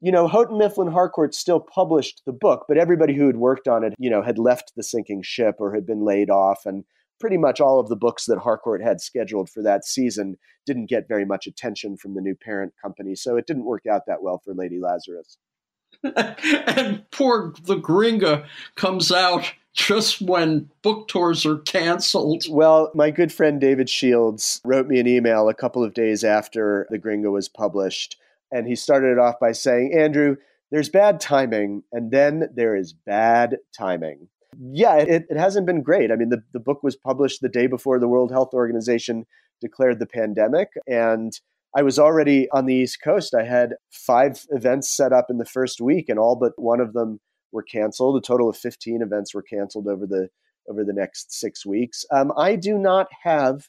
You 0.00 0.10
know, 0.10 0.26
Houghton 0.26 0.58
Mifflin 0.58 0.90
Harcourt 0.90 1.34
still 1.34 1.60
published 1.60 2.22
the 2.26 2.32
book, 2.32 2.64
but 2.66 2.76
everybody 2.76 3.14
who 3.14 3.28
had 3.28 3.36
worked 3.36 3.68
on 3.68 3.84
it, 3.84 3.94
you 3.98 4.10
know, 4.10 4.22
had 4.22 4.38
left 4.38 4.72
the 4.76 4.82
sinking 4.82 5.22
ship 5.22 5.56
or 5.60 5.72
had 5.72 5.86
been 5.86 6.04
laid 6.04 6.30
off. 6.30 6.66
And 6.66 6.84
pretty 7.24 7.38
much 7.38 7.58
all 7.58 7.80
of 7.80 7.88
the 7.88 7.96
books 7.96 8.26
that 8.26 8.36
Harcourt 8.36 8.82
had 8.82 9.00
scheduled 9.00 9.48
for 9.48 9.62
that 9.62 9.86
season 9.86 10.36
didn't 10.66 10.90
get 10.90 11.08
very 11.08 11.24
much 11.24 11.46
attention 11.46 11.96
from 11.96 12.12
the 12.12 12.20
new 12.20 12.34
parent 12.34 12.74
company. 12.82 13.14
So 13.14 13.38
it 13.38 13.46
didn't 13.46 13.64
work 13.64 13.86
out 13.90 14.02
that 14.06 14.22
well 14.22 14.42
for 14.44 14.52
Lady 14.52 14.78
Lazarus. 14.78 15.38
and 16.04 17.02
poor 17.12 17.54
the 17.62 17.76
Gringa 17.76 18.44
comes 18.74 19.10
out 19.10 19.54
just 19.72 20.20
when 20.20 20.68
book 20.82 21.08
tours 21.08 21.46
are 21.46 21.60
canceled. 21.60 22.44
Well, 22.50 22.90
my 22.94 23.10
good 23.10 23.32
friend 23.32 23.58
David 23.58 23.88
Shields 23.88 24.60
wrote 24.62 24.86
me 24.86 25.00
an 25.00 25.06
email 25.08 25.48
a 25.48 25.54
couple 25.54 25.82
of 25.82 25.94
days 25.94 26.24
after 26.24 26.86
The 26.90 26.98
Gringa 26.98 27.32
was 27.32 27.48
published. 27.48 28.18
And 28.52 28.66
he 28.66 28.76
started 28.76 29.12
it 29.12 29.18
off 29.18 29.36
by 29.40 29.52
saying, 29.52 29.94
Andrew, 29.96 30.36
there's 30.70 30.90
bad 30.90 31.20
timing, 31.20 31.84
and 31.90 32.10
then 32.10 32.50
there 32.54 32.76
is 32.76 32.92
bad 32.92 33.56
timing. 33.74 34.28
Yeah, 34.60 34.96
it, 34.96 35.24
it 35.28 35.36
hasn't 35.36 35.66
been 35.66 35.82
great. 35.82 36.10
I 36.10 36.16
mean, 36.16 36.30
the, 36.30 36.42
the 36.52 36.60
book 36.60 36.82
was 36.82 36.96
published 36.96 37.40
the 37.40 37.48
day 37.48 37.66
before 37.66 37.98
the 37.98 38.08
World 38.08 38.30
Health 38.30 38.50
Organization 38.52 39.26
declared 39.60 39.98
the 39.98 40.06
pandemic. 40.06 40.68
And 40.86 41.32
I 41.76 41.82
was 41.82 41.98
already 41.98 42.48
on 42.50 42.66
the 42.66 42.74
East 42.74 42.98
Coast. 43.02 43.34
I 43.34 43.44
had 43.44 43.74
five 43.90 44.44
events 44.50 44.88
set 44.88 45.12
up 45.12 45.26
in 45.28 45.38
the 45.38 45.44
first 45.44 45.80
week, 45.80 46.08
and 46.08 46.18
all 46.18 46.36
but 46.36 46.52
one 46.56 46.80
of 46.80 46.92
them 46.92 47.20
were 47.52 47.62
canceled. 47.62 48.16
A 48.16 48.20
total 48.20 48.48
of 48.48 48.56
15 48.56 49.02
events 49.02 49.34
were 49.34 49.42
canceled 49.42 49.88
over 49.88 50.06
the 50.06 50.28
over 50.68 50.84
the 50.84 50.92
next 50.92 51.32
six 51.32 51.66
weeks. 51.66 52.06
Um, 52.10 52.32
I 52.38 52.56
do 52.56 52.78
not 52.78 53.08
have 53.22 53.68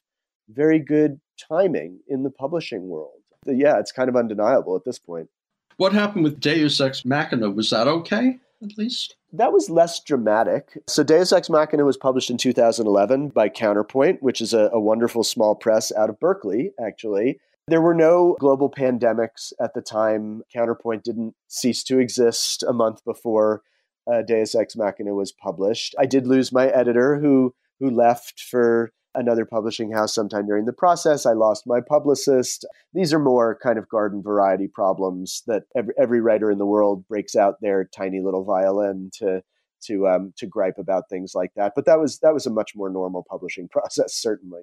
very 0.49 0.79
good 0.79 1.19
timing 1.49 1.99
in 2.07 2.23
the 2.23 2.29
publishing 2.29 2.87
world. 2.87 3.21
Yeah, 3.45 3.79
it's 3.79 3.91
kind 3.91 4.07
of 4.07 4.15
undeniable 4.15 4.75
at 4.75 4.85
this 4.85 4.97
point. 4.97 5.29
What 5.77 5.91
happened 5.91 6.23
with 6.23 6.39
Deus 6.39 6.79
Ex 6.79 7.03
Machina? 7.03 7.49
Was 7.49 7.69
that 7.71 7.87
okay? 7.87 8.39
At 8.65 8.77
least? 8.77 9.15
That 9.33 9.53
was 9.53 9.69
less 9.69 10.01
dramatic. 10.01 10.81
So 10.87 11.03
Deus 11.03 11.31
Ex 11.31 11.49
Machina 11.49 11.85
was 11.85 11.97
published 11.97 12.29
in 12.29 12.37
2011 12.37 13.29
by 13.29 13.49
Counterpoint, 13.49 14.21
which 14.21 14.41
is 14.41 14.53
a, 14.53 14.69
a 14.73 14.79
wonderful 14.79 15.23
small 15.23 15.55
press 15.55 15.91
out 15.93 16.09
of 16.09 16.19
Berkeley, 16.19 16.71
actually. 16.79 17.39
There 17.67 17.81
were 17.81 17.95
no 17.95 18.37
global 18.39 18.69
pandemics 18.69 19.51
at 19.59 19.73
the 19.73 19.81
time. 19.81 20.43
Counterpoint 20.53 21.03
didn't 21.03 21.35
cease 21.47 21.83
to 21.85 21.99
exist 21.99 22.63
a 22.63 22.73
month 22.73 23.03
before 23.03 23.63
uh, 24.11 24.21
Deus 24.21 24.53
Ex 24.53 24.75
Machina 24.75 25.13
was 25.13 25.31
published. 25.31 25.95
I 25.97 26.05
did 26.05 26.27
lose 26.27 26.51
my 26.51 26.67
editor, 26.67 27.19
who 27.19 27.53
who 27.79 27.89
left 27.89 28.39
for 28.39 28.91
another 29.15 29.45
publishing 29.45 29.91
house 29.91 30.13
sometime 30.13 30.45
during 30.45 30.65
the 30.65 30.73
process. 30.73 31.25
I 31.25 31.33
lost 31.33 31.65
my 31.65 31.79
publicist. 31.81 32.65
These 32.93 33.13
are 33.13 33.19
more 33.19 33.57
kind 33.61 33.77
of 33.79 33.89
garden 33.89 34.21
variety 34.21 34.67
problems 34.67 35.43
that 35.47 35.63
every, 35.75 35.93
every 35.97 36.21
writer 36.21 36.51
in 36.51 36.57
the 36.57 36.65
world 36.65 37.07
breaks 37.07 37.35
out 37.35 37.61
their 37.61 37.85
tiny 37.85 38.21
little 38.21 38.43
violin 38.43 39.09
to 39.19 39.41
to 39.83 40.07
um, 40.07 40.33
to 40.37 40.47
gripe 40.47 40.77
about 40.77 41.09
things 41.09 41.33
like 41.35 41.51
that. 41.55 41.73
But 41.75 41.85
that 41.85 41.99
was 41.99 42.19
that 42.19 42.33
was 42.33 42.45
a 42.45 42.51
much 42.51 42.73
more 42.75 42.89
normal 42.89 43.25
publishing 43.29 43.67
process, 43.71 44.13
certainly. 44.13 44.61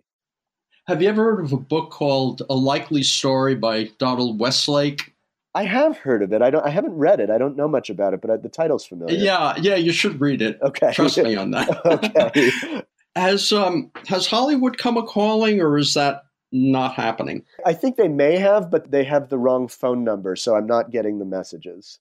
Have 0.86 1.00
you 1.00 1.08
ever 1.08 1.36
heard 1.36 1.44
of 1.44 1.52
a 1.52 1.58
book 1.58 1.90
called 1.90 2.42
A 2.50 2.54
Likely 2.54 3.04
Story 3.04 3.54
by 3.54 3.90
Donald 3.98 4.40
Westlake? 4.40 5.14
I 5.54 5.64
have 5.64 5.98
heard 5.98 6.22
of 6.22 6.32
it. 6.32 6.40
I 6.40 6.50
don't. 6.50 6.66
I 6.66 6.70
haven't 6.70 6.94
read 6.94 7.20
it. 7.20 7.30
I 7.30 7.38
don't 7.38 7.56
know 7.56 7.68
much 7.68 7.90
about 7.90 8.14
it, 8.14 8.22
but 8.22 8.42
the 8.42 8.48
title's 8.48 8.86
familiar. 8.86 9.16
Yeah, 9.16 9.54
yeah, 9.58 9.74
you 9.76 9.92
should 9.92 10.20
read 10.20 10.40
it. 10.40 10.58
Okay, 10.62 10.92
trust 10.92 11.18
me 11.18 11.36
on 11.36 11.50
that. 11.50 11.86
okay. 11.86 12.82
Has 13.14 13.52
um 13.52 13.90
has 14.08 14.26
Hollywood 14.26 14.78
come 14.78 14.96
a 14.96 15.02
calling, 15.02 15.60
or 15.60 15.76
is 15.76 15.94
that 15.94 16.24
not 16.50 16.94
happening? 16.94 17.44
I 17.66 17.72
think 17.74 17.96
they 17.96 18.08
may 18.08 18.36
have, 18.36 18.70
but 18.70 18.90
they 18.90 19.04
have 19.04 19.28
the 19.28 19.38
wrong 19.38 19.68
phone 19.68 20.04
number, 20.04 20.36
so 20.36 20.54
I'm 20.54 20.66
not 20.66 20.90
getting 20.90 21.18
the 21.18 21.24
messages. 21.24 21.98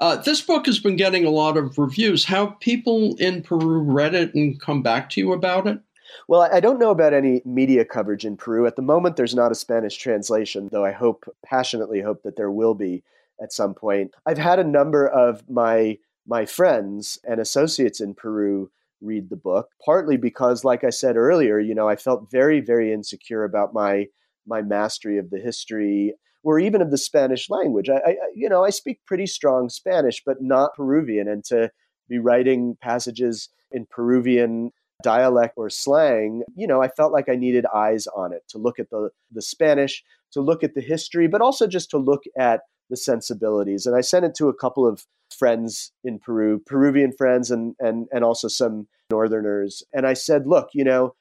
Uh, 0.00 0.16
this 0.16 0.40
book 0.40 0.66
has 0.66 0.78
been 0.78 0.96
getting 0.96 1.24
a 1.24 1.30
lot 1.30 1.56
of 1.56 1.78
reviews. 1.78 2.24
How 2.24 2.46
people 2.60 3.14
in 3.16 3.42
Peru 3.42 3.80
read 3.80 4.14
it 4.14 4.34
and 4.34 4.60
come 4.60 4.82
back 4.82 5.08
to 5.10 5.20
you 5.20 5.32
about 5.32 5.66
it? 5.66 5.78
Well, 6.26 6.42
I 6.42 6.60
don't 6.60 6.78
know 6.78 6.90
about 6.90 7.14
any 7.14 7.42
media 7.44 7.84
coverage 7.84 8.24
in 8.24 8.36
Peru. 8.36 8.66
At 8.66 8.76
the 8.76 8.82
moment, 8.82 9.16
there's 9.16 9.34
not 9.34 9.52
a 9.52 9.56
Spanish 9.56 9.96
translation, 9.96 10.68
though 10.72 10.84
I 10.84 10.92
hope, 10.92 11.24
passionately 11.44 12.00
hope 12.00 12.22
that 12.22 12.36
there 12.36 12.50
will 12.50 12.74
be 12.74 13.02
at 13.40 13.52
some 13.52 13.74
point. 13.74 14.14
I've 14.26 14.38
had 14.38 14.58
a 14.58 14.64
number 14.64 15.06
of 15.06 15.48
my 15.48 15.98
my 16.26 16.44
friends 16.44 17.18
and 17.26 17.40
associates 17.40 18.00
in 18.00 18.12
Peru 18.14 18.70
read 19.00 19.30
the 19.30 19.36
book, 19.36 19.68
partly 19.84 20.16
because, 20.16 20.64
like 20.64 20.84
I 20.84 20.90
said 20.90 21.16
earlier, 21.16 21.58
you 21.58 21.74
know, 21.74 21.88
I 21.88 21.96
felt 21.96 22.30
very, 22.30 22.60
very 22.60 22.92
insecure 22.92 23.44
about 23.44 23.74
my 23.74 24.06
my 24.46 24.62
mastery 24.62 25.18
of 25.18 25.30
the 25.30 25.38
history 25.38 26.14
or 26.42 26.58
even 26.58 26.80
of 26.80 26.90
the 26.90 26.98
Spanish 26.98 27.50
language. 27.50 27.88
I, 27.90 27.96
I 27.96 28.16
you 28.34 28.48
know, 28.48 28.64
I 28.64 28.70
speak 28.70 29.00
pretty 29.06 29.26
strong 29.26 29.68
Spanish, 29.68 30.22
but 30.24 30.38
not 30.40 30.74
Peruvian, 30.74 31.28
and 31.28 31.44
to 31.46 31.70
be 32.08 32.18
writing 32.18 32.76
passages 32.80 33.48
in 33.70 33.86
Peruvian 33.90 34.70
dialect 35.02 35.54
or 35.56 35.70
slang, 35.70 36.42
you 36.56 36.66
know, 36.66 36.82
I 36.82 36.88
felt 36.88 37.12
like 37.12 37.28
I 37.28 37.36
needed 37.36 37.66
eyes 37.72 38.06
on 38.08 38.32
it 38.32 38.42
to 38.48 38.58
look 38.58 38.78
at 38.78 38.90
the 38.90 39.10
the 39.30 39.42
Spanish, 39.42 40.02
to 40.32 40.40
look 40.40 40.64
at 40.64 40.74
the 40.74 40.80
history, 40.80 41.28
but 41.28 41.40
also 41.40 41.66
just 41.66 41.90
to 41.90 41.98
look 41.98 42.22
at 42.38 42.62
the 42.90 42.96
sensibilities. 42.96 43.86
And 43.86 43.96
I 43.96 44.00
sent 44.00 44.24
it 44.24 44.34
to 44.36 44.48
a 44.48 44.54
couple 44.54 44.86
of 44.86 45.06
friends 45.36 45.92
in 46.04 46.18
Peru, 46.18 46.60
Peruvian 46.66 47.12
friends, 47.12 47.50
and 47.50 47.74
and 47.80 48.06
and 48.12 48.24
also 48.24 48.48
some 48.48 48.88
Northerners. 49.10 49.82
And 49.92 50.06
I 50.06 50.14
said, 50.14 50.46
look, 50.46 50.68
you 50.74 50.84
know, 50.84 51.14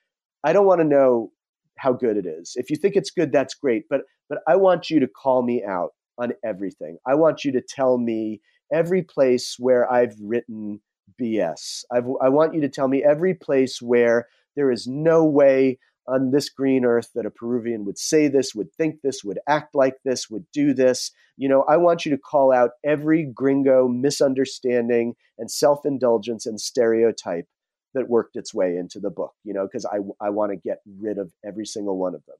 I 0.43 0.53
don't 0.53 0.65
want 0.65 0.81
to 0.81 0.87
know 0.87 1.31
how 1.77 1.93
good 1.93 2.17
it 2.17 2.25
is. 2.25 2.53
If 2.55 2.69
you 2.69 2.75
think 2.75 2.95
it's 2.95 3.11
good, 3.11 3.31
that's 3.31 3.53
great. 3.53 3.85
But 3.89 4.01
but 4.29 4.39
I 4.47 4.55
want 4.55 4.89
you 4.89 4.99
to 4.99 5.07
call 5.07 5.43
me 5.43 5.63
out 5.63 5.91
on 6.17 6.33
everything. 6.43 6.97
I 7.05 7.15
want 7.15 7.45
you 7.45 7.51
to 7.53 7.61
tell 7.61 7.97
me 7.97 8.41
every 8.71 9.03
place 9.03 9.55
where 9.57 9.91
I've 9.91 10.15
written 10.21 10.81
BS. 11.21 11.83
I've, 11.91 12.05
I 12.21 12.29
want 12.29 12.53
you 12.53 12.61
to 12.61 12.69
tell 12.69 12.87
me 12.87 13.03
every 13.03 13.33
place 13.33 13.81
where 13.81 14.27
there 14.55 14.71
is 14.71 14.87
no 14.87 15.23
way 15.23 15.79
on 16.07 16.31
this 16.31 16.49
green 16.49 16.85
earth 16.85 17.09
that 17.15 17.25
a 17.25 17.31
Peruvian 17.31 17.85
would 17.85 17.97
say 17.97 18.27
this, 18.27 18.55
would 18.55 18.73
think 18.73 19.01
this, 19.01 19.23
would 19.23 19.39
act 19.47 19.75
like 19.75 19.95
this, 20.03 20.29
would 20.29 20.45
do 20.53 20.73
this. 20.73 21.11
You 21.35 21.49
know, 21.49 21.63
I 21.63 21.77
want 21.77 22.05
you 22.05 22.11
to 22.11 22.17
call 22.17 22.53
out 22.53 22.71
every 22.83 23.23
gringo 23.23 23.87
misunderstanding 23.87 25.15
and 25.37 25.51
self 25.51 25.85
indulgence 25.85 26.45
and 26.45 26.59
stereotype 26.59 27.47
that 27.93 28.09
worked 28.09 28.35
its 28.35 28.53
way 28.53 28.77
into 28.77 28.99
the 28.99 29.09
book, 29.09 29.33
you 29.43 29.53
know, 29.53 29.65
because 29.65 29.85
I, 29.85 29.97
I 30.23 30.29
want 30.29 30.51
to 30.51 30.55
get 30.55 30.79
rid 30.99 31.17
of 31.17 31.33
every 31.45 31.65
single 31.65 31.97
one 31.97 32.15
of 32.15 32.25
them. 32.25 32.37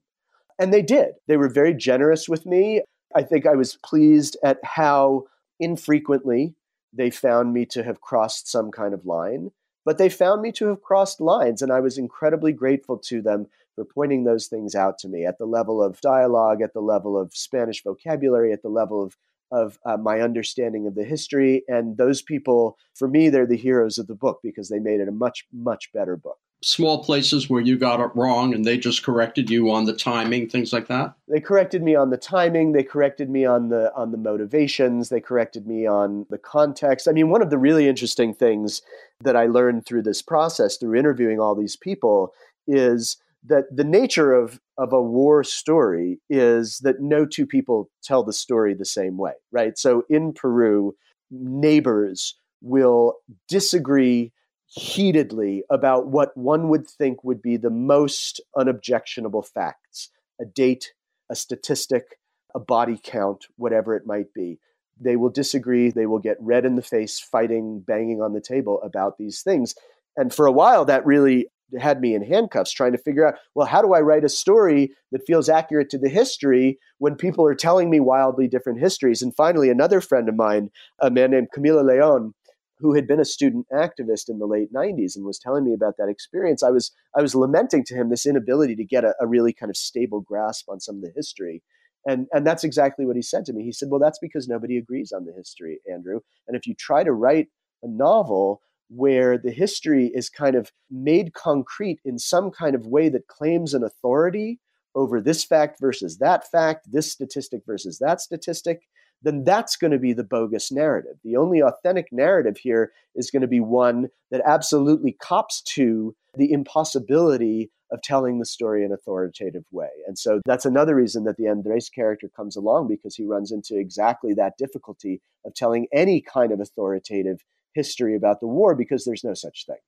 And 0.58 0.72
they 0.72 0.82
did. 0.82 1.14
They 1.26 1.36
were 1.36 1.48
very 1.48 1.74
generous 1.74 2.28
with 2.28 2.46
me. 2.46 2.82
I 3.14 3.22
think 3.22 3.46
I 3.46 3.54
was 3.54 3.78
pleased 3.84 4.36
at 4.44 4.58
how 4.64 5.24
infrequently 5.60 6.54
they 6.92 7.10
found 7.10 7.52
me 7.52 7.66
to 7.66 7.82
have 7.82 8.00
crossed 8.00 8.48
some 8.50 8.70
kind 8.70 8.94
of 8.94 9.06
line 9.06 9.50
but 9.88 9.96
they 9.96 10.10
found 10.10 10.42
me 10.42 10.52
to 10.52 10.66
have 10.66 10.82
crossed 10.82 11.18
lines, 11.18 11.62
and 11.62 11.72
I 11.72 11.80
was 11.80 11.96
incredibly 11.96 12.52
grateful 12.52 12.98
to 12.98 13.22
them 13.22 13.46
for 13.74 13.86
pointing 13.86 14.24
those 14.24 14.46
things 14.46 14.74
out 14.74 14.98
to 14.98 15.08
me 15.08 15.24
at 15.24 15.38
the 15.38 15.46
level 15.46 15.82
of 15.82 16.02
dialogue, 16.02 16.60
at 16.60 16.74
the 16.74 16.82
level 16.82 17.18
of 17.18 17.34
Spanish 17.34 17.82
vocabulary, 17.82 18.52
at 18.52 18.60
the 18.60 18.68
level 18.68 19.02
of 19.02 19.16
of 19.50 19.78
uh, 19.86 19.96
my 19.96 20.20
understanding 20.20 20.86
of 20.86 20.94
the 20.94 21.04
history. 21.04 21.64
And 21.68 21.96
those 21.96 22.20
people, 22.20 22.76
for 22.94 23.08
me, 23.08 23.30
they're 23.30 23.46
the 23.46 23.56
heroes 23.56 23.96
of 23.96 24.08
the 24.08 24.14
book 24.14 24.40
because 24.42 24.68
they 24.68 24.78
made 24.78 25.00
it 25.00 25.08
a 25.08 25.10
much, 25.10 25.46
much 25.54 25.90
better 25.94 26.18
book. 26.18 26.36
Small 26.62 27.04
places 27.04 27.48
where 27.48 27.60
you 27.60 27.78
got 27.78 28.00
it 28.00 28.10
wrong 28.14 28.52
and 28.52 28.64
they 28.64 28.78
just 28.78 29.04
corrected 29.04 29.48
you 29.48 29.70
on 29.70 29.84
the 29.84 29.92
timing, 29.92 30.48
things 30.48 30.72
like 30.72 30.88
that? 30.88 31.14
They 31.28 31.40
corrected 31.40 31.82
me 31.82 31.94
on 31.94 32.10
the 32.10 32.16
timing, 32.16 32.72
they 32.72 32.82
corrected 32.82 33.30
me 33.30 33.44
on 33.44 33.68
the 33.68 33.94
on 33.94 34.10
the 34.10 34.18
motivations, 34.18 35.08
they 35.08 35.20
corrected 35.20 35.66
me 35.66 35.86
on 35.86 36.26
the 36.30 36.38
context. 36.38 37.06
I 37.06 37.12
mean, 37.12 37.30
one 37.30 37.42
of 37.42 37.50
the 37.50 37.58
really 37.58 37.88
interesting 37.88 38.34
things 38.34 38.82
that 39.20 39.36
I 39.36 39.46
learned 39.46 39.86
through 39.86 40.02
this 40.02 40.20
process, 40.20 40.76
through 40.76 40.98
interviewing 40.98 41.38
all 41.38 41.54
these 41.54 41.76
people, 41.76 42.32
is 42.66 43.16
that 43.44 43.64
the 43.74 43.84
nature 43.84 44.32
of 44.32 44.60
of 44.76 44.92
a 44.92 45.02
war 45.02 45.44
story 45.44 46.20
is 46.28 46.78
that 46.78 47.00
no 47.00 47.24
two 47.24 47.46
people 47.46 47.90
tell 48.02 48.22
the 48.22 48.32
story 48.32 48.74
the 48.74 48.84
same 48.84 49.16
way, 49.16 49.32
right? 49.52 49.78
So 49.78 50.04
in 50.08 50.32
Peru, 50.32 50.94
neighbors 51.30 52.34
will 52.60 53.14
disagree 53.48 54.32
heatedly 54.68 55.64
about 55.70 56.08
what 56.08 56.36
one 56.36 56.68
would 56.68 56.86
think 56.86 57.24
would 57.24 57.42
be 57.42 57.56
the 57.56 57.70
most 57.70 58.40
unobjectionable 58.56 59.42
facts 59.42 60.10
a 60.40 60.44
date, 60.44 60.92
a 61.30 61.34
statistic, 61.34 62.18
a 62.54 62.60
body 62.60 63.00
count, 63.02 63.46
whatever 63.56 63.96
it 63.96 64.06
might 64.06 64.32
be. 64.32 64.60
They 65.00 65.16
will 65.16 65.30
disagree. 65.30 65.90
They 65.90 66.06
will 66.06 66.20
get 66.20 66.36
red 66.40 66.64
in 66.64 66.76
the 66.76 66.82
face, 66.82 67.18
fighting, 67.18 67.80
banging 67.80 68.22
on 68.22 68.34
the 68.34 68.40
table 68.40 68.80
about 68.82 69.18
these 69.18 69.42
things. 69.42 69.74
And 70.16 70.32
for 70.32 70.46
a 70.46 70.52
while, 70.52 70.84
that 70.84 71.04
really 71.04 71.48
had 71.78 72.00
me 72.00 72.14
in 72.14 72.22
handcuffs 72.22 72.72
trying 72.72 72.92
to 72.92 72.98
figure 72.98 73.26
out 73.26 73.34
well 73.54 73.66
how 73.66 73.82
do 73.82 73.92
i 73.92 74.00
write 74.00 74.24
a 74.24 74.28
story 74.28 74.90
that 75.12 75.26
feels 75.26 75.48
accurate 75.48 75.90
to 75.90 75.98
the 75.98 76.08
history 76.08 76.78
when 76.98 77.14
people 77.14 77.46
are 77.46 77.54
telling 77.54 77.90
me 77.90 78.00
wildly 78.00 78.48
different 78.48 78.80
histories 78.80 79.20
and 79.20 79.36
finally 79.36 79.68
another 79.68 80.00
friend 80.00 80.28
of 80.28 80.34
mine 80.34 80.70
a 81.00 81.10
man 81.10 81.30
named 81.30 81.48
camilo 81.54 81.84
leon 81.84 82.32
who 82.80 82.94
had 82.94 83.06
been 83.06 83.20
a 83.20 83.24
student 83.24 83.66
activist 83.72 84.28
in 84.28 84.38
the 84.38 84.46
late 84.46 84.72
90s 84.72 85.16
and 85.16 85.24
was 85.24 85.38
telling 85.38 85.64
me 85.64 85.74
about 85.74 85.94
that 85.98 86.08
experience 86.08 86.62
i 86.62 86.70
was 86.70 86.92
i 87.16 87.22
was 87.22 87.34
lamenting 87.34 87.84
to 87.84 87.94
him 87.94 88.10
this 88.10 88.26
inability 88.26 88.74
to 88.76 88.84
get 88.84 89.04
a, 89.04 89.14
a 89.20 89.26
really 89.26 89.52
kind 89.52 89.70
of 89.70 89.76
stable 89.76 90.20
grasp 90.20 90.68
on 90.68 90.80
some 90.80 90.96
of 90.96 91.02
the 91.02 91.12
history. 91.14 91.62
And 92.06 92.26
and 92.32 92.46
that's 92.46 92.64
exactly 92.64 93.04
what 93.06 93.16
he 93.16 93.22
said 93.22 93.44
to 93.46 93.52
me. 93.52 93.64
He 93.64 93.72
said 93.72 93.88
well 93.90 94.00
that's 94.00 94.18
because 94.20 94.48
nobody 94.48 94.78
agrees 94.78 95.12
on 95.12 95.24
the 95.24 95.32
history 95.32 95.80
andrew. 95.92 96.20
And 96.46 96.56
if 96.56 96.66
you 96.66 96.74
try 96.74 97.04
to 97.04 97.12
write 97.12 97.48
a 97.82 97.88
novel 97.88 98.60
where 98.88 99.36
the 99.36 99.50
history 99.50 100.10
is 100.14 100.30
kind 100.30 100.56
of 100.56 100.72
made 100.90 101.34
concrete 101.34 102.00
in 102.04 102.18
some 102.18 102.50
kind 102.50 102.74
of 102.74 102.86
way 102.86 103.08
that 103.10 103.26
claims 103.26 103.74
an 103.74 103.84
authority 103.84 104.60
over 104.94 105.20
this 105.20 105.44
fact 105.44 105.78
versus 105.78 106.18
that 106.18 106.50
fact, 106.50 106.90
this 106.90 107.12
statistic 107.12 107.60
versus 107.66 107.98
that 107.98 108.20
statistic, 108.20 108.80
then 109.22 109.44
that's 109.44 109.76
going 109.76 109.90
to 109.90 109.98
be 109.98 110.12
the 110.12 110.24
bogus 110.24 110.70
narrative. 110.70 111.16
The 111.24 111.36
only 111.36 111.60
authentic 111.60 112.12
narrative 112.12 112.56
here 112.56 112.92
is 113.14 113.30
going 113.30 113.42
to 113.42 113.48
be 113.48 113.60
one 113.60 114.08
that 114.30 114.42
absolutely 114.44 115.12
cops 115.12 115.60
to 115.62 116.14
the 116.36 116.52
impossibility 116.52 117.70
of 117.90 118.02
telling 118.02 118.38
the 118.38 118.44
story 118.44 118.84
in 118.84 118.86
an 118.86 118.92
authoritative 118.92 119.64
way. 119.70 119.88
And 120.06 120.18
so 120.18 120.40
that's 120.44 120.66
another 120.66 120.94
reason 120.94 121.24
that 121.24 121.36
the 121.36 121.48
Andres 121.48 121.88
character 121.88 122.28
comes 122.34 122.54
along 122.54 122.88
because 122.88 123.16
he 123.16 123.24
runs 123.24 123.50
into 123.50 123.78
exactly 123.78 124.34
that 124.34 124.58
difficulty 124.58 125.20
of 125.44 125.54
telling 125.54 125.86
any 125.92 126.20
kind 126.20 126.52
of 126.52 126.60
authoritative 126.60 127.42
history 127.74 128.14
about 128.14 128.40
the 128.40 128.46
war 128.46 128.74
because 128.74 129.04
there's 129.04 129.24
no 129.24 129.34
such 129.34 129.66
thing. 129.66 129.78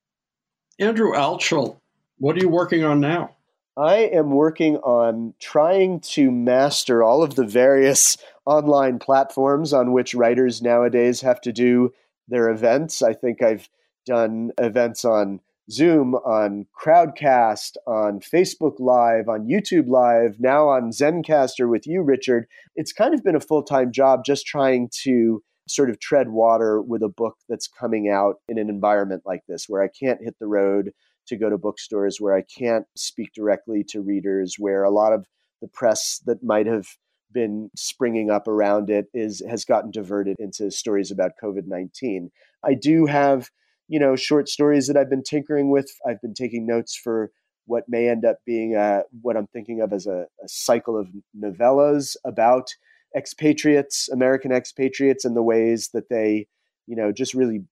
Andrew 0.79 1.13
Altschul, 1.13 1.79
what 2.19 2.37
are 2.37 2.41
you 2.41 2.49
working 2.49 2.85
on 2.85 3.01
now? 3.01 3.37
I 3.77 3.97
am 4.13 4.31
working 4.31 4.77
on 4.79 5.35
trying 5.41 6.01
to 6.01 6.31
master 6.31 7.03
all 7.03 7.23
of 7.23 7.35
the 7.35 7.47
various 7.47 8.17
online 8.51 8.99
platforms 8.99 9.73
on 9.73 9.93
which 9.93 10.13
writers 10.13 10.61
nowadays 10.61 11.21
have 11.21 11.41
to 11.41 11.53
do 11.53 11.93
their 12.27 12.51
events. 12.51 13.01
I 13.01 13.15
think 13.15 13.43
I've 13.43 13.69
done 14.05 14.51
events 14.59 15.05
on 15.05 15.39
Zoom, 15.71 16.17
on 16.17 16.67
Crowdcast, 16.77 17.77
on 17.87 18.19
Facebook 18.19 18.81
Live, 18.81 19.29
on 19.29 19.47
YouTube 19.47 19.87
Live, 19.87 20.41
now 20.41 20.69
on 20.69 20.91
Zencastr 20.91 21.71
with 21.71 21.87
you, 21.87 22.03
Richard. 22.03 22.47
It's 22.75 22.93
kind 22.93 23.15
of 23.15 23.23
been 23.23 23.37
a 23.37 23.41
full 23.41 23.63
time 23.63 23.93
job 23.93 24.25
just 24.25 24.47
trying 24.47 24.91
to 25.03 25.45
sort 25.69 25.89
of 25.89 26.01
tread 26.01 26.31
water 26.31 26.83
with 26.83 27.05
a 27.05 27.09
book 27.09 27.37
that's 27.49 27.69
coming 27.69 28.09
out 28.09 28.41
in 28.49 28.59
an 28.59 28.69
environment 28.69 29.23
like 29.25 29.43
this 29.47 29.69
where 29.69 29.81
I 29.81 29.89
can't 29.89 30.21
hit 30.21 30.35
the 30.41 30.49
road 30.49 30.91
to 31.29 31.37
go 31.37 31.49
to 31.49 31.57
bookstores, 31.57 32.21
where 32.21 32.35
I 32.35 32.43
can't 32.43 32.87
speak 32.97 33.33
directly 33.33 33.85
to 33.91 34.01
readers, 34.01 34.57
where 34.59 34.83
a 34.83 34.91
lot 34.91 35.13
of 35.13 35.25
the 35.63 35.69
press 35.69 36.21
that 36.27 36.43
might 36.43 36.67
have 36.67 36.89
been 37.33 37.71
springing 37.77 38.31
up 38.31 38.49
around 38.49 38.91
it 38.91 39.07
is 39.15 39.43
has 39.49 39.65
gotten 39.65 39.91
diverted 39.91 40.37
into 40.39 40.71
stories 40.71 41.11
about 41.11 41.33
COVID-19. 41.43 42.31
I 42.65 42.75
do 42.75 43.07
have, 43.07 43.51
you 43.89 43.99
know, 43.99 44.17
short 44.17 44.49
stories 44.49 44.87
that 44.87 44.97
I've 44.97 45.11
been 45.11 45.23
tinkering 45.23 45.71
with. 45.71 45.91
I've 46.07 46.21
been 46.21 46.35
taking 46.35 46.67
notes 46.67 46.97
for 46.97 47.31
what 47.67 47.85
may 47.89 48.09
end 48.09 48.25
up 48.25 48.39
being 48.45 48.75
a, 48.75 49.03
what 49.23 49.37
I'm 49.37 49.47
thinking 49.47 49.81
of 49.81 49.93
as 49.93 50.07
a, 50.07 50.27
a 50.43 50.49
cycle 50.49 50.99
of 50.99 51.09
novellas 51.39 52.17
about 52.25 52.71
expatriates, 53.17 54.09
American 54.09 54.53
expatriates, 54.53 55.25
and 55.25 55.37
the 55.37 55.43
ways 55.43 55.91
that 55.95 56.09
they, 56.09 56.47
you 56.87 56.97
know, 56.97 57.13
just 57.13 57.35
really 57.35 57.65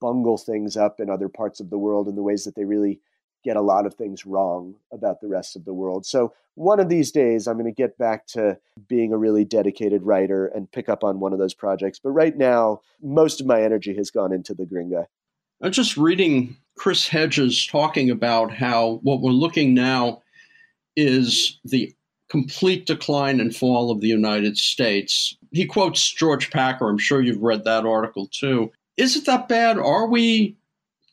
bungle 0.00 0.36
things 0.36 0.76
up 0.76 1.00
in 1.00 1.08
other 1.08 1.28
parts 1.28 1.60
of 1.60 1.70
the 1.70 1.78
world 1.78 2.06
and 2.06 2.16
the 2.16 2.22
ways 2.22 2.44
that 2.44 2.54
they 2.54 2.64
really 2.64 3.00
get 3.46 3.56
a 3.56 3.62
lot 3.62 3.86
of 3.86 3.94
things 3.94 4.26
wrong 4.26 4.74
about 4.92 5.20
the 5.20 5.28
rest 5.28 5.54
of 5.54 5.64
the 5.64 5.72
world. 5.72 6.04
So 6.04 6.34
one 6.56 6.80
of 6.80 6.88
these 6.88 7.12
days, 7.12 7.46
I'm 7.46 7.54
going 7.54 7.72
to 7.72 7.82
get 7.82 7.96
back 7.96 8.26
to 8.28 8.58
being 8.88 9.12
a 9.12 9.16
really 9.16 9.44
dedicated 9.44 10.02
writer 10.02 10.46
and 10.48 10.70
pick 10.70 10.88
up 10.88 11.04
on 11.04 11.20
one 11.20 11.32
of 11.32 11.38
those 11.38 11.54
projects. 11.54 12.00
But 12.02 12.10
right 12.10 12.36
now, 12.36 12.80
most 13.00 13.40
of 13.40 13.46
my 13.46 13.62
energy 13.62 13.94
has 13.94 14.10
gone 14.10 14.32
into 14.32 14.52
the 14.52 14.64
Gringa. 14.64 15.06
I'm 15.62 15.70
just 15.70 15.96
reading 15.96 16.56
Chris 16.76 17.06
Hedges 17.06 17.64
talking 17.66 18.10
about 18.10 18.52
how 18.52 18.98
what 19.04 19.20
we're 19.20 19.30
looking 19.30 19.74
now 19.74 20.22
is 20.96 21.60
the 21.64 21.94
complete 22.28 22.84
decline 22.84 23.38
and 23.38 23.54
fall 23.54 23.92
of 23.92 24.00
the 24.00 24.08
United 24.08 24.58
States. 24.58 25.36
He 25.52 25.66
quotes 25.66 26.10
George 26.12 26.50
Packer. 26.50 26.88
I'm 26.88 26.98
sure 26.98 27.22
you've 27.22 27.42
read 27.42 27.62
that 27.64 27.86
article 27.86 28.26
too. 28.26 28.72
Is 28.96 29.14
it 29.14 29.26
that 29.26 29.46
bad? 29.46 29.78
Are 29.78 30.08
we 30.08 30.56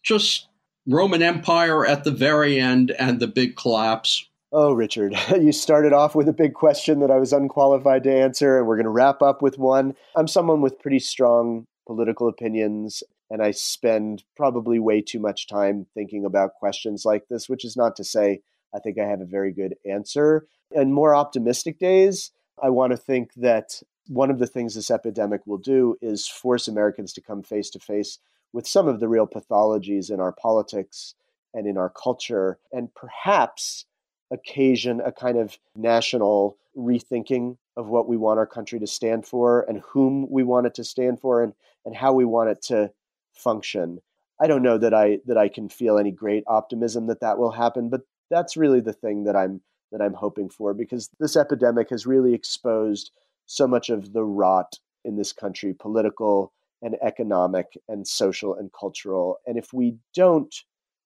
just 0.02 0.48
Roman 0.86 1.22
Empire 1.22 1.86
at 1.86 2.04
the 2.04 2.12
very 2.12 2.60
end 2.60 2.92
and 2.92 3.20
the 3.20 3.28
big 3.28 3.56
collapse? 3.56 4.28
Oh, 4.52 4.74
Richard, 4.74 5.16
you 5.32 5.52
started 5.52 5.94
off 5.94 6.14
with 6.14 6.28
a 6.28 6.34
big 6.34 6.54
question 6.54 7.00
that 7.00 7.10
I 7.10 7.18
was 7.18 7.34
unqualified 7.34 8.04
to 8.04 8.14
answer, 8.14 8.58
and 8.58 8.68
we're 8.68 8.76
going 8.76 8.86
to 8.86 8.92
wrap 8.92 9.22
up 9.22 9.42
with 9.42 9.58
one. 9.58 9.96
I'm 10.16 10.28
someone 10.28 10.62
with 10.62 10.80
pretty 10.80 11.00
strong 11.00 11.66
political 11.88 12.28
opinions, 12.28 13.02
and 13.30 13.42
I 13.42 13.52
spend 13.52 14.24
probably 14.36 14.78
way 14.78 15.02
too 15.02 15.20
much 15.20 15.48
time 15.48 15.88
thinking 15.94 16.26
about 16.26 16.54
questions 16.56 17.06
like 17.06 17.28
this, 17.30 17.50
which 17.50 17.66
is 17.66 17.76
not 17.76 17.96
to 17.96 18.04
say 18.04 18.42
I 18.76 18.80
think 18.80 19.00
I 19.00 19.06
have 19.06 19.22
a 19.22 19.26
very 19.26 19.52
good 19.52 19.76
answer. 19.90 20.48
In 20.72 20.92
more 20.92 21.16
optimistic 21.16 21.80
days, 21.80 22.32
I 22.62 22.70
want 22.70 22.92
to 22.92 22.98
think 22.98 23.34
that 23.36 23.82
one 24.08 24.30
of 24.30 24.40
the 24.40 24.48
things 24.48 24.76
this 24.76 24.92
epidemic 24.92 25.42
will 25.46 25.58
do 25.58 25.96
is 26.02 26.28
force 26.28 26.68
Americans 26.68 27.14
to 27.14 27.22
come 27.22 27.42
face 27.42 27.70
to 27.72 27.80
face 27.80 28.20
with 28.54 28.68
some 28.68 28.88
of 28.88 29.00
the 29.00 29.08
real 29.08 29.28
pathologies 29.28 30.10
in 30.10 30.20
our 30.20 30.32
politics 30.32 31.16
and 31.54 31.68
in 31.68 31.78
our 31.78 31.90
culture, 31.90 32.60
and 32.72 32.94
perhaps 32.96 33.86
occasion 34.32 35.02
a 35.02 35.12
kind 35.12 35.38
of 35.38 35.58
national 35.76 36.58
rethinking 36.78 37.58
of 37.76 37.88
what 37.88 38.08
we 38.08 38.18
want 38.18 38.40
our 38.40 38.48
country 38.48 38.80
to 38.80 38.88
stand 38.88 39.26
for 39.26 39.62
and 39.68 39.82
whom 39.82 40.30
we 40.30 40.44
want 40.44 40.66
it 40.66 40.74
to 40.76 40.84
stand 40.84 41.20
for 41.20 41.44
and, 41.44 41.54
and 41.86 41.96
how 41.96 42.14
we 42.14 42.26
want 42.26 42.50
it 42.50 42.62
to 42.62 42.92
function. 43.34 44.00
I 44.42 44.48
don't 44.48 44.64
know 44.64 44.78
that 44.78 44.94
I 44.94 45.20
that 45.26 45.38
I 45.38 45.48
can 45.48 45.70
feel 45.70 45.98
any 45.98 46.12
great 46.12 46.44
optimism 46.48 47.08
that 47.08 47.22
that 47.22 47.38
will 47.38 47.52
happen, 47.52 47.90
but 47.90 48.02
that's 48.30 48.58
really 48.58 48.82
the 48.82 48.94
thing 48.94 49.24
that 49.26 49.36
I'm 49.36 49.62
that 49.92 50.02
I'm 50.02 50.14
hoping 50.14 50.50
for 50.50 50.74
because 50.74 51.10
this 51.20 51.36
epidemic 51.36 51.90
has 51.92 52.08
really 52.08 52.34
exposed 52.34 53.12
so 53.46 53.68
much 53.68 53.90
of 53.90 54.14
the 54.14 54.24
rot 54.24 54.80
in 55.06 55.16
this 55.16 55.34
country, 55.34 55.74
political 55.74 56.52
and 56.84 56.98
economic 57.02 57.78
and 57.88 58.08
social 58.08 58.54
and 58.54 58.70
cultural. 58.78 59.38
And 59.48 59.58
if 59.58 59.74
we 59.74 59.98
don't 60.14 60.54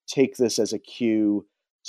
take 0.08 0.36
this 0.36 0.60
as 0.60 0.74
a 0.74 0.80
cue 0.80 1.46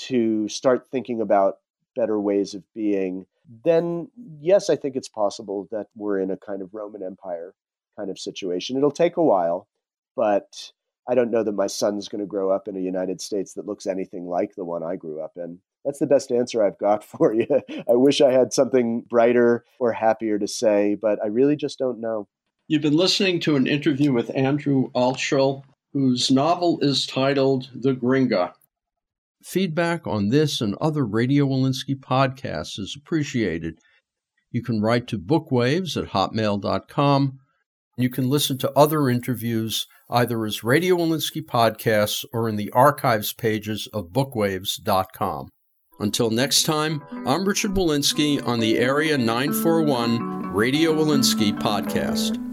to 0.07 0.49
start 0.49 0.87
thinking 0.93 1.21
about 1.21 1.57
better 1.97 2.21
ways 2.21 2.55
of 2.55 2.63
being, 2.75 3.27
then 3.65 4.09
yes, 4.41 4.71
I 4.71 4.77
think 4.77 4.95
it's 4.95 5.09
possible 5.09 5.67
that 5.73 5.87
we're 5.97 6.21
in 6.21 6.31
a 6.31 6.37
kind 6.37 6.63
of 6.63 6.75
Roman 6.75 7.03
Empire 7.03 7.55
kind 7.99 8.11
of 8.11 8.19
situation. 8.19 8.77
It'll 8.77 8.91
take 8.91 9.17
a 9.17 9.23
while, 9.23 9.67
but 10.15 10.73
I 11.09 11.15
don't 11.15 11.31
know 11.31 11.43
that 11.43 11.53
my 11.53 11.67
son's 11.67 12.09
going 12.09 12.21
to 12.21 12.27
grow 12.27 12.51
up 12.51 12.69
in 12.69 12.77
a 12.77 12.81
United 12.81 13.21
States 13.21 13.55
that 13.55 13.67
looks 13.67 13.87
anything 13.87 14.27
like 14.27 14.55
the 14.55 14.65
one 14.65 14.83
I 14.83 14.97
grew 14.97 15.21
up 15.21 15.33
in. 15.37 15.59
That's 15.85 16.01
the 16.01 16.07
best 16.07 16.31
answer 16.31 16.63
I've 16.63 16.79
got 16.79 17.03
for 17.05 17.33
you. 17.33 17.47
I 17.89 17.95
wish 17.95 18.21
I 18.21 18.31
had 18.31 18.53
something 18.53 19.05
brighter 19.09 19.65
or 19.81 19.93
happier 19.93 20.39
to 20.39 20.47
say, 20.47 20.97
but 21.01 21.19
I 21.25 21.29
really 21.29 21.57
just 21.57 21.79
don't 21.79 22.01
know. 22.01 22.29
You've 22.71 22.83
been 22.83 22.97
listening 22.97 23.41
to 23.41 23.57
an 23.57 23.67
interview 23.67 24.13
with 24.13 24.31
Andrew 24.37 24.91
Altschul, 24.95 25.63
whose 25.95 26.31
novel 26.31 26.79
is 26.83 27.07
titled 27.07 27.71
The 27.75 27.95
Gringa. 27.95 28.53
Feedback 29.43 30.07
on 30.07 30.29
this 30.29 30.61
and 30.61 30.75
other 30.79 31.07
Radio 31.07 31.47
Wolinsky 31.47 31.99
podcasts 31.99 32.79
is 32.79 32.95
appreciated. 32.95 33.79
You 34.51 34.63
can 34.63 34.83
write 34.83 35.07
to 35.07 35.19
bookwaves 35.19 35.97
at 35.97 36.11
hotmail.com. 36.11 37.39
You 37.97 38.11
can 38.11 38.29
listen 38.29 38.59
to 38.59 38.73
other 38.77 39.09
interviews 39.09 39.87
either 40.11 40.45
as 40.45 40.63
Radio 40.63 40.97
Wolinsky 40.97 41.43
podcasts 41.43 42.23
or 42.35 42.51
in 42.51 42.57
the 42.57 42.71
archives 42.73 43.33
pages 43.33 43.89
of 43.95 44.11
bookwaves.com. 44.11 45.49
Until 46.01 46.31
next 46.31 46.65
time, 46.65 47.03
I'm 47.27 47.49
Richard 47.49 47.73
Wolinsky 47.73 48.47
on 48.47 48.61
the 48.61 48.85
Arts 48.85 49.17
941 49.17 50.53
Radio 50.53 50.93
Wolinsky 50.93 51.59
podcast. 51.59 52.45